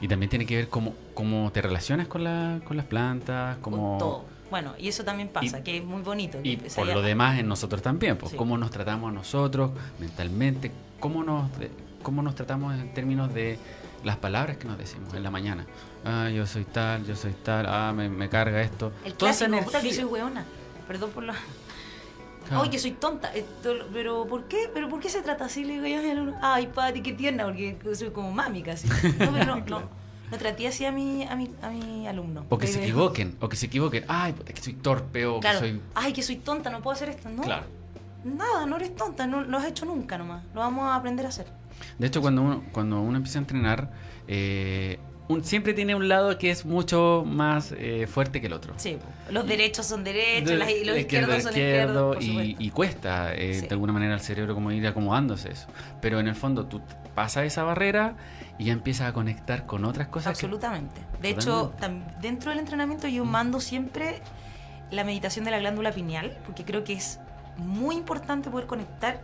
Y 0.00 0.08
también 0.08 0.28
tiene 0.30 0.44
que 0.46 0.56
ver 0.56 0.68
cómo, 0.68 0.94
cómo 1.14 1.50
te 1.52 1.62
relacionas 1.62 2.06
con, 2.08 2.24
la, 2.24 2.60
con 2.64 2.76
las 2.76 2.86
plantas, 2.86 3.56
cómo... 3.62 3.90
Con 3.90 3.98
todo. 3.98 4.24
Bueno, 4.50 4.74
y 4.78 4.88
eso 4.88 5.02
también 5.04 5.28
pasa, 5.28 5.58
Y- 5.58 5.62
que 5.62 5.76
es 5.78 5.84
muy 5.84 6.02
bonito. 6.02 6.38
Y 6.42 6.56
por 6.56 6.86
lo 6.86 7.02
demás 7.02 7.38
en 7.38 7.48
nosotros 7.48 7.82
también, 7.82 8.16
pues 8.16 8.30
Sí. 8.32 8.36
cómo 8.36 8.56
nos 8.58 8.70
tratamos 8.70 9.10
a 9.10 9.12
nosotros 9.12 9.72
mentalmente, 9.98 10.70
cómo 11.00 11.24
nos, 11.24 11.50
cómo 12.02 12.22
nos 12.22 12.34
tratamos 12.36 12.74
en 12.78 12.92
términos 12.94 13.32
de 13.34 13.58
las 14.04 14.16
palabras 14.18 14.56
que 14.58 14.68
nos 14.68 14.78
decimos 14.78 15.12
en 15.14 15.22
la 15.24 15.30
mañana. 15.30 15.66
Ah, 16.04 16.28
yo 16.30 16.46
soy 16.46 16.64
tal, 16.64 17.04
yo 17.04 17.16
soy 17.16 17.32
tal, 17.42 17.66
ah, 17.68 17.92
me, 17.96 18.08
me 18.08 18.28
carga 18.28 18.60
esto. 18.62 18.92
El 19.04 19.14
Toda 19.14 19.32
clásico, 19.32 19.64
puta 19.64 19.80
que 19.80 19.92
soy 19.92 20.04
weona. 20.04 20.44
Perdón 20.86 21.10
por 21.10 21.24
la... 21.24 21.34
Claro. 22.48 22.62
Ay, 22.62 22.70
que 22.70 22.78
soy 22.78 22.92
tonta. 22.92 23.32
Esto- 23.34 23.74
pero 23.92 24.26
¿por 24.26 24.44
qué? 24.44 24.70
¿Pero 24.72 24.88
por 24.88 25.00
qué 25.00 25.08
se 25.08 25.22
trata 25.22 25.46
así? 25.46 25.64
Le 25.64 25.74
digo 25.74 25.86
yo 25.86 25.98
a 25.98 26.02
mi 26.02 26.10
alumno, 26.10 26.38
Ay, 26.42 26.66
Pati, 26.68 27.00
qué 27.02 27.12
tierna, 27.12 27.44
porque 27.44 27.76
soy 27.94 28.10
como 28.10 28.30
mami 28.32 28.62
casi. 28.62 28.88
No, 29.18 29.32
pero 29.32 29.44
no, 29.44 29.56
no, 29.66 29.80
no 30.30 30.38
traté 30.38 30.66
así 30.68 30.84
a 30.84 30.92
mi, 30.92 31.24
a 31.24 31.34
mi, 31.36 31.50
a 31.62 31.70
mi 31.70 32.06
alumno. 32.08 32.46
O 32.48 32.58
que 32.58 32.66
se 32.66 32.82
equivoquen, 32.82 33.36
o 33.40 33.48
que 33.48 33.56
se 33.56 33.66
equivoquen. 33.66 34.04
Ay, 34.08 34.32
puta, 34.32 34.52
que 34.52 34.60
soy 34.62 34.74
torpe, 34.74 35.26
o 35.26 35.40
Claro, 35.40 35.60
que 35.60 35.70
soy... 35.70 35.80
ay, 35.94 36.12
que 36.12 36.22
soy 36.22 36.36
tonta, 36.36 36.70
no 36.70 36.80
puedo 36.82 36.94
hacer 36.94 37.08
esto. 37.10 37.28
No, 37.28 37.42
Claro. 37.42 37.66
nada, 38.24 38.66
no 38.66 38.76
eres 38.76 38.94
tonta, 38.94 39.26
no 39.26 39.42
lo 39.42 39.58
has 39.58 39.64
hecho 39.66 39.84
nunca 39.84 40.18
nomás. 40.18 40.42
Lo 40.54 40.60
vamos 40.60 40.84
a 40.84 40.94
aprender 40.96 41.26
a 41.26 41.28
hacer. 41.30 41.46
De 41.98 42.06
hecho, 42.06 42.20
cuando 42.20 42.42
uno, 42.42 42.64
cuando 42.72 43.00
uno 43.00 43.16
empieza 43.18 43.38
a 43.38 43.42
entrenar, 43.42 43.90
eh, 44.28 44.98
un- 45.28 45.44
siempre 45.44 45.74
tiene 45.74 45.94
un 45.94 46.08
lado 46.08 46.38
que 46.38 46.50
es 46.50 46.64
mucho 46.64 47.24
más 47.26 47.72
eh, 47.76 48.06
fuerte 48.06 48.40
que 48.40 48.46
el 48.46 48.52
otro. 48.52 48.74
Sí, 48.76 48.98
los 49.30 49.46
derechos 49.46 49.86
son 49.86 50.04
derechos, 50.04 50.50
De- 50.50 50.56
las- 50.56 50.70
y 50.70 50.84
los 50.84 50.96
izquierdos 50.98 51.42
son 51.42 51.52
izquierdo, 51.52 52.14
izquierdos, 52.18 52.56
y, 52.60 52.70
cuesta 52.70 53.34
eh, 53.34 53.54
Sí. 53.54 53.60
de 53.62 53.68
alguna 53.72 53.92
manera 53.92 54.14
al 54.14 54.20
cerebro 54.20 54.54
como 54.54 54.70
ir 54.72 54.86
acomodándose 54.86 55.50
eso. 55.52 55.66
Pero 56.00 56.20
en 56.20 56.28
el 56.28 56.34
fondo 56.34 56.66
tú 56.66 56.80
pasas 57.14 57.44
esa 57.44 57.62
barrera 57.64 58.14
y 58.58 58.64
ya 58.66 58.72
empiezas 58.72 59.08
a 59.08 59.12
conectar 59.12 59.66
con 59.66 59.84
otras 59.84 60.08
cosas. 60.08 60.38
que- 60.38 60.46
Absolutamente. 60.46 61.00
De 61.20 61.30
hecho, 61.30 61.72
dentro 62.20 62.50
del 62.50 62.58
entrenamiento 62.60 63.08
yo 63.08 63.24
mando 63.24 63.60
siempre 63.60 64.20
la 64.90 65.02
meditación 65.02 65.44
de 65.44 65.50
la 65.50 65.58
glándula 65.58 65.90
pineal, 65.92 66.36
porque 66.46 66.64
creo 66.64 66.84
que 66.84 66.92
es 66.92 67.18
muy 67.56 67.96
importante 67.96 68.50
poder 68.50 68.66
conectar. 68.66 69.20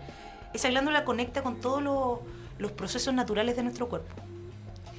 Esa 0.52 0.68
glándula 0.70 1.04
conecta 1.04 1.42
con 1.42 1.60
todos 1.60 1.82
los 2.58 2.72
procesos 2.72 3.14
naturales 3.14 3.54
de 3.56 3.62
nuestro 3.62 3.88
cuerpo. 3.88 4.14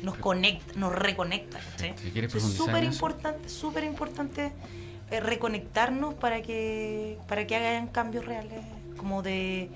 Nos 0.03 0.15
conecta, 0.17 0.73
nos 0.75 0.93
reconecta. 0.93 1.59
¿sí? 1.77 1.91
Si 1.97 2.11
quieres 2.11 2.33
Eso 2.35 2.45
es 2.47 2.53
súper 2.53 2.83
importante, 2.83 3.49
súper 3.49 3.83
importante 3.85 4.51
eh, 5.09 5.19
reconectarnos 5.19 6.13
para 6.13 6.41
que, 6.41 7.17
para 7.27 7.47
que 7.47 7.55
hagan 7.55 7.87
cambios 7.87 8.25
reales, 8.25 8.59
como 8.97 9.21
de, 9.23 9.69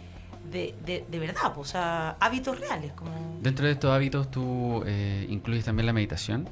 de, 0.51 0.75
de, 0.85 1.05
de 1.09 1.19
verdad, 1.19 1.53
pues, 1.55 1.69
o 1.69 1.71
sea, 1.71 2.17
hábitos 2.19 2.59
reales. 2.59 2.91
Como... 2.93 3.11
Dentro 3.41 3.65
de 3.65 3.71
estos 3.71 3.91
hábitos 3.91 4.29
tú 4.29 4.83
eh, 4.85 5.25
incluyes 5.29 5.63
también 5.65 5.85
la 5.85 5.93
meditación 5.93 6.47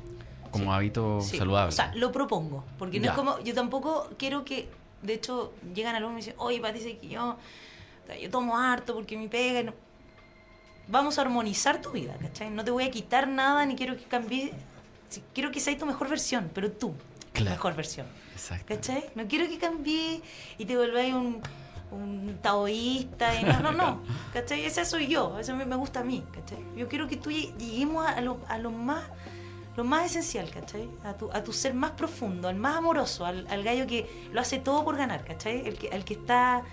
como 0.52 0.66
Sí. 0.66 0.72
hábito 0.72 1.20
Sí, 1.22 1.38
saludable. 1.38 1.70
O 1.70 1.72
sea, 1.74 1.94
lo 1.96 2.14
propongo. 2.14 2.64
Porque 2.80 2.98
no 3.00 3.06
Ya. 3.06 3.12
es 3.12 3.18
como. 3.18 3.40
Yo 3.44 3.54
tampoco 3.54 4.10
quiero 4.18 4.46
que. 4.46 4.70
De 5.02 5.14
hecho, 5.16 5.54
llegan 5.74 5.96
alumnos 5.96 6.14
y 6.14 6.16
me 6.16 6.22
dicen, 6.22 6.36
oye, 6.38 6.62
Pati, 6.62 6.80
dice 6.80 6.98
que 6.98 7.10
yo, 7.10 7.36
yo 8.22 8.30
tomo 8.30 8.58
harto 8.58 8.94
porque 8.96 9.18
mi 9.18 9.28
pega. 9.28 9.60
y 9.60 9.64
no-". 9.66 9.74
Vamos 10.88 11.18
a 11.18 11.22
armonizar 11.22 11.82
tu 11.82 11.92
vida, 11.92 12.14
¿cachai? 12.22 12.50
No 12.52 12.64
te 12.64 12.72
voy 12.72 12.84
a 12.84 12.92
quitar 12.92 13.28
nada 13.28 13.66
ni 13.66 13.76
quiero 13.76 13.96
que 13.98 14.04
cambies. 14.04 14.52
Quiero 15.34 15.52
que 15.52 15.60
seas 15.60 15.78
tu 15.78 15.86
mejor 15.86 16.10
versión, 16.10 16.52
pero 16.54 16.72
tú, 16.72 16.90
tu 16.90 16.96
Claro. 17.34 17.52
mejor 17.52 17.76
versión. 17.76 18.06
Exacto. 18.34 18.66
¿Cachai? 18.76 19.06
No 19.16 19.28
quiero 19.28 19.48
que 19.48 19.58
cambies 19.58 20.22
y 20.58 20.66
te 20.66 20.76
vuelvas 20.76 21.06
un, 21.14 21.42
un 21.92 22.38
taoísta. 22.42 23.40
Y 23.40 23.44
no, 23.46 23.60
no, 23.62 23.72
no. 23.72 24.02
¿Cachai? 24.34 24.66
Esa 24.66 24.86
soy 24.86 25.08
yo. 25.08 25.40
Eso 25.40 25.56
me, 25.56 25.64
gusta 25.76 26.02
a 26.02 26.04
mí. 26.04 26.24
¿Cachai? 26.34 26.60
Yo 26.76 26.88
quiero 26.88 27.08
que 27.08 27.18
tú 27.18 27.30
lle- 27.32 27.56
lleguemos 27.58 28.06
a 28.06 28.20
lo, 28.22 28.40
a 28.48 28.58
lo 28.58 28.72
más 28.72 29.04
lo 29.76 29.84
más 29.84 30.06
esencial, 30.06 30.50
¿cachai? 30.52 30.88
A 31.04 31.16
tu, 31.16 31.30
a 31.34 31.44
tu 31.44 31.52
ser 31.52 31.74
más 31.74 31.92
profundo, 31.92 32.48
al 32.48 32.56
más 32.56 32.78
amoroso, 32.78 33.26
al, 33.26 33.46
al 33.50 33.62
gallo 33.62 33.86
que 33.88 34.30
lo 34.32 34.40
hace 34.40 34.58
todo 34.58 34.86
por 34.86 34.96
ganar, 34.96 35.26
¿cachai? 35.26 35.68
El 35.68 35.78
que, 35.78 35.90
al 35.90 36.06
que 36.06 36.14
está 36.14 36.64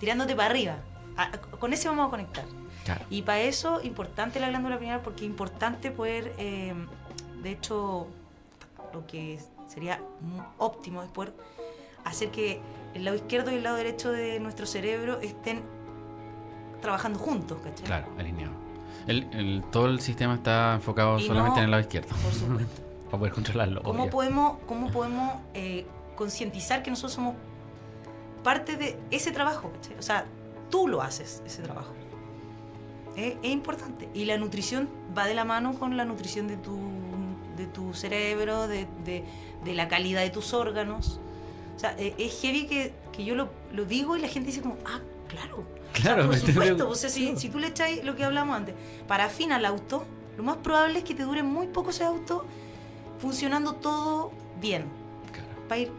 tirándote 0.00 0.34
para 0.34 0.48
arriba. 0.50 0.76
A- 1.16 1.30
con 1.30 1.72
ese 1.72 1.88
vamos 1.88 2.08
a 2.08 2.10
conectar. 2.10 2.44
Claro. 2.94 3.04
Y 3.10 3.20
para 3.22 3.40
eso, 3.40 3.80
importante 3.82 4.40
la 4.40 4.48
glándula 4.48 4.78
pineal, 4.78 5.00
porque 5.02 5.20
es 5.24 5.30
importante 5.30 5.90
poder, 5.90 6.32
eh, 6.38 6.72
de 7.42 7.50
hecho, 7.50 8.06
lo 8.94 9.06
que 9.06 9.38
sería 9.66 10.00
óptimo 10.56 11.02
es 11.02 11.10
poder 11.10 11.34
hacer 12.04 12.30
que 12.30 12.60
el 12.94 13.04
lado 13.04 13.16
izquierdo 13.16 13.50
y 13.52 13.56
el 13.56 13.62
lado 13.62 13.76
derecho 13.76 14.10
de 14.10 14.40
nuestro 14.40 14.64
cerebro 14.64 15.20
estén 15.20 15.60
trabajando 16.80 17.18
juntos, 17.18 17.58
¿cachai? 17.62 17.84
Claro, 17.84 18.06
alineado. 18.18 18.52
El, 19.06 19.28
el- 19.32 19.64
todo 19.70 19.86
el 19.86 20.00
sistema 20.00 20.34
está 20.34 20.74
enfocado 20.74 21.18
Y 21.18 21.26
solamente 21.26 21.56
no- 21.56 21.58
en 21.58 21.64
el 21.64 21.70
lado 21.72 21.80
izquierdo. 21.82 22.08
Por 22.22 22.32
supuesto. 22.32 22.82
Para 23.10 23.18
poder 23.18 23.32
controlarlo. 23.34 23.82
¿Cómo 23.82 24.02
obvio. 24.04 24.10
podemos, 24.12 24.58
cómo 24.66 24.90
podemos 24.90 25.34
eh, 25.54 25.86
concientizar 26.16 26.82
que 26.82 26.90
nosotros 26.90 27.12
somos 27.12 27.34
parte 28.42 28.76
de 28.76 28.98
ese 29.10 29.30
trabajo? 29.32 29.70
¿cachai? 29.72 29.98
O 29.98 30.02
sea, 30.02 30.24
tú 30.70 30.88
lo 30.88 31.02
haces, 31.02 31.42
ese 31.46 31.62
trabajo. 31.62 31.92
Es, 33.18 33.34
es 33.42 33.50
importante. 33.50 34.08
Y 34.14 34.24
la 34.24 34.36
nutrición 34.38 34.88
va 35.16 35.26
de 35.26 35.34
la 35.34 35.44
mano 35.44 35.74
con 35.78 35.96
la 35.96 36.04
nutrición 36.04 36.46
de 36.48 36.56
tu, 36.56 36.78
de 37.56 37.66
tu 37.66 37.92
cerebro, 37.94 38.68
de, 38.68 38.86
de- 39.04 39.24
de 39.64 39.74
la 39.74 39.88
calidad 39.88 40.22
de 40.22 40.30
tus 40.30 40.54
órganos. 40.54 41.18
O 41.76 41.78
sea, 41.80 41.94
eh, 41.98 42.14
es 42.18 42.40
heavy 42.40 42.66
que, 42.66 42.92
que 43.12 43.24
yo 43.24 43.34
lo, 43.34 43.48
lo 43.72 43.84
digo 43.84 44.16
y 44.16 44.20
la 44.20 44.28
gente 44.28 44.46
dice 44.48 44.62
como, 44.62 44.76
ah, 44.86 45.00
claro. 45.28 45.64
Claro, 45.92 46.26
por 46.26 46.36
supuesto. 46.36 46.88
O 46.88 46.94
sea, 46.94 47.10
si, 47.10 47.36
si 47.36 47.48
tú 47.48 47.58
le 47.58 47.68
echas 47.68 47.90
lo 48.04 48.14
que 48.14 48.22
hablamos 48.24 48.56
antes, 48.56 48.74
parafina 49.08 49.56
al 49.56 49.64
auto, 49.64 50.04
lo 50.36 50.44
más 50.44 50.58
probable 50.58 50.98
es 51.00 51.04
que 51.04 51.14
te 51.14 51.24
dure 51.24 51.42
muy 51.42 51.66
poco 51.66 51.90
ese 51.90 52.04
auto 52.04 52.44
funcionando 53.18 53.74
todo 53.74 54.30
bien. 54.60 54.84
Claro. 55.32 55.48
Para 55.68 55.80
ir 55.80 55.90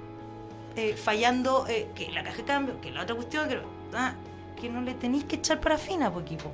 eh, 0.77 0.95
fallando 0.95 1.65
eh, 1.67 1.89
que 1.95 2.09
la 2.11 2.23
caja 2.23 2.37
de 2.37 2.43
cambio, 2.45 2.79
que 2.81 2.91
la 2.91 3.03
otra 3.03 3.15
cuestión, 3.15 3.49
que, 3.49 3.59
ah, 3.93 4.13
que 4.59 4.69
no 4.69 4.81
le 4.81 4.93
tenéis 4.93 5.25
que 5.25 5.35
echar 5.37 5.59
parafina, 5.59 6.11
por 6.13 6.21
equipo. 6.21 6.51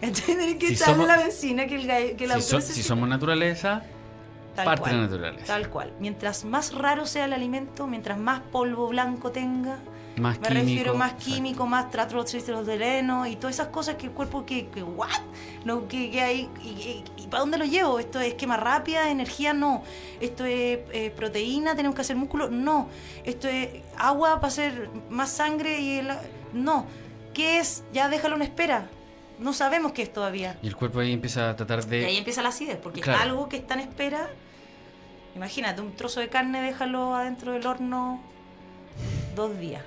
Tenéis 0.00 0.56
que 0.56 0.68
Si 0.68 0.76
somos- 0.76 1.06
la 1.08 1.16
benzina 1.16 1.66
que 1.66 1.74
el, 1.76 2.16
que 2.16 2.24
el 2.24 2.32
Si, 2.34 2.42
so- 2.42 2.60
si 2.60 2.82
somos 2.82 3.08
naturaleza, 3.08 3.82
Tal 4.54 4.64
parte 4.64 4.80
cual, 4.82 4.92
de 4.92 4.96
la 4.98 5.02
naturaleza. 5.06 5.46
Tal 5.46 5.68
cual. 5.70 5.92
Mientras 6.00 6.44
más 6.44 6.72
raro 6.74 7.06
sea 7.06 7.24
el 7.26 7.32
alimento, 7.32 7.86
mientras 7.86 8.18
más 8.18 8.40
polvo 8.40 8.88
blanco 8.88 9.30
tenga, 9.30 9.78
Más 10.16 10.40
me 10.40 10.48
químico. 10.48 10.64
refiero 10.66 10.94
más 10.94 11.12
exacto. 11.12 11.32
químico, 11.32 11.66
más 11.66 11.90
tratrotricistereno 11.90 13.26
y 13.26 13.36
todas 13.36 13.54
esas 13.56 13.68
cosas 13.68 13.94
que 13.96 14.06
el 14.06 14.12
cuerpo 14.12 14.44
que, 14.44 14.66
que 14.68 14.82
what? 14.82 15.10
No, 15.64 15.86
que, 15.86 16.10
que 16.10 16.20
hay 16.20 16.48
y, 16.62 16.68
y- 16.68 17.04
y 17.16 17.26
para 17.28 17.40
dónde 17.40 17.58
lo 17.58 17.64
llevo? 17.66 17.98
Esto 18.00 18.18
es 18.20 18.34
quema 18.34 18.56
rápida, 18.56 19.10
energía 19.10 19.52
no. 19.52 19.82
Esto 20.20 20.44
es 20.44 20.80
eh, 20.92 21.12
proteína, 21.14 21.76
tenemos 21.76 21.94
que 21.94 22.00
hacer 22.02 22.16
músculo, 22.16 22.48
no. 22.50 22.88
Esto 23.24 23.46
es 23.48 23.68
agua 23.96 24.36
para 24.36 24.48
hacer 24.48 24.90
más 25.10 25.30
sangre 25.30 25.80
y 25.80 25.98
el- 25.98 26.08
no. 26.52 26.86
¿Qué 27.34 27.58
es? 27.58 27.84
Ya 27.92 28.08
déjalo 28.08 28.34
en 28.36 28.42
espera. 28.42 28.88
No 29.38 29.52
sabemos 29.52 29.92
qué 29.92 30.02
es 30.02 30.12
todavía. 30.12 30.58
Y 30.62 30.66
el 30.66 30.76
cuerpo 30.76 31.00
ahí 31.00 31.12
empieza 31.12 31.50
a 31.50 31.56
tratar 31.56 31.80
Y 31.90 31.94
ahí 31.94 32.00
de. 32.12 32.18
empieza 32.18 32.42
la 32.42 32.48
acidez, 32.48 32.76
porque 32.82 33.00
Claro. 33.00 33.20
algo 33.22 33.48
que 33.48 33.56
está 33.56 33.74
en 33.74 33.80
espera, 33.80 34.28
imagínate, 35.36 35.80
un 35.80 35.92
trozo 35.94 36.20
de 36.20 36.28
carne, 36.28 36.60
déjalo 36.62 37.14
adentro 37.14 37.52
del 37.52 37.66
horno 37.66 38.20
dos 39.36 39.58
días. 39.58 39.82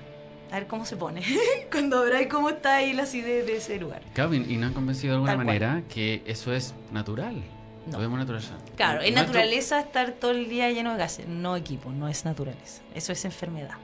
A 0.50 0.56
ver 0.56 0.66
cómo 0.66 0.84
se 0.84 0.96
pone. 0.96 1.22
Cuando 1.70 2.02
veráis 2.02 2.28
cómo 2.28 2.50
está 2.50 2.76
ahí 2.76 2.92
la 2.92 3.04
acidez 3.04 3.46
de 3.46 3.56
ese 3.56 3.78
lugar. 3.78 4.02
Claro, 4.14 4.34
y 4.34 4.56
nos 4.56 4.68
han 4.68 4.74
convencido 4.74 5.12
de 5.12 5.14
alguna 5.16 5.30
Tal 5.32 5.36
cual. 5.38 5.46
manera 5.46 5.82
que 5.88 6.22
eso 6.26 6.52
es 6.52 6.74
natural. 6.90 7.42
No. 7.86 7.92
Lo 7.94 7.98
vemos 7.98 8.18
naturaleza. 8.18 8.54
Claro, 8.76 9.00
es 9.00 9.10
Nuestro- 9.12 9.26
naturaleza 9.34 9.80
estar 9.80 10.12
todo 10.12 10.30
el 10.30 10.48
día 10.48 10.70
lleno 10.70 10.92
de 10.92 10.98
gases. 10.98 11.26
No 11.26 11.56
equipo, 11.56 11.90
no 11.90 12.08
es 12.08 12.24
naturaleza. 12.24 12.80
Eso 12.94 13.12
es 13.12 13.24
enfermedad. 13.24 13.74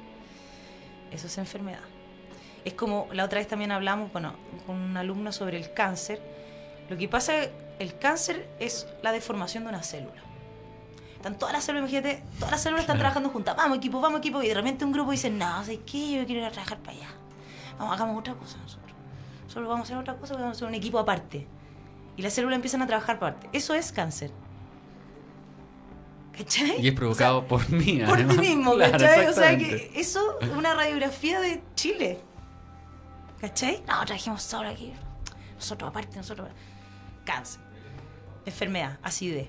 Eso 1.10 1.26
es 1.26 1.36
enfermedad. 1.38 1.80
Es 2.68 2.74
como 2.74 3.08
la 3.12 3.24
otra 3.24 3.38
vez 3.38 3.48
también 3.48 3.72
hablamos, 3.72 4.12
bueno, 4.12 4.34
con 4.66 4.76
un 4.76 4.94
alumno 4.98 5.32
sobre 5.32 5.56
el 5.56 5.72
cáncer. 5.72 6.20
Lo 6.90 6.98
que 6.98 7.08
pasa, 7.08 7.32
el 7.78 7.98
cáncer 7.98 8.46
es 8.60 8.86
la 9.02 9.10
deformación 9.10 9.64
de 9.64 9.70
una 9.70 9.82
célula. 9.82 10.20
Están 11.16 11.38
todas 11.38 11.54
las 11.54 11.64
células, 11.64 11.90
imagínate, 11.90 12.22
todas 12.38 12.50
las 12.52 12.60
células 12.62 12.82
están 12.82 12.96
Claro. 12.96 13.04
trabajando 13.10 13.30
juntas. 13.30 13.56
Vamos 13.56 13.78
equipo, 13.78 14.02
vamos 14.02 14.18
equipo. 14.18 14.42
Y 14.42 14.48
de 14.48 14.54
repente 14.54 14.84
un 14.84 14.92
grupo 14.92 15.12
dice, 15.12 15.30
no, 15.30 15.46
¿sabes 15.64 15.78
qué? 15.90 16.12
Yo 16.18 16.26
quiero 16.26 16.42
ir 16.42 16.46
a 16.46 16.50
trabajar 16.50 16.76
para 16.80 16.96
allá. 16.98 17.08
Vamos, 17.78 17.94
hagamos 17.94 18.18
otra 18.18 18.34
cosa 18.34 18.58
nosotros. 18.58 18.92
Solo 19.46 19.66
vamos 19.66 19.80
a 19.80 19.94
hacer 19.94 19.96
otra 19.96 20.14
cosa, 20.16 20.34
vamos 20.34 20.48
a 20.48 20.52
hacer 20.52 20.68
un 20.68 20.74
equipo 20.74 20.98
aparte. 20.98 21.46
Y 22.18 22.22
las 22.22 22.34
células 22.34 22.56
empiezan 22.56 22.82
a 22.82 22.86
trabajar 22.86 23.16
aparte. 23.16 23.48
Eso 23.54 23.72
es 23.72 23.92
cáncer. 23.92 24.30
¿Cachai? 26.36 26.80
Y 26.84 26.88
es 26.88 26.94
provocado 26.94 27.46
por 27.46 27.68
mí. 27.70 27.94
O 27.94 27.96
sea, 27.96 28.06
por 28.06 28.14
además. 28.18 28.36
ti 28.36 28.42
mismo, 28.48 28.74
Claro, 28.74 28.92
¿cachai? 28.92 29.26
O 29.26 29.32
sea 29.32 29.56
que 29.56 29.90
eso 29.96 30.38
es 30.40 30.50
una 30.50 30.74
radiografía 30.74 31.40
de 31.40 31.62
Chile. 31.74 32.20
¿Cachai? 33.40 33.82
No, 33.86 34.04
trajimos 34.04 34.42
solo 34.42 34.68
aquí. 34.68 34.92
Nosotros 35.56 35.90
aparte, 35.90 36.16
nosotros 36.16 36.46
aparte. 36.48 36.62
Cáncer. 37.24 37.60
Enfermedad, 38.46 38.98
acidez. 39.02 39.48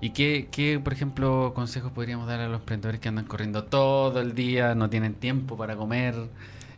¿Y 0.00 0.10
qué, 0.10 0.48
qué, 0.50 0.78
por 0.78 0.92
ejemplo, 0.92 1.52
consejos 1.54 1.92
podríamos 1.92 2.26
dar 2.26 2.40
a 2.40 2.48
los 2.48 2.60
emprendedores 2.60 3.00
que 3.00 3.08
andan 3.08 3.26
corriendo 3.26 3.64
todo 3.64 4.20
el 4.20 4.34
día, 4.34 4.74
no 4.74 4.88
tienen 4.90 5.14
tiempo 5.14 5.56
para 5.56 5.76
comer? 5.76 6.14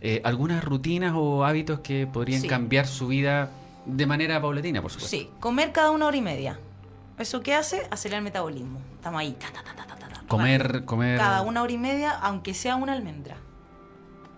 Eh, 0.00 0.20
¿Algunas 0.24 0.64
rutinas 0.64 1.12
o 1.14 1.44
hábitos 1.44 1.80
que 1.80 2.06
podrían 2.06 2.40
Sí. 2.42 2.48
cambiar 2.48 2.86
su 2.86 3.06
vida 3.08 3.50
de 3.86 4.06
manera 4.06 4.40
paulatina, 4.40 4.82
por 4.82 4.90
supuesto? 4.90 5.16
Sí, 5.16 5.30
comer 5.40 5.72
cada 5.72 5.90
una 5.90 6.06
hora 6.06 6.16
y 6.16 6.22
media. 6.22 6.58
¿Eso 7.18 7.40
qué 7.42 7.54
hace? 7.54 7.86
Acelerar 7.90 8.18
el 8.18 8.24
metabolismo. 8.24 8.80
Estamos 8.96 9.20
ahí. 9.20 9.32
ta, 9.32 9.52
ta, 9.52 9.62
ta, 9.62 9.74
ta, 9.76 9.86
ta, 9.86 9.96
ta, 9.96 10.08
ta, 10.08 10.22
Comer, 10.26 10.84
comer... 10.84 11.18
Cada 11.18 11.42
una 11.42 11.62
hora 11.62 11.72
y 11.72 11.78
media, 11.78 12.10
aunque 12.12 12.54
sea 12.54 12.74
una 12.76 12.92
almendra. 12.94 13.36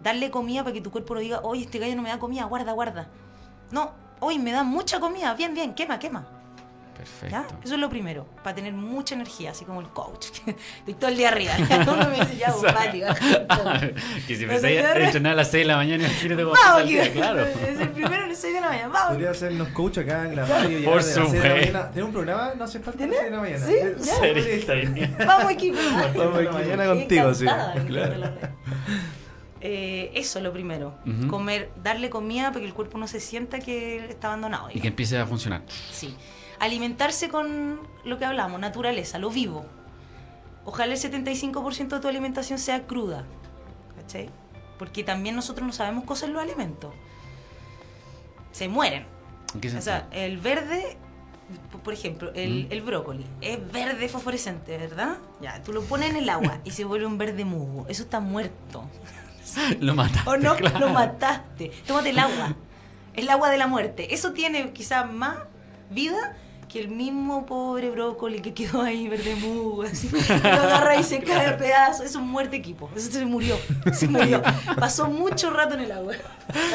Darle 0.04 0.30
comida 0.30 0.62
para 0.62 0.74
que 0.74 0.82
tu 0.82 0.90
cuerpo 0.90 1.14
no 1.14 1.20
diga, 1.20 1.40
oye, 1.40 1.62
este 1.62 1.79
gallo 1.79 1.96
no 1.96 2.02
me 2.02 2.10
da 2.10 2.18
comida, 2.18 2.44
guarda, 2.44 2.72
guarda. 2.72 3.08
No, 3.70 3.92
hoy 4.20 4.38
me 4.38 4.52
da 4.52 4.62
mucha 4.62 5.00
comida, 5.00 5.33
bien, 5.33 5.54
bien, 5.54 5.74
quema, 5.74 5.98
quema. 5.98 6.26
Perfecto. 6.94 7.35
¿Ya? 7.35 7.46
Eso 7.64 7.74
es 7.74 7.81
lo 7.81 7.88
primero, 7.88 8.26
para 8.42 8.54
tener 8.54 8.74
mucha 8.74 9.14
energía, 9.14 9.52
así 9.52 9.64
como 9.64 9.81
el 9.81 9.88
coach. 9.88 10.26
Estoy 10.79 10.94
todo 10.94 11.08
el 11.08 11.16
día 11.16 11.31
arriba. 11.31 11.54
Uno 11.88 12.08
me 12.10 12.20
dice, 12.20 12.37
ya, 12.37 12.52
vos, 12.52 12.62
Pati, 12.62 13.00
baja 13.00 13.24
un 13.24 13.46
poco". 13.46 13.70
que 14.26 14.37
si 14.37 14.46
sé 14.46 14.81
a 14.87 15.04
entrenar 15.04 15.33
a 15.33 15.37
las 15.37 15.50
6 15.50 15.64
de 15.64 15.68
la 15.68 15.76
mañana, 15.76 16.04
imagínate 16.04 16.42
cómo 16.44 16.54
Vamos, 16.54 16.83
está 16.83 16.85
día, 16.85 17.12
claro. 17.12 17.40
Es 17.42 17.81
el 17.81 17.88
primero 17.88 18.24
a 18.24 18.26
las 18.29 18.38
6 18.38 18.54
de 18.54 18.60
la 18.60 18.68
mañana, 18.68 18.88
vamos. 18.88 19.08
Podría 19.12 19.31
hacernos 19.31 19.68
coach 19.68 19.98
acá 19.98 20.29
en 20.29 20.37
la 20.37 20.44
radio. 20.44 20.85
Por 20.85 21.02
supuesto. 21.02 21.81
Tener 21.88 22.04
un 22.04 22.12
programa, 22.12 22.52
no 22.54 22.64
hace 22.64 22.79
falta 22.81 23.06
las 23.06 23.16
6 23.16 23.24
de 23.24 23.31
la 23.31 23.40
mañana. 23.40 23.66
Sí, 23.66 23.74
ya. 24.04 24.16
podría 24.18 24.54
estar. 24.54 25.26
Vamos, 25.26 25.50
equipo. 25.50 25.79
Estamos 25.79 26.38
aquí 26.38 26.48
mañana 26.48 26.87
contigo, 26.87 27.35
sí. 27.35 27.46
Claro. 27.87 28.35
Eh, 29.67 30.10
eso 30.15 30.38
es 30.38 30.44
lo 30.44 30.52
primero. 30.52 30.94
Comer, 31.31 31.73
darle 31.83 32.10
comida 32.10 32.48
para 32.48 32.60
que 32.60 32.67
el 32.67 32.75
cuerpo 32.75 32.98
no 32.98 33.08
se 33.08 33.19
sienta 33.19 33.60
que 33.60 33.96
está 34.10 34.27
abandonado. 34.29 34.69
Y 34.71 34.79
que 34.79 34.88
empiece 34.88 35.19
a 35.19 35.25
funcionar. 35.27 35.62
Sí. 35.90 36.15
Alimentarse 36.60 37.31
con 37.31 37.81
lo 38.04 38.19
que 38.19 38.27
hablamos, 38.27 38.60
naturaleza, 38.60 39.19
lo 39.19 39.31
vivo. 39.31 39.65
Ojalá 40.67 40.92
el 40.92 41.00
75% 41.00 41.88
de 41.88 42.00
tu 42.00 42.08
alimentación 42.08 42.58
sea 42.58 42.87
cruda. 42.87 43.25
¿Cachai? 43.96 44.29
Porque 44.79 45.02
también 45.02 45.35
nosotros 45.35 45.67
no 45.67 45.73
sabemos 45.73 46.04
cocer 46.04 46.29
los 46.29 46.42
alimentos. 46.42 46.92
Se 48.52 48.69
mueren. 48.69 49.06
¿En 49.54 49.60
qué 49.62 49.75
O 49.75 49.81
sea, 49.81 50.08
el 50.10 50.37
verde, 50.38 50.98
por 51.83 51.94
ejemplo, 51.94 52.33
el, 52.35 52.67
Mm. 52.67 52.73
el 52.73 52.81
brócoli 52.83 53.25
es 53.40 53.58
verde 53.73 54.08
fosforescente, 54.10 54.77
¿verdad? 54.77 55.17
Ya, 55.40 55.62
tú 55.62 55.73
lo 55.73 55.81
pones 55.83 56.10
en 56.10 56.17
el 56.17 56.29
agua 56.29 56.58
y 56.65 56.71
se 56.73 56.85
vuelve 56.85 57.06
un 57.06 57.17
verde 57.17 57.46
musgo. 57.46 57.87
Eso 57.88 58.02
está 58.02 58.21
muerto. 58.21 58.85
lo 59.80 59.94
mataste. 59.94 60.30
¿O 60.30 60.36
no? 60.36 60.56
claro. 60.56 60.78
Lo 60.80 60.88
mataste. 60.90 61.70
Tómate 61.86 62.10
el 62.10 62.18
agua. 62.18 62.54
El 63.14 63.30
agua 63.30 63.50
de 63.50 63.58
la 63.58 63.66
muerte. 63.66 64.14
Eso 64.14 64.32
tiene 64.32 64.72
quizás 64.72 65.10
más 65.10 65.36
vida 65.90 66.36
que 66.75 66.81
el 66.81 66.88
mismo 66.88 67.46
pobre 67.46 67.88
brócoli 67.90 68.40
que 68.42 68.52
quedó 68.52 68.83
ahí 68.83 69.06
verde 69.08 69.37
musgo. 69.37 69.85
Así. 69.85 70.10
Lo 70.10 70.48
agarra 70.50 70.96
y 70.96 71.04
se 71.04 71.20
cae 71.22 71.46
a 71.46 71.56
pedazos. 71.56 72.04
Es 72.04 72.16
un 72.16 72.27
muerte 72.29 72.56
equipo. 72.56 72.90
Eso 72.96 73.12
se 73.12 73.25
murió. 73.25 73.56
Se 73.92 74.08
murió. 74.08 74.42
Pasó 74.77 75.06
mucho 75.06 75.50
rato 75.50 75.75
en 75.75 75.83
el 75.83 75.92
agua. 75.92 76.14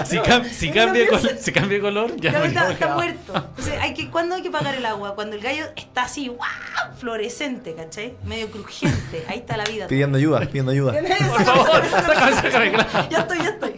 Si, 0.05 0.17
cam- 0.19 0.45
si 0.49 0.71
cambia, 0.71 1.05
col- 1.09 1.37
si 1.37 1.51
cambia 1.51 1.77
de 1.79 1.81
color, 1.81 2.15
ya 2.15 2.29
está, 2.45 2.71
está 2.71 2.95
muerto. 2.95 3.33
Entonces, 3.35 3.73
hay 3.81 3.93
que, 3.93 4.09
¿cuándo 4.09 4.35
hay 4.35 4.41
que 4.41 4.49
pagar 4.49 4.75
el 4.75 4.85
agua? 4.85 5.15
Cuando 5.15 5.35
el 5.35 5.41
gallo 5.41 5.65
está 5.75 6.03
así, 6.03 6.29
¡guau! 6.29 6.49
fluorescente, 6.97 7.75
¿cachai? 7.75 8.13
Medio 8.23 8.49
crujiente. 8.51 9.25
Ahí 9.27 9.39
está 9.39 9.57
la 9.57 9.65
vida. 9.65 9.87
Pidiendo 9.87 10.17
ayuda, 10.17 10.39
pidiendo 10.41 10.71
ayuda. 10.71 10.93
Por 10.93 11.43
favor, 11.43 11.85
sácame, 11.89 12.31
sácame, 12.35 12.71
claro. 12.71 13.09
Ya 13.09 13.19
estoy, 13.19 13.37
ya 13.39 13.49
estoy. 13.49 13.75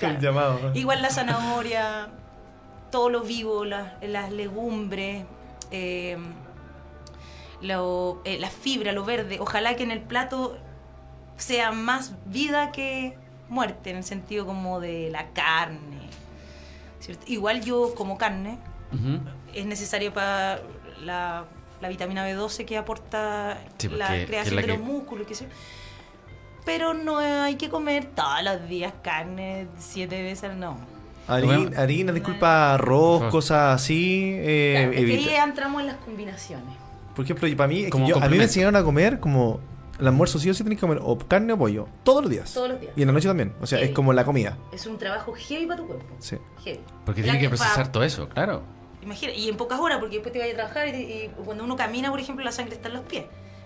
El 0.00 0.18
llamado. 0.18 0.70
Igual 0.74 1.02
la 1.02 1.10
zanahoria, 1.10 2.08
todo 2.90 3.10
lo 3.10 3.20
vivo, 3.20 3.64
las, 3.64 3.92
las 4.02 4.32
legumbres, 4.32 5.24
eh, 5.72 6.16
lo, 7.60 8.20
eh, 8.24 8.38
la 8.38 8.50
fibra, 8.50 8.92
lo 8.92 9.04
verde. 9.04 9.38
Ojalá 9.40 9.76
que 9.76 9.82
en 9.82 9.90
el 9.90 10.00
plato 10.00 10.56
sea 11.36 11.72
más 11.72 12.14
vida 12.26 12.72
que 12.72 13.16
muerte, 13.48 13.90
en 13.90 13.96
el 13.98 14.04
sentido 14.04 14.46
como 14.46 14.80
de 14.80 15.10
la 15.10 15.28
carne. 15.30 16.00
¿cierto? 17.00 17.24
Igual 17.26 17.62
yo 17.62 17.94
como 17.94 18.16
carne, 18.18 18.58
es 19.54 19.66
necesario 19.66 20.12
para 20.12 20.60
la, 21.02 21.46
la 21.80 21.88
vitamina 21.88 22.28
B12 22.28 22.64
que 22.64 22.76
aporta 22.78 23.58
Sí, 23.78 23.88
porque- 23.88 23.96
la 23.98 24.24
creación 24.26 24.56
la 24.56 24.62
de 24.62 24.66
que- 24.68 24.72
los 24.78 24.82
músculos, 24.86 25.26
qué 25.26 25.34
sé 25.34 25.44
yo. 25.46 25.50
Pero 26.64 26.94
no 26.94 27.18
hay 27.18 27.56
que 27.56 27.68
comer 27.68 28.06
todos 28.06 28.42
los 28.44 28.68
días 28.68 28.92
carne 29.02 29.66
siete 29.78 30.22
veces, 30.22 30.54
no. 30.54 30.76
Harina, 31.28 31.80
harina, 31.80 32.12
disculpa, 32.12 32.74
arroz, 32.74 33.30
cosas 33.30 33.74
así. 33.80 34.34
Eh, 34.38 34.72
Claro, 34.76 34.90
es 34.92 34.96
que 34.96 35.02
evita. 35.02 35.30
ahí 35.30 35.48
entramos 35.48 35.80
en 35.80 35.86
las 35.88 35.96
combinaciones. 35.96 36.74
Por 37.14 37.24
ejemplo, 37.24 37.48
para 37.56 37.68
mí, 37.68 37.78
es 37.80 37.84
que 37.86 37.90
Como 37.90 38.08
yo- 38.08 38.22
a 38.22 38.28
mí 38.28 38.36
me 38.38 38.44
enseñaron 38.44 38.76
a 38.76 38.82
comer 38.82 39.20
como 39.20 39.60
el 40.00 40.06
almuerzo 40.08 40.38
sí 40.38 40.50
o 40.50 40.54
sí 40.54 40.62
tienes 40.64 40.78
que 40.78 40.86
comer 40.86 40.98
o 41.02 41.16
carne 41.18 41.52
o 41.52 41.58
pollo. 41.58 41.86
Todos 42.02 42.22
los 42.22 42.30
días. 42.30 42.52
Todos 42.52 42.70
los 42.70 42.80
días. 42.80 42.92
Y 42.96 43.02
en 43.02 43.06
la 43.08 43.12
noche 43.12 43.28
también. 43.28 43.54
O 43.60 43.66
sea, 43.66 43.78
Sí. 43.78 43.84
es 43.84 43.90
como 43.92 44.12
la 44.12 44.24
comida. 44.24 44.56
Es 44.72 44.86
un 44.86 44.98
trabajo 44.98 45.32
heavy 45.34 45.66
para 45.66 45.80
tu 45.80 45.86
cuerpo. 45.86 46.04
Sí. 46.18 46.36
Heavy. 46.64 46.80
Porque 47.04 47.22
tiene 47.22 47.38
que 47.38 47.48
procesar 47.48 47.92
todo 47.92 48.02
eso, 48.02 48.28
claro. 48.28 48.62
Imagina, 49.02 49.32
y 49.32 49.48
en 49.48 49.56
pocas 49.56 49.78
horas, 49.80 49.98
porque 49.98 50.16
después 50.16 50.32
te 50.32 50.38
vayas 50.38 50.54
a 50.54 50.56
trabajar 50.58 50.88
y, 50.88 50.92
y 51.00 51.30
cuando 51.44 51.64
uno 51.64 51.76
camina, 51.76 52.10
por 52.10 52.20
ejemplo, 52.20 52.44
la 52.44 52.52
sangre 52.52 52.74
está 52.76 52.88
en 52.88 52.94
los 52.94 53.02
pies. 53.04 53.24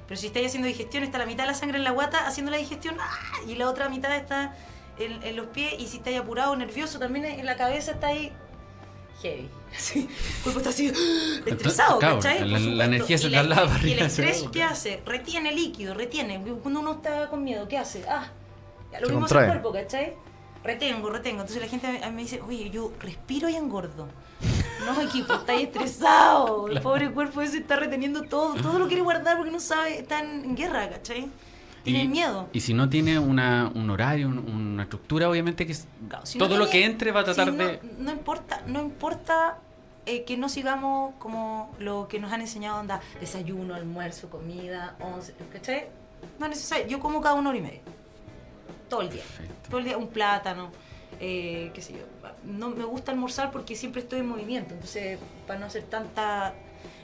Pero 0.09 0.19
si 0.21 0.29
estáis 0.29 0.47
haciendo 0.47 0.67
digestión, 0.69 1.03
está 1.05 1.19
la 1.19 1.27
mitad 1.27 1.45
de 1.45 1.49
la 1.49 1.55
sangre 1.55 1.79
en 1.79 1.85
la 1.85 1.91
guata 1.91 2.27
haciendo 2.27 2.51
la 2.53 2.59
digestión 2.59 2.97
¡ah! 3.01 3.11
y 3.47 3.55
la 3.57 3.69
otra 3.69 3.89
mitad 3.89 4.15
está 4.17 4.55
en, 4.99 5.23
en 5.23 5.37
los 5.37 5.47
pies. 5.47 5.75
Y 5.79 5.87
si 5.87 5.99
estáis 5.99 6.19
apurado, 6.19 6.55
nervioso, 6.57 6.99
también 6.99 7.25
en 7.27 7.47
la 7.47 7.57
cabeza 7.57 7.93
está 7.93 8.09
ahí 8.09 8.33
heavy. 9.23 9.49
Así, 9.77 10.09
el 10.09 10.43
cuerpo 10.43 10.61
está 10.61 10.71
así 10.71 10.91
estresado, 11.47 11.99
claro, 11.99 12.17
¿cachai? 12.17 12.49
la- 12.49 12.59
la 12.59 12.85
energía 12.87 13.19
se 13.19 13.29
traslada 13.29 13.79
Y 13.83 13.93
el 13.93 13.99
estrés, 13.99 14.43
¿qué 14.45 14.49
claro. 14.51 14.73
hace? 14.73 15.03
Retiene 15.05 15.53
líquido, 15.53 15.93
retiene. 15.95 16.41
Cuando 16.63 16.81
uno 16.81 16.93
está 16.93 17.29
con 17.29 17.45
miedo, 17.45 17.69
¿qué 17.69 17.77
hace? 17.77 18.05
Ah, 18.09 18.29
lo 19.01 19.07
Se 19.07 19.13
mismo 19.13 19.27
hace 19.27 19.39
el 19.39 19.47
cuerpo, 19.47 19.73
¿cachai? 19.73 20.15
Retengo, 20.65 21.11
retengo. 21.11 21.43
Entonces 21.43 21.63
la 21.63 21.69
gente 21.69 21.87
a 21.87 22.09
mí- 22.11 22.17
me 22.17 22.23
dice, 22.23 22.41
oye, 22.41 22.71
yo 22.71 22.93
respiro 23.01 23.49
y 23.49 23.57
engordo. 23.57 24.09
No, 24.87 25.01
equipo, 25.01 25.35
estáis 25.35 25.67
estresado. 25.69 26.69
El 26.69 26.81
pobre 26.81 27.11
cuerpo 27.11 27.43
ese 27.43 27.59
está 27.59 27.75
reteniendo 27.77 28.23
todo. 28.23 28.55
Todo 28.55 28.79
lo 28.79 28.87
quiere 28.87 29.03
guardar 29.03 29.37
porque 29.37 29.51
no 29.51 29.59
sabe, 29.59 29.99
está 29.99 30.21
en, 30.21 30.45
en 30.45 30.55
guerra, 30.57 30.89
¿cachai? 30.89 31.29
Tiene 31.87 32.05
y, 32.05 32.09
miedo. 32.09 32.49
Y 32.53 32.61
si 32.61 32.75
no 32.75 32.89
tiene 32.89 33.19
una, 33.19 33.71
un 33.75 33.89
horario, 33.91 34.29
un- 34.29 34.39
una 34.39 34.83
estructura, 34.85 35.29
obviamente 35.31 35.65
que 35.67 35.73
es- 35.73 35.87
Claro, 36.09 36.27
si 36.27 36.39
no 36.39 36.47
todo 36.47 36.59
lo 36.59 36.69
que 36.69 36.85
entre 36.85 37.11
va 37.13 37.21
a 37.21 37.25
tratar 37.25 37.47
si 37.51 37.57
no- 37.57 37.65
de... 37.67 37.81
No 37.99 38.13
importa, 38.13 38.63
no 38.67 38.81
importa 38.83 39.59
eh, 40.05 40.25
que 40.25 40.37
no 40.37 40.49
sigamos 40.49 41.15
como 41.19 41.75
lo 41.81 42.07
que 42.09 42.21
nos 42.21 42.33
han 42.33 42.41
enseñado, 42.41 42.79
onda, 42.79 43.01
desayuno, 43.21 43.75
almuerzo, 43.75 44.29
comida, 44.31 44.97
once, 45.01 45.35
¿cachai? 45.53 45.87
No 46.39 46.47
es 46.47 46.51
necesario. 46.51 46.87
Yo 46.87 47.01
como 47.01 47.21
cada 47.21 47.35
una 47.35 47.49
hora 47.51 47.59
y 47.59 47.63
media. 47.63 47.81
Todo 48.89 49.03
el 49.03 49.11
día. 49.11 49.23
Perfecto. 49.23 49.69
Todo 49.71 49.79
el 49.81 49.85
día 49.85 49.97
un 49.99 50.09
plátano, 50.09 50.71
eh, 51.19 51.71
qué 51.75 51.83
sé 51.83 51.95
yo. 51.95 51.99
No 52.45 52.71
me 52.71 52.85
gusta 52.85 53.11
almorzar 53.11 53.51
porque 53.51 53.75
siempre 53.75 54.01
estoy 54.03 54.21
en 54.21 54.29
movimiento, 54.29 54.75
entonces 54.75 55.19
para 55.47 55.59
no 55.59 55.67
hacer 55.67 55.83
tanta... 55.85 56.55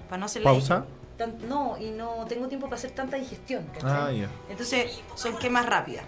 Para 0.09 0.19
no 0.21 0.27
hacer 0.27 0.43
la- 0.43 0.51
¿Pausa? 0.51 0.85
Tan- 1.17 1.37
no, 1.49 1.77
y 1.81 1.91
no 1.91 2.25
tengo 2.29 2.49
tiempo 2.49 2.67
para 2.67 2.77
hacer 2.77 2.91
tanta 2.93 3.17
digestión. 3.17 3.65
Ah. 3.83 4.11
Entonces 4.51 5.01
son 5.15 5.37
quemas 5.39 5.67
rápidas. 5.67 6.05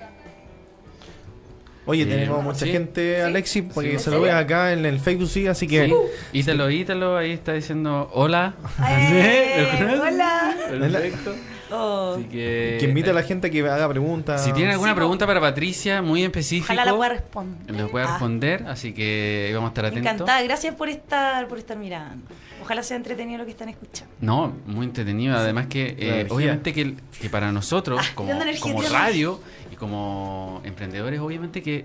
Oye, 1.87 2.05
Sí, 2.05 2.09
tenemos 2.11 2.43
mucha 2.43 2.61
sí. 2.65 2.73
gente, 2.73 3.17
Sí. 3.17 3.21
Alexis, 3.21 3.65
porque 3.75 3.99
Sí. 3.99 4.05
se 4.05 4.11
lo 4.11 4.23
ve 4.23 4.31
acá 4.33 4.73
en 4.73 4.87
el 4.87 4.99
Facebook, 5.01 5.29
sí, 5.29 5.47
así 5.47 5.67
que. 5.69 5.87
Sí. 5.87 5.95
Ítalo, 6.33 6.71
Ítalo, 6.71 7.17
ahí 7.19 7.33
está 7.33 7.53
diciendo 7.53 8.11
hola. 8.15 8.55
¡Eh! 8.89 9.69
¿Sí? 9.79 9.85
¡Hola! 10.01 10.57
Perfecto. 10.71 11.35
Oh. 11.77 12.14
Así 12.14 12.25
que... 12.25 12.77
Que 12.81 12.87
invita 12.87 13.11
a 13.11 13.14
la 13.14 13.22
gente 13.22 13.49
a 13.49 13.51
que 13.51 13.61
haga 13.68 13.89
preguntas. 13.89 14.45
Si 14.45 14.53
tiene 14.53 14.72
alguna 14.72 14.93
Sí, 14.93 14.97
pregunta 14.97 15.27
para 15.27 15.41
Patricia, 15.41 16.03
muy 16.03 16.22
específico, 16.25 16.72
Ojalá 16.72 16.85
la 16.85 16.97
pueda 16.97 17.09
responder. 17.11 17.87
pueda 17.91 18.05
Ah, 18.07 18.09
responder, 18.12 18.64
así 18.68 18.93
que 18.93 19.51
vamos 19.55 19.68
a 19.68 19.70
estar 19.70 19.85
atentos. 19.87 20.12
encantada, 20.12 20.43
gracias 20.43 20.75
por 20.75 20.89
estar, 20.89 21.47
por 21.49 21.59
estar 21.59 21.77
mirando. 21.77 22.27
Ojalá 22.62 22.83
sea 22.83 22.97
entretenido 22.97 23.39
lo 23.39 23.45
que 23.45 23.51
están 23.51 23.68
escuchando. 23.68 24.12
No, 24.20 24.53
muy 24.66 24.87
entretenido. 24.87 25.37
Además 25.37 25.66
que, 25.66 25.95
eh, 25.99 26.27
obviamente 26.31 26.72
que, 26.72 26.95
que 27.20 27.29
para 27.29 27.53
nosotros, 27.53 28.01
Ah, 28.03 28.12
como, 28.14 28.31
energía, 28.31 28.75
radio 28.91 29.41
y 29.70 29.77
como 29.77 30.62
emprendedores, 30.64 31.20
obviamente 31.20 31.62
que, 31.62 31.85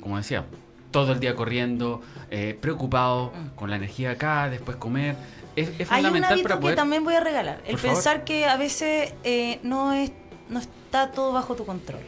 como 0.00 0.16
decía, 0.16 0.44
todo 0.90 1.12
el 1.12 1.20
día 1.20 1.34
corriendo, 1.36 2.00
eh, 2.30 2.56
preocupado, 2.60 3.26
Mm. 3.34 3.54
con 3.56 3.70
la 3.70 3.76
energía 3.76 4.12
acá, 4.12 4.48
después 4.50 4.76
comer, 4.78 5.14
es, 5.56 5.70
es 5.80 5.90
Hay 5.90 6.04
un 6.04 6.22
hábito 6.24 6.48
para 6.48 6.60
que 6.60 6.74
también 6.74 7.04
voy 7.04 7.14
a 7.14 7.20
regalar. 7.20 7.60
El 7.64 7.72
Por 7.72 7.80
favor. 7.80 7.96
pensar 7.96 8.24
que 8.24 8.46
a 8.46 8.56
veces 8.56 9.14
eh, 9.24 9.58
no, 9.62 9.92
es, 9.92 10.12
no 10.48 10.60
está 10.60 11.10
todo 11.12 11.32
bajo 11.32 11.54
tu 11.56 11.64
control. 11.64 12.00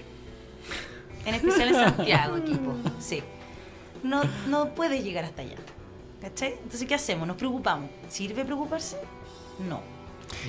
En 1.25 1.35
especial 1.35 1.69
en 1.69 1.75
Santiago, 1.97 2.37
equipo. 2.37 2.75
Sí. 3.01 3.23
No, 4.03 4.23
no 4.47 4.75
puedes 4.75 5.03
llegar 5.03 5.25
hasta 5.25 5.43
allá. 5.43 5.57
¿Cachai? 6.21 6.55
Entonces, 6.63 6.87
¿qué 6.87 6.95
hacemos? 6.95 7.27
Nos 7.27 7.37
preocupamos. 7.37 7.91
¿Sirve 8.09 8.45
preocuparse? 8.45 8.99
No. 9.69 9.81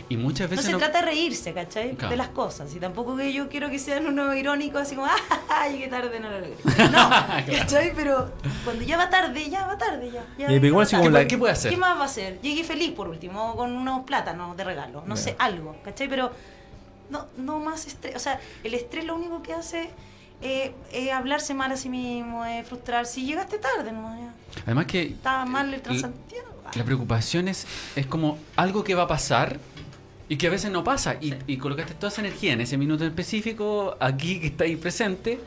Y 0.09 0.17
muchas 0.17 0.47
No 0.49 0.51
veces... 0.51 0.65
se 0.65 0.71
no- 0.73 0.77
trata 0.77 0.99
de 0.99 1.05
reírse, 1.05 1.53
¿cachai? 1.53 1.95
Claro. 1.95 2.09
De 2.11 2.17
las 2.17 2.29
cosas. 2.29 2.73
Y 2.75 2.79
tampoco 2.79 3.15
que 3.15 3.31
yo 3.33 3.47
quiero 3.49 3.69
que 3.69 3.79
sean 3.79 4.05
unos 4.07 4.35
irónicos 4.35 4.81
así 4.81 4.95
como, 4.95 5.07
¡ah, 5.49 5.67
llegué 5.69 5.87
tarde, 5.87 6.19
no 6.19 6.29
lo 6.29 6.39
logré! 6.39 6.55
No, 6.91 7.09
¿cachai? 7.57 7.93
Pero 7.95 8.31
cuando 8.63 8.83
ya 8.83 8.97
va 8.97 9.09
tarde, 9.09 9.49
ya 9.49 9.65
va 9.65 9.77
tarde, 9.77 10.11
ya. 10.11 10.23
ya 10.37 10.51
Y 10.51 10.59
ya 10.59 10.67
igual 10.67 10.81
va 10.81 10.83
así 10.83 10.91
tarde. 10.91 11.05
como 11.05 11.17
la- 11.17 11.27
¿Qué 11.27 11.37
puede 11.37 11.53
hacer? 11.53 11.71
¿Qué 11.71 11.77
más 11.77 11.97
va 11.97 12.03
a 12.03 12.05
hacer? 12.05 12.39
Llegué 12.41 12.63
feliz 12.63 12.91
por 12.91 13.07
último, 13.07 13.55
con 13.55 13.71
unos 13.73 14.03
plátanos 14.05 14.55
de 14.57 14.63
regalo, 14.63 15.03
no 15.05 15.15
sé, 15.17 15.35
algo, 15.39 15.75
¿cachai? 15.83 16.07
Pero 16.09 16.31
no, 17.09 17.27
no 17.37 17.59
más 17.59 17.87
estrés. 17.87 18.15
O 18.15 18.19
sea, 18.19 18.39
el 18.63 18.73
estrés 18.73 19.05
lo 19.05 19.15
único 19.15 19.41
que 19.41 19.53
hace 19.53 19.89
eh, 20.41 20.73
es 20.91 21.11
hablarse 21.11 21.53
mal 21.53 21.71
a 21.71 21.77
sí 21.77 21.89
mismo, 21.89 22.45
es 22.45 22.67
frustrar. 22.67 23.05
Si 23.05 23.25
llegaste 23.25 23.57
tarde, 23.57 23.91
no, 23.91 24.15
ya. 24.17 24.33
Además 24.65 24.85
que 24.85 25.03
Estaba 25.03 25.45
mal 25.45 25.73
el 25.73 25.81
Transantiago. 25.81 26.47
La 26.75 26.83
preocupación 26.83 27.47
es, 27.47 27.65
es 27.95 28.05
como 28.05 28.37
algo 28.55 28.83
que 28.83 28.93
va 28.93 29.03
a 29.03 29.07
pasar 29.07 29.59
y 30.29 30.37
que 30.37 30.47
a 30.47 30.49
veces 30.49 30.71
no 30.71 30.83
pasa. 30.83 31.15
Y, 31.19 31.33
y 31.47 31.57
colocaste 31.57 31.95
toda 31.95 32.07
esa 32.11 32.21
energía 32.21 32.53
en 32.53 32.61
ese 32.61 32.77
minuto 32.77 33.03
en 33.03 33.09
específico, 33.09 33.97
aquí 33.99 34.39
que 34.39 34.47
está 34.47 34.63
ahí 34.63 34.75
presente, 34.77 35.39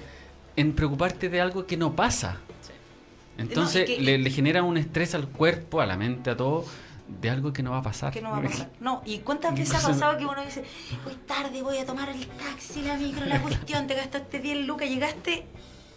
en 0.57 0.73
preocuparte 0.75 1.29
de 1.31 1.41
algo 1.41 1.65
que 1.67 1.77
no 1.79 1.95
pasa. 1.97 2.39
Sí. 2.67 2.73
Entonces 3.39 3.89
No, 3.89 3.95
y 3.95 3.97
que- 3.97 4.03
le, 4.03 4.19
le 4.19 4.31
genera 4.31 4.63
un 4.63 4.77
estrés 4.77 5.15
al 5.15 5.29
cuerpo, 5.29 5.81
a 5.81 5.87
la 5.87 5.97
mente, 5.97 6.29
a 6.31 6.37
todo, 6.37 6.65
de 7.09 7.31
algo 7.31 7.53
que 7.53 7.63
no 7.63 7.71
va 7.71 7.79
a 7.79 7.83
pasar. 7.83 8.13
que 8.13 8.21
no 8.21 8.31
va 8.31 8.39
a 8.39 8.43
pasar. 8.49 8.71
No, 8.81 9.03
¿y 9.07 9.19
cuántas 9.21 9.55
veces 9.55 9.83
ha 9.83 9.89
pasado 9.89 10.19
que 10.19 10.27
uno 10.27 10.45
dice, 10.45 10.65
voy 11.05 11.15
tarde, 11.27 11.63
voy 11.63 11.79
a 11.79 11.87
tomar 11.87 12.09
el 12.11 12.27
taxi, 12.27 12.83
la 12.83 12.97
micro, 12.97 13.25
la 13.27 13.41
cuestión, 13.41 13.87
te 13.87 13.95
gastaste 13.95 14.41
10 14.41 14.67
lucas, 14.67 14.89
llegaste 14.89 15.45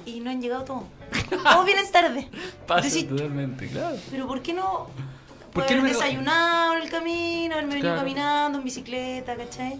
y 0.05 0.19
no 0.19 0.29
han 0.29 0.39
llegado 0.41 0.63
todos. 0.63 0.83
Todos 1.43 1.65
vienen 1.65 1.91
tarde. 1.91 2.29
Pasa 2.67 2.89
totalmente, 3.07 3.67
claro. 3.67 3.95
pero 4.11 4.27
¿por 4.27 4.41
qué 4.41 4.53
no? 4.53 4.89
¿Por 5.55 5.65
qué 5.65 5.75
no 5.75 5.81
me- 5.83 5.89
desayunado 5.89 6.75
en 6.75 6.83
el 6.83 6.89
camino, 6.89 7.53
haberme 7.55 7.75
venido 7.75 7.89
Claro. 7.93 8.01
caminando 8.01 8.57
en 8.59 8.63
bicicleta, 8.65 9.35
¿cachai? 9.35 9.79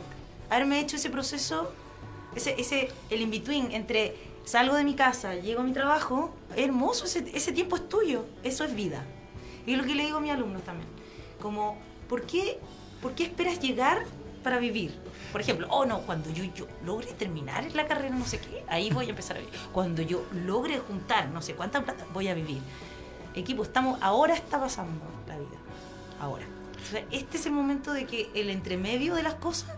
Haberme 0.49 0.79
hecho 0.79 0.95
ese 0.95 1.09
proceso, 1.09 1.71
ese, 2.35 2.55
ese 2.59 2.89
el 3.09 3.21
in-between 3.21 3.71
entre 3.71 4.15
salgo 4.45 4.75
de 4.75 4.83
mi 4.83 4.93
casa, 4.95 5.35
llego 5.35 5.61
a 5.61 5.63
mi 5.63 5.73
trabajo, 5.73 6.33
hermoso, 6.55 7.05
ese, 7.05 7.25
ese 7.33 7.51
tiempo 7.51 7.75
es 7.75 7.87
tuyo, 7.89 8.25
eso 8.43 8.63
es 8.63 8.73
vida. 8.75 9.03
Y 9.67 9.73
es 9.73 9.77
lo 9.77 9.83
que 9.83 9.95
le 9.95 10.05
digo 10.05 10.17
a 10.17 10.21
mis 10.21 10.31
alumnos 10.31 10.63
también. 10.63 10.87
Como, 11.41 11.77
¿por 12.07 12.23
qué, 12.23 12.59
¿por 13.01 13.13
qué 13.13 13.23
esperas 13.23 13.59
llegar 13.59 14.05
para 14.43 14.59
vivir? 14.59 14.97
Por 15.31 15.41
ejemplo, 15.41 15.67
oh 15.69 15.85
no, 15.85 16.01
cuando 16.01 16.29
yo, 16.29 16.43
yo 16.55 16.67
logre 16.85 17.07
terminar 17.13 17.65
la 17.73 17.85
carrera, 17.87 18.15
no 18.15 18.25
sé 18.25 18.39
qué, 18.39 18.63
ahí 18.69 18.89
voy 18.91 19.07
a 19.07 19.09
empezar 19.09 19.35
a 19.37 19.39
vivir. 19.41 19.53
Cuando 19.73 20.01
yo 20.01 20.23
logre 20.33 20.79
juntar 20.79 21.27
no 21.29 21.41
sé 21.41 21.55
cuánta 21.55 21.83
plata, 21.83 22.05
voy 22.13 22.27
a 22.29 22.33
vivir. 22.33 22.59
Equipo, 23.33 23.63
estamos, 23.63 23.99
ahora 24.01 24.33
está 24.35 24.59
pasando 24.59 25.03
la 25.27 25.37
vida. 25.37 25.57
Ahora. 26.19 26.45
O 26.81 26.91
sea, 26.91 27.03
este 27.11 27.37
es 27.37 27.45
el 27.45 27.51
momento 27.51 27.93
de 27.93 28.05
que 28.05 28.29
el 28.35 28.49
entremedio 28.49 29.15
de 29.15 29.23
las 29.23 29.35
cosas 29.35 29.71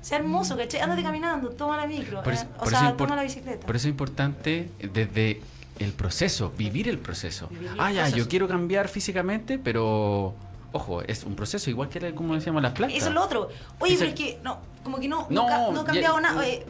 sea 0.00 0.18
hermoso, 0.18 0.56
¿cachai? 0.56 0.80
Ándate 0.80 1.02
caminando, 1.02 1.50
toma 1.50 1.76
la 1.76 1.86
micro, 1.86 2.22
Por 2.22 2.32
eh, 2.34 2.38
o 2.58 2.66
sea, 2.66 2.96
toma 2.96 3.16
la 3.16 3.22
bicicleta. 3.22 3.66
Por 3.66 3.76
eso 3.76 3.88
es 3.88 3.90
importante 3.90 4.70
desde 4.80 5.40
el 5.78 5.92
proceso, 5.92 6.52
vivir 6.56 6.88
el 6.88 6.98
proceso. 6.98 7.48
Vivir 7.48 7.68
el 7.68 7.80
ah, 7.80 7.90
ya, 7.90 8.02
proceso. 8.02 8.16
yo 8.16 8.28
quiero 8.28 8.48
cambiar 8.48 8.88
físicamente, 8.88 9.58
pero 9.58 10.34
ojo, 10.72 11.02
es 11.02 11.24
un 11.24 11.34
proceso, 11.34 11.68
igual 11.68 11.88
que 11.88 11.98
era, 11.98 12.14
como 12.14 12.34
decíamos 12.34 12.62
las 12.62 12.72
plantas. 12.72 12.96
Eso 12.96 13.08
es 13.08 13.14
lo 13.14 13.22
otro. 13.24 13.48
Oye, 13.78 13.94
Ese- 13.94 14.04
pero 14.06 14.10
es 14.10 14.14
que 14.16 14.38
no, 14.42 14.58
como 14.84 14.98
que 15.00 15.08
no, 15.08 15.26
No, 15.30 15.72
no, 15.72 15.80
ha 15.80 15.84
cambiado 15.84 16.16
ya- 16.16 16.20
nada. 16.20 16.40
Oye, 16.40 16.64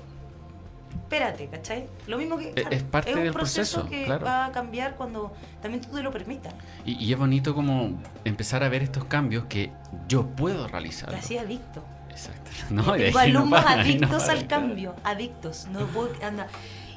espérate, 1.10 1.48
¿cachai? 1.48 1.88
Lo 2.06 2.18
mismo 2.18 2.36
que. 2.38 2.52
Es- 2.54 2.66
es 2.70 2.82
parte 2.84 3.14
un 3.14 3.24
del 3.24 3.32
proceso, 3.32 3.80
proceso, 3.80 3.90
que 3.90 4.04
claro. 4.06 4.24
va 4.24 4.46
a 4.46 4.52
cambiar 4.52 4.94
cuando 4.94 5.32
también 5.60 5.82
tú 5.82 5.90
te 5.96 6.02
lo 6.02 6.12
permitas. 6.12 6.54
Y, 6.84 6.92
y 7.04 7.12
es 7.12 7.18
bonito 7.18 7.52
como 7.54 8.00
empezar 8.24 8.62
a 8.62 8.68
ver 8.68 8.82
estos 8.82 9.04
cambios 9.06 9.44
que 9.46 9.72
yo 10.08 10.26
puedo 10.28 10.68
realizar. 10.68 11.12
Hacía 11.14 11.42
adicto. 11.42 11.82
Exacto. 12.10 12.50
No, 12.70 12.96
y 12.96 13.10
no 13.10 13.18
alumnos 13.18 13.62
para, 13.64 13.76
no 13.76 13.82
adictos 13.82 14.22
para. 14.24 14.32
al 14.38 14.46
cambio, 14.46 14.94
adictos. 15.02 15.66
No 15.72 15.80
puedo, 15.86 16.12
anda. 16.22 16.46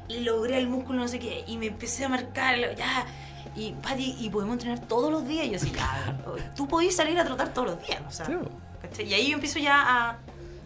Logré 0.09 0.57
el 0.59 0.67
músculo, 0.67 0.99
no 0.99 1.07
sé 1.07 1.17
qué, 1.17 1.43
y 1.47 1.57
me 1.57 1.67
empecé 1.67 2.05
a 2.05 2.09
marcar, 2.09 2.55
ya. 2.75 3.05
Y, 3.55 3.71
Pati, 3.71 4.17
y 4.19 4.29
podemos 4.29 4.53
entrenar 4.53 4.79
todos 4.81 5.11
los 5.11 5.27
días. 5.27 5.45
Y 5.47 5.49
yo 5.51 5.55
así, 5.55 5.71
ya, 5.71 6.17
tú 6.55 6.67
podías 6.67 6.95
salir 6.95 7.17
a 7.19 7.23
trotar 7.25 7.53
todos 7.53 7.69
los 7.69 7.87
días, 7.87 8.01
o 8.07 8.11
sea, 8.11 8.25
Sí. 8.27 8.33
¿cachai? 8.81 9.07
Y 9.07 9.13
ahí 9.13 9.27
yo 9.29 9.33
empiezo 9.35 9.57
ya 9.59 9.81
a 10.09 10.17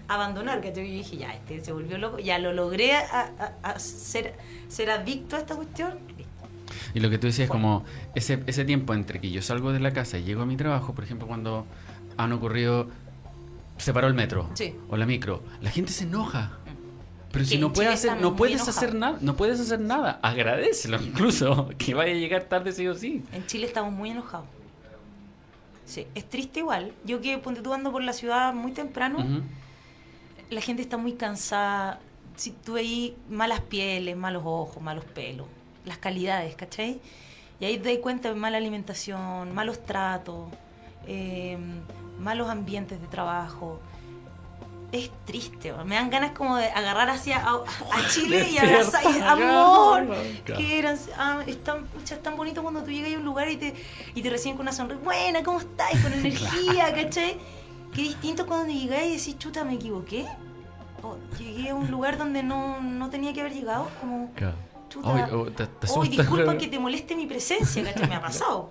abandonar. 0.08 0.62
Y 0.64 0.68
yo 0.70 0.82
dije, 0.82 1.18
ya, 1.18 1.34
este 1.34 1.64
se 1.64 1.72
volvió 1.72 1.97
loco, 1.97 2.20
ya 2.20 2.39
lo 2.39 2.53
logré 2.53 2.93
a, 2.95 3.32
a- 3.64 3.72
a 3.72 3.80
ser, 3.80 4.36
ser 4.68 4.89
adicto 4.91 5.36
a 5.36 5.39
esta 5.39 5.55
cuestión. 5.55 5.99
Y 6.93 6.99
lo 6.99 7.10
que 7.10 7.18
tú 7.18 7.28
decías, 7.28 7.49
como 7.49 7.86
ese, 8.16 8.43
ese 8.47 8.66
tiempo 8.66 8.93
entre 8.93 9.20
que 9.22 9.30
yo 9.32 9.41
salgo 9.41 9.72
de 9.72 9.80
la 9.80 9.91
casa 9.93 10.18
y 10.18 10.24
llego 10.24 10.41
a 10.41 10.45
mi 10.45 10.58
trabajo, 10.58 10.93
por 10.93 11.03
ejemplo, 11.03 11.28
cuando 11.28 11.66
han 12.18 12.32
ocurrido, 12.34 12.88
se 13.78 13.93
paró 13.93 14.08
el 14.08 14.14
metro 14.14 14.49
Sí. 14.53 14.76
o 14.89 14.97
la 14.97 15.05
micro, 15.05 15.43
la 15.62 15.70
gente 15.70 15.91
se 15.91 16.03
enoja. 16.05 16.51
Pero 17.32 17.43
Que 17.43 17.49
si 17.51 17.58
no 17.60 17.72
Chile 17.74 17.88
hacer, 17.89 18.20
no 18.22 18.36
puedes 18.36 18.68
hacer 18.68 18.95
nada, 18.95 19.18
no 19.22 19.36
puedes 19.36 19.60
hacer 19.60 19.80
nada, 19.80 20.20
agradecelo 20.24 20.99
incluso, 21.01 21.70
que 21.78 21.93
vaya 21.93 22.14
a 22.14 22.16
llegar 22.16 22.43
tarde 22.45 22.72
sí 22.72 22.88
o 22.88 22.95
sí. 22.95 23.22
En 23.34 23.45
Chile 23.45 23.68
estamos 23.68 23.93
muy 23.93 24.10
enojados. 24.12 24.47
Sí, 25.86 26.05
es 26.16 26.26
triste 26.30 26.60
igual. 26.60 26.91
Yo 27.05 27.22
que 27.22 27.38
ponte 27.38 27.62
tú 27.62 27.74
ando 27.74 27.91
por 27.91 28.03
la 28.03 28.14
ciudad 28.14 28.53
muy 28.53 28.72
temprano, 28.74 29.20
Ujú. 29.20 29.41
La 30.50 30.62
gente 30.62 30.82
está 30.82 30.98
muy 30.98 31.14
cansada. 31.14 32.00
Si 32.36 32.52
tú 32.52 32.74
veis 32.74 33.14
malas 33.30 33.62
pieles, 33.62 34.16
malos 34.16 34.43
ojos, 34.45 34.82
malos 34.82 35.06
pelos, 35.06 35.48
las 35.86 35.98
calidades, 35.98 36.56
¿cachai? 36.56 37.00
Y 37.60 37.66
ahí 37.66 37.78
te 37.78 37.91
das 37.93 38.02
cuenta 38.02 38.30
de 38.30 38.36
mala 38.36 38.58
alimentación, 38.58 39.54
malos 39.54 39.84
tratos, 39.84 40.50
eh, 41.08 41.58
malos 42.20 42.50
ambientes 42.50 43.02
de 43.02 43.08
trabajo. 43.08 43.80
Es 44.91 45.12
triste, 45.26 45.74
me 45.86 45.95
dan 45.95 46.10
ganas 46.10 46.32
como 46.32 46.56
de 46.56 46.68
agarrar 46.68 47.10
hacia 47.10 47.39
a, 47.39 47.56
a 47.56 48.08
Chile 48.10 48.48
y 48.50 48.58
abrazar, 48.58 49.04
amor, 49.24 50.16
que 50.45 50.80
eran, 50.80 50.98
ah, 51.18 51.41
es, 51.45 51.62
tan, 51.62 51.86
pucha, 51.88 52.16
es 52.16 52.24
tan 52.24 52.38
bonito 52.38 52.62
cuando 52.62 52.84
tú 52.84 52.91
llegas 52.91 53.14
a 53.14 53.18
un 53.18 53.26
lugar 53.26 53.50
y 53.50 53.58
te, 53.58 53.74
y 54.16 54.22
te 54.22 54.30
reciben 54.30 54.56
con 54.56 54.64
una 54.64 54.72
sonrisa, 54.72 55.02
buena, 55.04 55.43
¿cómo 55.43 55.60
estás? 55.60 55.91
Con 56.02 56.14
energía, 56.14 56.93
¿cachai? 56.93 57.38
Qué 57.98 58.04
distinto 58.04 58.45
cuando 58.45 58.72
llegáis 58.72 59.08
y 59.08 59.18
decís, 59.18 59.39
chuta, 59.39 59.64
me 59.64 59.74
equivoqué. 59.74 60.26
O 61.02 61.18
llegué 61.39 61.70
a 61.72 61.76
un 61.76 61.89
lugar 61.89 62.18
donde 62.20 62.43
no, 62.43 62.80
no 62.80 63.10
tenía 63.10 63.34
que 63.34 63.39
haber 63.41 63.54
llegado, 63.54 63.89
como, 64.00 64.32
Claro. 64.36 64.54
chuta, 64.88 65.10
Oy, 65.10 65.22
oh, 65.34 65.45
te- 65.52 65.66
te 65.66 65.88
disculpa 66.10 66.58
que 66.60 66.68
te 66.74 66.78
moleste 66.80 67.16
mi 67.16 67.26
presencia, 67.26 67.84
¿cachai? 67.84 68.08
Me 68.08 68.16
ha 68.16 68.22
pasado. 68.22 68.70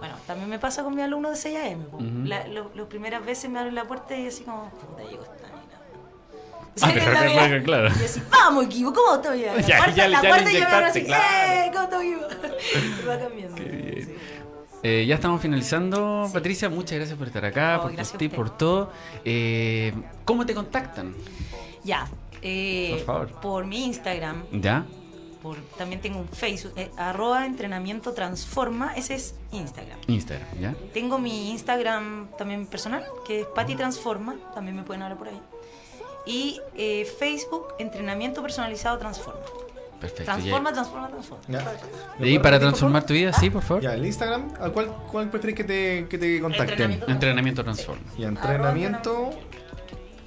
Bueno, 0.00 0.16
también 0.26 0.48
me 0.50 0.58
pasa 0.58 0.82
con 0.82 0.94
mis 0.96 1.04
alumnos 1.04 1.30
de 1.30 1.36
6 1.36 1.56
AM. 1.56 2.26
La- 2.28 2.46
lo- 2.48 2.72
Las 2.74 2.86
primeras 2.88 3.24
veces 3.24 3.48
me 3.48 3.60
abren 3.60 3.74
la 3.76 3.84
puerta 3.84 4.16
y 4.16 4.26
así 4.26 4.42
como, 4.42 4.68
puta, 4.70 5.02
llegó 5.08 5.22
esta 5.22 5.34
mina. 5.34 5.54
Ah, 6.82 6.88
la 6.88 7.10
claro, 7.10 7.30
mina- 7.30 7.62
claro. 7.62 7.88
Y 8.00 8.04
así, 8.04 8.20
vamos, 8.30 8.64
equipo, 8.66 8.92
¿cómo 8.92 9.14
estoy? 9.14 9.42
La 9.46 9.60
Ya, 9.60 9.76
cuarta, 9.78 9.94
ya- 9.96 10.08
la 10.08 10.22
ya 10.22 10.28
cuarta 10.28 10.44
le 10.44 10.50
y 10.50 10.54
yo 10.54 10.60
me 10.60 10.66
abro 10.74 10.86
así, 10.86 11.04
claro. 11.04 11.24
¡eh! 11.24 11.70
¿Cómo 11.72 11.84
estoy, 11.84 12.14
va 13.08 13.18
cambiando. 13.20 13.54
Qué 13.56 13.62
bien. 13.64 14.06
sí. 14.06 14.14
Eh, 14.84 15.06
ya 15.06 15.14
estamos 15.16 15.40
finalizando, 15.40 16.26
Sí. 16.28 16.34
Patricia. 16.34 16.68
Muchas 16.68 16.98
gracias 16.98 17.16
por 17.18 17.26
estar 17.26 17.44
acá, 17.44 17.78
Oh, 17.78 17.82
por 17.84 17.90
tips, 17.92 18.12
usted. 18.12 18.30
por 18.30 18.56
todo. 18.56 18.92
Eh, 19.24 19.94
¿Cómo 20.26 20.44
te 20.46 20.54
contactan? 20.54 21.14
Ya. 21.82 22.06
eh, 22.42 22.90
Por 22.90 23.00
favor. 23.06 23.28
Por 23.40 23.64
mi 23.66 23.84
Instagram, 23.86 24.44
¿Ya? 24.52 24.84
por, 25.42 25.56
también 25.78 26.00
tengo 26.02 26.18
un 26.20 26.28
Facebook, 26.28 26.74
arroba 26.98 27.46
entrenamiento 27.46 28.12
transforma, 28.12 28.94
ese 28.96 29.14
es 29.14 29.34
Instagram. 29.52 29.98
Instagram, 30.06 30.48
¿ya? 30.60 30.74
Tengo 30.92 31.18
mi 31.18 31.50
Instagram 31.52 32.28
también 32.36 32.66
personal, 32.66 33.04
que 33.26 33.40
es 33.40 33.46
Pati 33.46 33.74
Transforma, 33.76 34.36
también 34.54 34.76
me 34.76 34.82
pueden 34.82 35.02
hablar 35.02 35.16
por 35.18 35.28
ahí. 35.28 35.40
Y 36.26 36.60
Facebook, 37.18 37.68
Entrenamiento 37.78 38.42
Personalizado 38.42 38.98
Transforma. 38.98 39.40
Perfecto. 40.00 40.24
Transforma, 40.24 40.72
transforma, 40.72 41.08
transforma. 41.08 41.44
Ya. 41.48 42.26
¿Y, 42.26 42.38
para 42.38 42.58
transformar 42.60 43.06
tu 43.06 43.14
vida? 43.14 43.32
Sí, 43.32 43.48
por 43.50 43.62
favor. 43.62 43.82
Ya, 43.82 43.94
el 43.94 44.04
Instagram, 44.04 44.50
¿al 44.60 44.72
cuál, 44.72 44.88
cuál 45.10 45.30
prefieres 45.30 45.56
que 45.56 45.64
te, 45.64 46.06
que 46.08 46.18
te 46.18 46.40
contacten? 46.40 46.70
Entrenamiento. 46.72 47.10
Entrenamiento 47.10 47.64
transforma. 47.64 48.02
Y 48.18 48.24
entrenamiento 48.24 49.30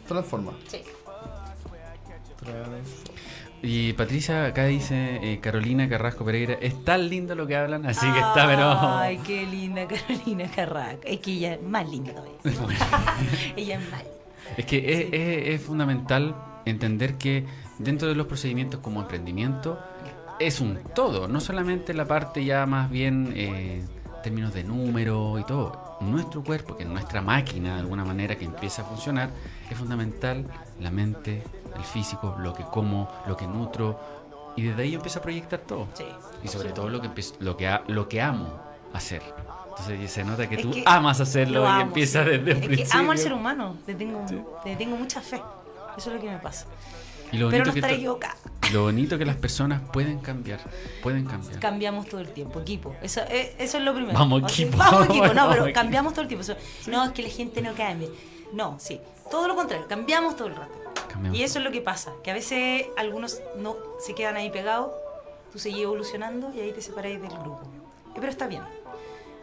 transforma. 0.08 0.54
Sí. 0.68 0.82
Y 3.62 3.94
Patricia, 3.94 4.46
acá 4.46 4.66
dice 4.66 5.20
eh, 5.22 5.40
Carolina 5.42 5.90
Carrasco 5.90 6.24
Pereira, 6.24 6.54
es 6.62 6.84
tan 6.86 7.10
lindo 7.10 7.34
lo 7.36 7.48
que 7.48 7.56
hablan, 7.56 7.86
así 7.88 8.06
que 8.12 8.20
está, 8.20 8.46
pero... 8.46 8.72
Ay, 8.80 9.18
qué 9.26 9.46
linda 9.48 9.88
Carolina 10.08 10.50
Carraca. 10.56 11.00
Es 11.08 11.20
que 11.20 11.32
ella 11.32 11.54
es 11.56 11.62
más 11.64 11.90
linda 11.90 12.14
todavía. 12.14 12.36
ella 13.56 13.76
es 13.80 13.90
más 13.92 14.00
linda. 14.04 14.18
Es 14.58 14.66
que 14.66 14.78
es, 14.78 15.00
es- 15.12 15.56
es 15.56 15.62
fundamental 15.62 16.36
entender 16.66 17.16
que 17.16 17.46
dentro 17.80 18.08
de 18.08 18.16
los 18.16 18.28
procedimientos 18.28 18.80
como 18.82 19.02
emprendimiento 19.02 19.80
es 20.40 20.62
un 20.62 20.80
todo, 20.94 21.28
no 21.28 21.40
solamente 21.42 21.94
la 21.94 22.06
parte 22.06 22.44
ya 22.46 22.66
más 22.66 22.90
bien 22.90 23.34
eh, 23.36 23.84
términos 24.24 24.54
de 24.54 24.64
número 24.64 25.40
y 25.40 25.44
todo. 25.44 25.98
Nuestro 26.02 26.44
cuerpo, 26.44 26.78
que 26.78 26.84
es 26.84 26.90
nuestra 26.90 27.22
máquina 27.22 27.74
de 27.76 27.80
alguna 27.80 28.06
manera 28.06 28.36
que 28.36 28.46
empieza 28.46 28.84
a 28.84 28.86
funcionar, 28.86 29.32
es 29.70 29.76
fundamental 29.78 30.46
la 30.80 30.92
mente, 30.92 31.42
el 31.76 31.84
físico, 31.84 32.36
lo 32.40 32.54
que 32.54 32.64
como, 32.64 33.10
lo 33.28 33.36
que 33.36 33.48
nutro 33.48 34.00
y 34.56 34.62
desde 34.64 34.84
ahí 34.84 34.92
yo 34.92 34.98
empiezo 34.98 35.20
a 35.20 35.22
proyectar 35.24 35.60
todo. 35.62 35.88
Sí. 35.96 36.06
Y 36.44 36.48
sobre 36.48 36.70
todo 36.70 36.90
lo 36.90 37.02
que 37.02 37.08
empiezo- 37.08 37.36
lo 37.40 37.58
que 37.58 37.80
lo 37.88 38.08
que 38.08 38.22
amo 38.22 38.48
hacer. 38.94 39.22
Entonces 39.70 40.12
se 40.12 40.24
nota 40.24 40.48
que 40.50 40.56
Es 40.56 40.62
tú 40.62 40.72
que 40.72 40.84
amas 40.86 41.20
hacerlo 41.20 41.62
lo 41.62 41.66
y 41.66 41.70
amo, 41.70 41.82
empiezas 41.82 42.26
sí. 42.26 42.32
desde 42.32 42.52
el 42.52 42.58
Es 42.58 42.66
principio. 42.66 42.92
que 42.92 42.98
amo 42.98 43.12
al 43.12 43.18
ser 43.18 43.34
humano. 43.34 43.76
Le 43.88 43.94
tengo, 43.96 44.26
le 44.66 44.76
tengo 44.76 44.96
mucha 44.98 45.22
fe. 45.22 45.42
Eso 45.98 46.10
es 46.10 46.16
lo 46.16 46.22
que 46.22 46.30
me 46.32 46.38
pasa. 46.40 46.66
Y 47.32 47.38
lo 47.38 47.50
Pero 47.50 47.64
bonito 47.64 47.66
no 47.66 47.74
que 47.74 47.80
estaré 47.80 47.94
to- 47.94 47.98
equivocada. 48.00 48.36
Lo 48.74 48.82
bonito 48.84 49.18
que 49.18 49.26
las 49.26 49.36
personas 49.38 49.82
pueden 49.94 50.20
cambiar, 50.20 50.60
pueden 51.02 51.26
cambiar. 51.26 51.60
Cambiamos 51.60 52.08
todo 52.08 52.20
el 52.22 52.30
tiempo, 52.30 52.60
equipo. 52.60 52.94
Eso, 53.02 53.22
eh, 53.30 53.56
eso 53.58 53.78
es 53.78 53.84
lo 53.84 53.94
primero. 53.94 54.18
Vamos, 54.18 54.44
O 54.44 54.50
sea, 54.50 54.66
equipo. 54.66 54.78
Vamos 54.78 55.06
equipo, 55.10 55.34
no, 55.34 55.50
pero 55.50 55.72
cambiamos 55.74 56.14
todo 56.14 56.24
el 56.24 56.28
tiempo. 56.28 56.46
No, 56.88 57.06
es 57.06 57.12
que 57.12 57.24
la 57.24 57.30
gente 57.30 57.62
no 57.62 57.74
cambie. 57.74 58.10
No, 58.54 58.76
sí. 58.80 59.00
Todo 59.32 59.48
lo 59.48 59.56
contrario, 59.56 59.88
cambiamos 59.88 60.36
todo 60.36 60.48
el 60.50 60.56
rato. 60.56 60.74
Cambiamos. 61.10 61.38
Y 61.40 61.44
eso 61.44 61.60
es 61.60 61.66
lo 61.66 61.72
que 61.72 61.82
pasa, 61.82 62.12
que 62.24 62.32
a 62.32 62.34
veces 62.34 62.86
algunos 62.98 63.40
no 63.58 63.76
se 64.00 64.14
quedan 64.16 64.36
ahí 64.36 64.50
pegados, 64.50 64.92
tú 65.52 65.60
seguís 65.60 65.84
evolucionando 65.84 66.52
y 66.54 66.60
ahí 66.62 66.72
te 66.72 66.82
separáis 66.82 67.22
del 67.22 67.32
grupo. 67.32 67.62
Eh, 67.64 68.18
Pero 68.20 68.28
está 68.30 68.48
bien, 68.48 68.64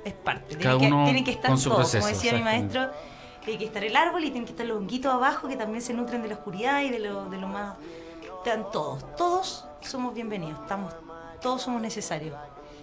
es 0.05 0.13
parte. 0.13 0.57
Cada 0.59 0.79
Tienen 0.79 0.81
que, 0.81 0.87
uno 0.95 1.05
tienen 1.05 1.25
que 1.25 1.31
estar 1.33 1.51
con 1.51 1.59
su 1.59 1.69
todos, 1.71 1.81
proceso, 1.91 2.01
como 2.07 2.15
decía 2.15 2.33
mi 2.33 2.39
exactamente. 2.41 2.79
Maestro, 3.45 3.53
tiene 3.53 3.59
que 3.59 3.65
estar 3.67 3.85
el 3.85 3.97
árbol 3.97 4.23
y 4.25 4.27
tienen 4.27 4.45
que 4.45 4.53
estar 4.53 4.67
los 4.67 4.79
honguitos 4.79 5.13
abajo 5.13 5.49
que 5.49 5.57
también 5.57 5.83
se 5.83 5.95
nutren 5.95 6.23
de 6.23 6.29
la 6.29 6.35
oscuridad 6.35 6.83
y 6.83 6.91
de 6.91 6.99
lo, 6.99 7.29
de 7.29 7.39
lo 7.39 7.49
más... 7.49 7.77
Están 8.45 8.71
todos, 8.71 9.05
todos 9.17 9.65
somos 9.81 10.13
bienvenidos, 10.15 10.61
estamos, 10.61 10.93
todos 11.41 11.63
somos 11.63 11.81
necesarios. 11.81 12.37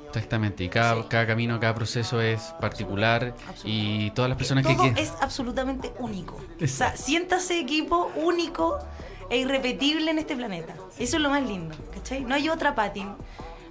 Exactamente. 0.07 0.63
Y 0.63 0.69
cada, 0.69 0.95
Sí. 1.03 1.07
cada 1.07 1.27
camino, 1.27 1.59
cada 1.59 1.75
proceso 1.75 2.19
es 2.19 2.41
particular. 2.59 3.35
Y 3.63 4.09
todas 4.11 4.27
las 4.29 4.37
personas 4.37 4.65
que 4.65 4.73
Todo 4.73 4.87
es 4.87 5.13
absolutamente 5.21 5.93
único. 5.99 6.37
O 6.61 6.67
sea, 6.67 6.97
siéntase 6.97 7.59
equipo 7.59 8.11
único 8.15 8.79
e 9.29 9.37
irrepetible 9.37 10.09
en 10.11 10.17
este 10.19 10.35
planeta. 10.35 10.73
Eso 10.97 11.17
es 11.17 11.21
lo 11.21 11.29
más 11.29 11.43
lindo, 11.43 11.75
¿cachai? 11.93 12.21
No 12.23 12.33
hay 12.35 12.49
otra 12.49 12.73
Patti, 12.73 13.05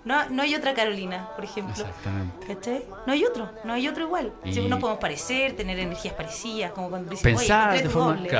no, 0.04 0.28
no 0.30 0.42
hay 0.42 0.54
otra 0.54 0.74
Carolina, 0.74 1.28
por 1.36 1.44
ejemplo. 1.44 1.72
Exactamente. 1.74 2.46
¿Cachai? 2.54 2.84
No 3.06 3.12
hay 3.12 3.24
otro, 3.24 3.50
no 3.64 3.72
hay 3.74 3.86
otro 3.88 4.04
igual. 4.04 4.32
Y- 4.44 4.52
Si 4.54 4.60
nos 4.68 4.80
podemos 4.80 5.00
parecer, 5.00 5.56
tener 5.56 5.78
energías 5.78 6.14
parecidas, 6.14 6.72
como 6.72 6.88
cuando 6.90 7.10
dicen, 7.10 7.36
Pensar 7.36 7.72
oye, 7.74 7.82
de 7.82 7.88
forma- 7.88 8.14
doble. 8.16 8.30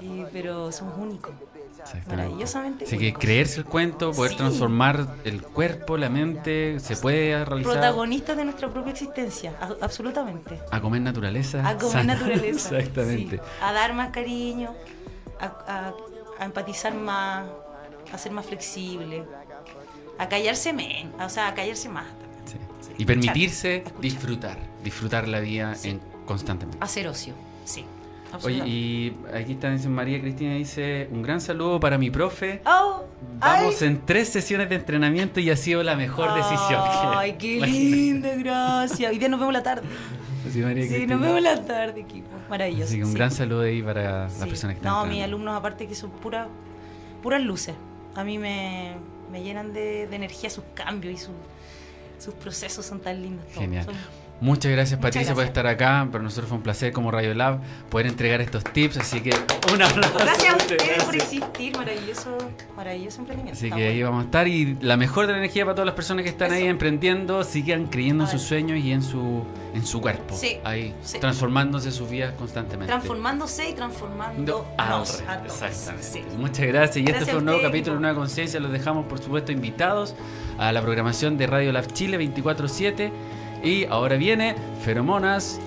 Y- 0.00 0.24
pero 0.32 0.70
somos 0.72 0.96
únicos. 0.98 1.32
Maravillosamente 2.06 2.84
Así 2.84 2.98
que 2.98 3.14
creerse 3.14 3.60
el 3.60 3.64
cuento, 3.64 4.12
poder 4.12 4.32
Sí. 4.32 4.36
transformar 4.38 5.06
el 5.24 5.40
cuerpo, 5.42 5.96
la 5.96 6.10
mente, 6.10 6.80
se 6.80 6.96
puede 6.96 7.42
realizar. 7.46 7.72
Protagonistas 7.72 8.36
de 8.36 8.44
nuestra 8.44 8.68
propia 8.68 8.92
existencia, 8.92 9.54
a- 9.58 9.84
absolutamente. 9.84 10.60
A 10.70 10.80
comer 10.80 11.00
naturaleza. 11.00 11.66
A 11.66 11.76
comer 11.78 11.92
sana. 11.92 12.14
naturaleza. 12.14 12.76
Exactamente. 12.78 13.36
sí. 13.38 13.42
A 13.62 13.72
dar 13.72 13.94
más 13.94 14.10
cariño, 14.10 14.74
a, 15.40 15.46
a- 15.46 15.94
a 16.38 16.44
empatizar 16.44 16.92
más, 16.94 17.46
a 18.12 18.18
ser 18.18 18.32
más 18.32 18.44
flexible, 18.44 19.24
a 20.18 20.28
callarse 20.28 20.72
menos, 20.72 21.14
o 21.20 21.28
sea, 21.28 21.48
a 21.48 21.54
callarse 21.54 21.88
más. 21.88 22.06
Sí. 22.44 22.56
Sí, 22.80 22.90
Y 22.98 23.04
permitirse 23.04 23.76
escuchar. 23.76 24.00
disfrutar, 24.00 24.58
disfrutar 24.84 25.28
la 25.28 25.40
vida 25.40 25.74
Sí. 25.74 25.90
en, 25.90 26.00
constantemente. 26.26 26.78
Hacer 26.84 27.08
ocio, 27.08 27.34
sí. 27.64 27.84
Oye, 28.42 28.58
y 28.68 29.16
aquí 29.34 29.52
está, 29.52 29.70
dice 29.70 29.88
María 29.88 30.20
Cristina, 30.20 30.52
dice, 30.54 31.08
un 31.10 31.22
gran 31.22 31.40
saludo 31.40 31.80
para 31.80 31.96
mi 31.96 32.10
profe. 32.10 32.60
¡Oh! 32.66 33.04
Vamos 33.38 33.80
¡Ay! 33.80 33.88
en 33.88 34.04
tres 34.04 34.28
sesiones 34.28 34.68
de 34.68 34.74
entrenamiento 34.74 35.40
y 35.40 35.48
ha 35.48 35.56
sido 35.56 35.82
la 35.82 35.96
mejor 35.96 36.34
decisión. 36.34 36.78
Ay, 37.14 37.32
qué 37.38 37.58
linda, 37.60 38.34
gracias. 38.36 39.10
Hoy 39.10 39.18
día 39.18 39.28
nos 39.30 39.40
vemos 39.40 39.54
la 39.54 39.62
tarde. 39.62 39.88
Sí, 40.52 40.60
María 40.60 40.86
Sí, 40.86 41.06
nos 41.06 41.20
vemos 41.22 41.40
la 41.40 41.64
tarde, 41.64 42.00
equipo. 42.02 42.28
Maravilloso. 42.50 42.84
Así 42.84 42.96
que 42.98 43.04
un 43.04 43.10
sí. 43.12 43.16
gran 43.16 43.30
saludo 43.30 43.62
ahí 43.62 43.82
para 43.82 44.24
las 44.24 44.32
personas 44.46 44.74
que 44.76 44.80
están 44.80 44.92
No, 44.92 45.06
mis 45.06 45.22
alumnos, 45.22 45.56
aparte 45.56 45.86
que 45.86 45.94
son 45.94 46.10
puras 46.10 46.48
puras 47.22 47.40
luces. 47.42 47.74
A 48.14 48.24
mí 48.24 48.36
me, 48.36 48.92
me 49.30 49.42
llenan 49.42 49.72
de, 49.72 50.06
de 50.06 50.16
energía 50.16 50.50
sus 50.50 50.64
cambios 50.74 51.14
y 51.14 51.18
sus 51.18 51.34
sus 52.18 52.34
procesos 52.34 52.84
son 52.84 53.00
tan 53.00 53.22
lindos. 53.22 53.44
todos. 53.46 53.58
Genial. 53.60 53.84
Son- 53.84 53.94
Muchas 54.40 54.70
gracias 54.70 54.98
Muchas 54.98 55.12
Patricia 55.12 55.34
por 55.34 55.44
estar 55.44 55.66
acá. 55.66 56.06
Para 56.10 56.22
nosotros 56.22 56.48
fue 56.48 56.58
un 56.58 56.62
placer 56.62 56.92
como 56.92 57.10
Radio 57.10 57.34
Lab 57.34 57.60
poder 57.90 58.06
entregar 58.06 58.40
estos 58.40 58.62
tips. 58.64 58.98
Así 58.98 59.20
que 59.20 59.30
un 59.72 59.82
aplauso. 59.82 60.18
Gracias 60.18 60.54
a 60.54 60.56
ustedes 60.56 61.04
por 61.04 61.16
existir. 61.16 61.76
Maravilloso, 61.76 62.38
maravilloso 62.76 63.20
emprendimiento. 63.20 63.58
Así 63.58 63.66
Está 63.66 63.76
que 63.76 63.88
ahí 63.88 64.02
vamos 64.02 64.22
a 64.22 64.24
estar 64.26 64.46
y 64.48 64.76
la 64.80 64.96
mejor 64.96 65.26
de 65.26 65.32
la 65.32 65.38
energía 65.38 65.64
para 65.64 65.74
todas 65.74 65.86
las 65.86 65.94
personas 65.94 66.22
que 66.22 66.28
están 66.28 66.52
ahí 66.52 66.66
emprendiendo, 66.66 67.42
sigan 67.42 67.86
creyendo 67.86 68.24
en 68.24 68.30
sus 68.30 68.42
sueños 68.42 68.78
y 68.78 68.92
en 68.92 69.02
su 69.02 69.44
en 69.74 69.84
su 69.84 70.00
cuerpo. 70.00 70.36
Sí, 70.36 70.58
Ahí 70.64 70.94
sí. 71.02 71.18
transformándose 71.18 71.90
sus 71.90 72.08
vidas 72.08 72.32
constantemente. 72.34 72.86
Transformándose 72.92 73.70
y 73.70 73.74
transformando 73.74 74.66
a 74.76 74.88
todos. 74.88 75.22
Exactamente. 75.44 76.02
Sí. 76.02 76.22
Muchas 76.36 76.66
gracias. 76.66 76.96
Y 76.96 77.10
este 77.10 77.26
fue 77.26 77.38
un 77.38 77.44
nuevo 77.44 77.60
capítulo 77.60 77.96
de. 77.96 78.00
Nueva 78.02 78.16
Conciencia. 78.16 78.60
Los 78.60 78.72
dejamos, 78.72 79.06
por 79.06 79.18
supuesto, 79.18 79.52
invitados 79.52 80.14
a 80.58 80.72
la 80.72 80.80
programación 80.82 81.36
de 81.38 81.46
Radio 81.46 81.72
Lab 81.72 81.92
Chile 81.92 82.18
24-7. 82.18 83.10
Y 83.62 83.84
ahora 83.86 84.16
viene 84.16 84.54
Feromonas 84.84 85.60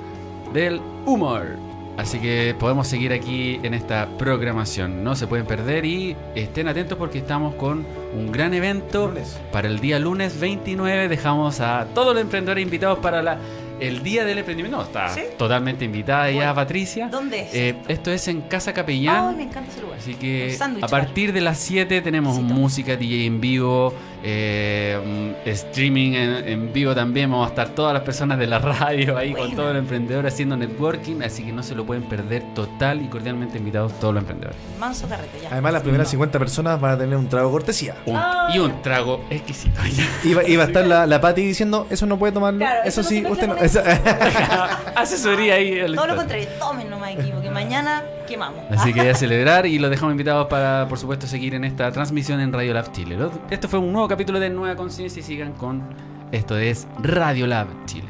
del 0.54 0.82
Humor. 1.06 1.58
Así 1.98 2.20
que 2.20 2.56
podemos 2.58 2.88
seguir 2.88 3.12
aquí 3.12 3.60
en 3.64 3.74
esta 3.74 4.08
programación. 4.18 5.04
No 5.04 5.16
se 5.16 5.28
pueden 5.28 5.46
perder 5.46 5.86
y 5.86 6.16
estén 6.36 6.68
atentos 6.68 6.98
porque 6.98 7.18
estamos 7.20 7.54
con 7.56 7.86
un 8.16 8.32
gran 8.32 8.54
evento 8.54 9.08
Lunes. 9.08 9.38
para 9.52 9.68
el 9.68 9.80
día 9.80 10.00
lunes 10.00 10.40
29. 10.40 11.10
Dejamos 11.10 11.60
a 11.60 11.86
todos 11.94 12.14
los 12.16 12.22
emprendedores 12.24 12.64
invitados 12.64 13.00
para 13.00 13.22
la, 13.22 13.38
el 13.80 14.02
día 14.04 14.24
del 14.26 14.38
emprendimiento. 14.40 14.78
No, 14.78 14.84
está 14.84 15.10
¿Sí? 15.10 15.22
totalmente 15.38 15.84
invitada 15.86 16.30
ya 16.32 16.38
Bueno, 16.38 16.56
Patricia. 16.56 17.10
¿Dónde 17.10 17.42
es? 17.42 17.54
Eh, 17.54 17.76
esto 17.90 18.10
es 18.12 18.26
en 18.30 18.42
Casa 18.44 18.74
Capellán. 18.74 19.28
Ay, 19.32 19.36
me 19.36 19.44
encanta 19.44 19.70
ese 19.70 19.82
lugar. 19.82 20.00
Así 20.00 20.16
que 20.16 20.58
a 20.82 20.88
partir 20.88 21.34
de 21.34 21.42
las 21.42 21.60
7 21.60 22.02
tenemos 22.02 22.38
Besito. 22.38 22.54
música, 22.56 22.96
DJ 22.96 23.26
en 23.26 23.42
vivo, 23.42 23.94
eh, 24.24 25.00
mm, 25.46 25.48
streaming 25.50 26.14
en, 26.14 26.48
en 26.48 26.74
vivo 26.74 26.94
también. 26.96 27.30
Vamos 27.32 27.48
a 27.48 27.50
estar 27.50 27.70
todas 27.70 27.94
las 27.94 28.04
personas 28.04 28.38
de 28.40 28.48
la 28.48 28.60
radio 28.60 29.18
ahí 29.18 29.34
con 29.34 29.56
todos 29.56 29.70
los 29.74 29.78
emprendedores 29.80 30.34
haciendo 30.34 30.56
networking. 30.58 31.22
Así 31.24 31.44
que 31.44 31.52
no 31.52 31.64
se 31.64 31.76
lo 31.76 31.86
pueden 31.86 32.04
perder 32.04 32.44
total 32.54 33.02
y 33.02 33.08
cordialmente 33.08 33.58
invitados 33.58 33.94
todos 34.00 34.14
los 34.14 34.22
emprendedores. 34.22 34.58
Manso 34.80 35.08
carrete, 35.08 35.40
ya. 35.42 35.50
Además, 35.52 35.74
las 35.74 35.82
primeras 35.84 36.08
50 36.10 36.40
personas 36.40 36.80
van 36.80 36.92
a 36.94 36.98
tener 36.98 37.16
un 37.18 37.28
trago 37.30 37.52
cortesía. 37.52 37.96
Un- 38.06 38.20
y 38.54 38.60
un 38.60 38.82
trago 38.82 39.24
exquisito. 39.30 39.80
Y 40.24 40.34
va, 40.34 40.44
y 40.48 40.56
va 40.56 40.64
a 40.64 40.68
estar 40.68 40.86
la, 40.86 41.06
la 41.08 41.22
Pati 41.22 41.42
diciendo, 41.42 41.88
eso 41.90 42.06
no 42.06 42.18
puede 42.18 42.34
tomarlo. 42.34 42.60
Claro, 42.60 42.82
eso, 42.86 43.02
eso 43.02 43.02
no 43.02 43.08
sí, 43.10 43.26
usted 43.32 43.48
no. 43.48 43.56
Esa- 43.62 43.82
Asesoría 44.96 45.56
ahí. 45.56 45.82
Todo 45.96 46.08
lo 46.08 46.16
contrario, 46.16 46.48
tomen 46.60 46.90
nomás 46.90 47.12
equipo, 47.12 47.42
que 47.42 47.50
mañana 47.50 48.04
quemamos. 48.32 48.60
Así 48.72 48.94
que 48.94 49.06
ya 49.06 49.14
celebrar 49.14 49.66
y 49.66 49.78
los 49.78 49.90
dejamos 49.90 50.14
invitados 50.14 50.48
para, 50.48 50.88
por 50.88 50.98
supuesto, 50.98 51.28
seguir 51.28 51.54
en 51.54 51.64
esta 51.64 51.92
transmisión 51.92 52.40
en 52.40 52.52
Radio 52.52 52.74
Lab 52.74 52.92
Chile. 52.92 53.18
Esto 53.50 53.68
fue 53.68 53.80
un 53.80 53.92
nuevo 53.92 54.08
capítulo 54.08 54.40
de 54.40 54.50
Nueva 54.50 54.76
Conciencia 54.76 55.20
y 55.20 55.24
sigan 55.24 55.54
con 55.54 55.84
esto 56.32 56.58
es 56.58 56.88
Radio 57.00 57.46
Lab 57.46 57.68
Chile. 57.86 58.08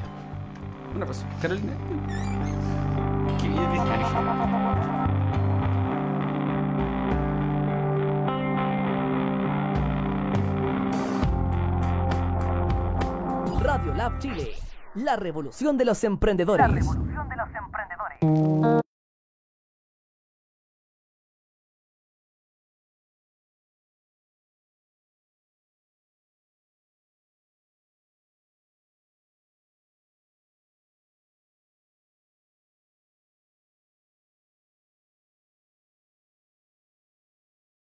Una 0.95 1.05
cosa, 1.05 1.26
Carolina. 1.41 1.74
Qué 3.41 3.47
bien. 3.47 3.61
Radio 13.59 13.93
Lab 13.95 14.19
Chile, 14.19 14.51
la 14.95 15.15
revolución 15.15 15.78
de 15.78 15.86
los 15.86 16.03
emprendedores. 16.03 16.86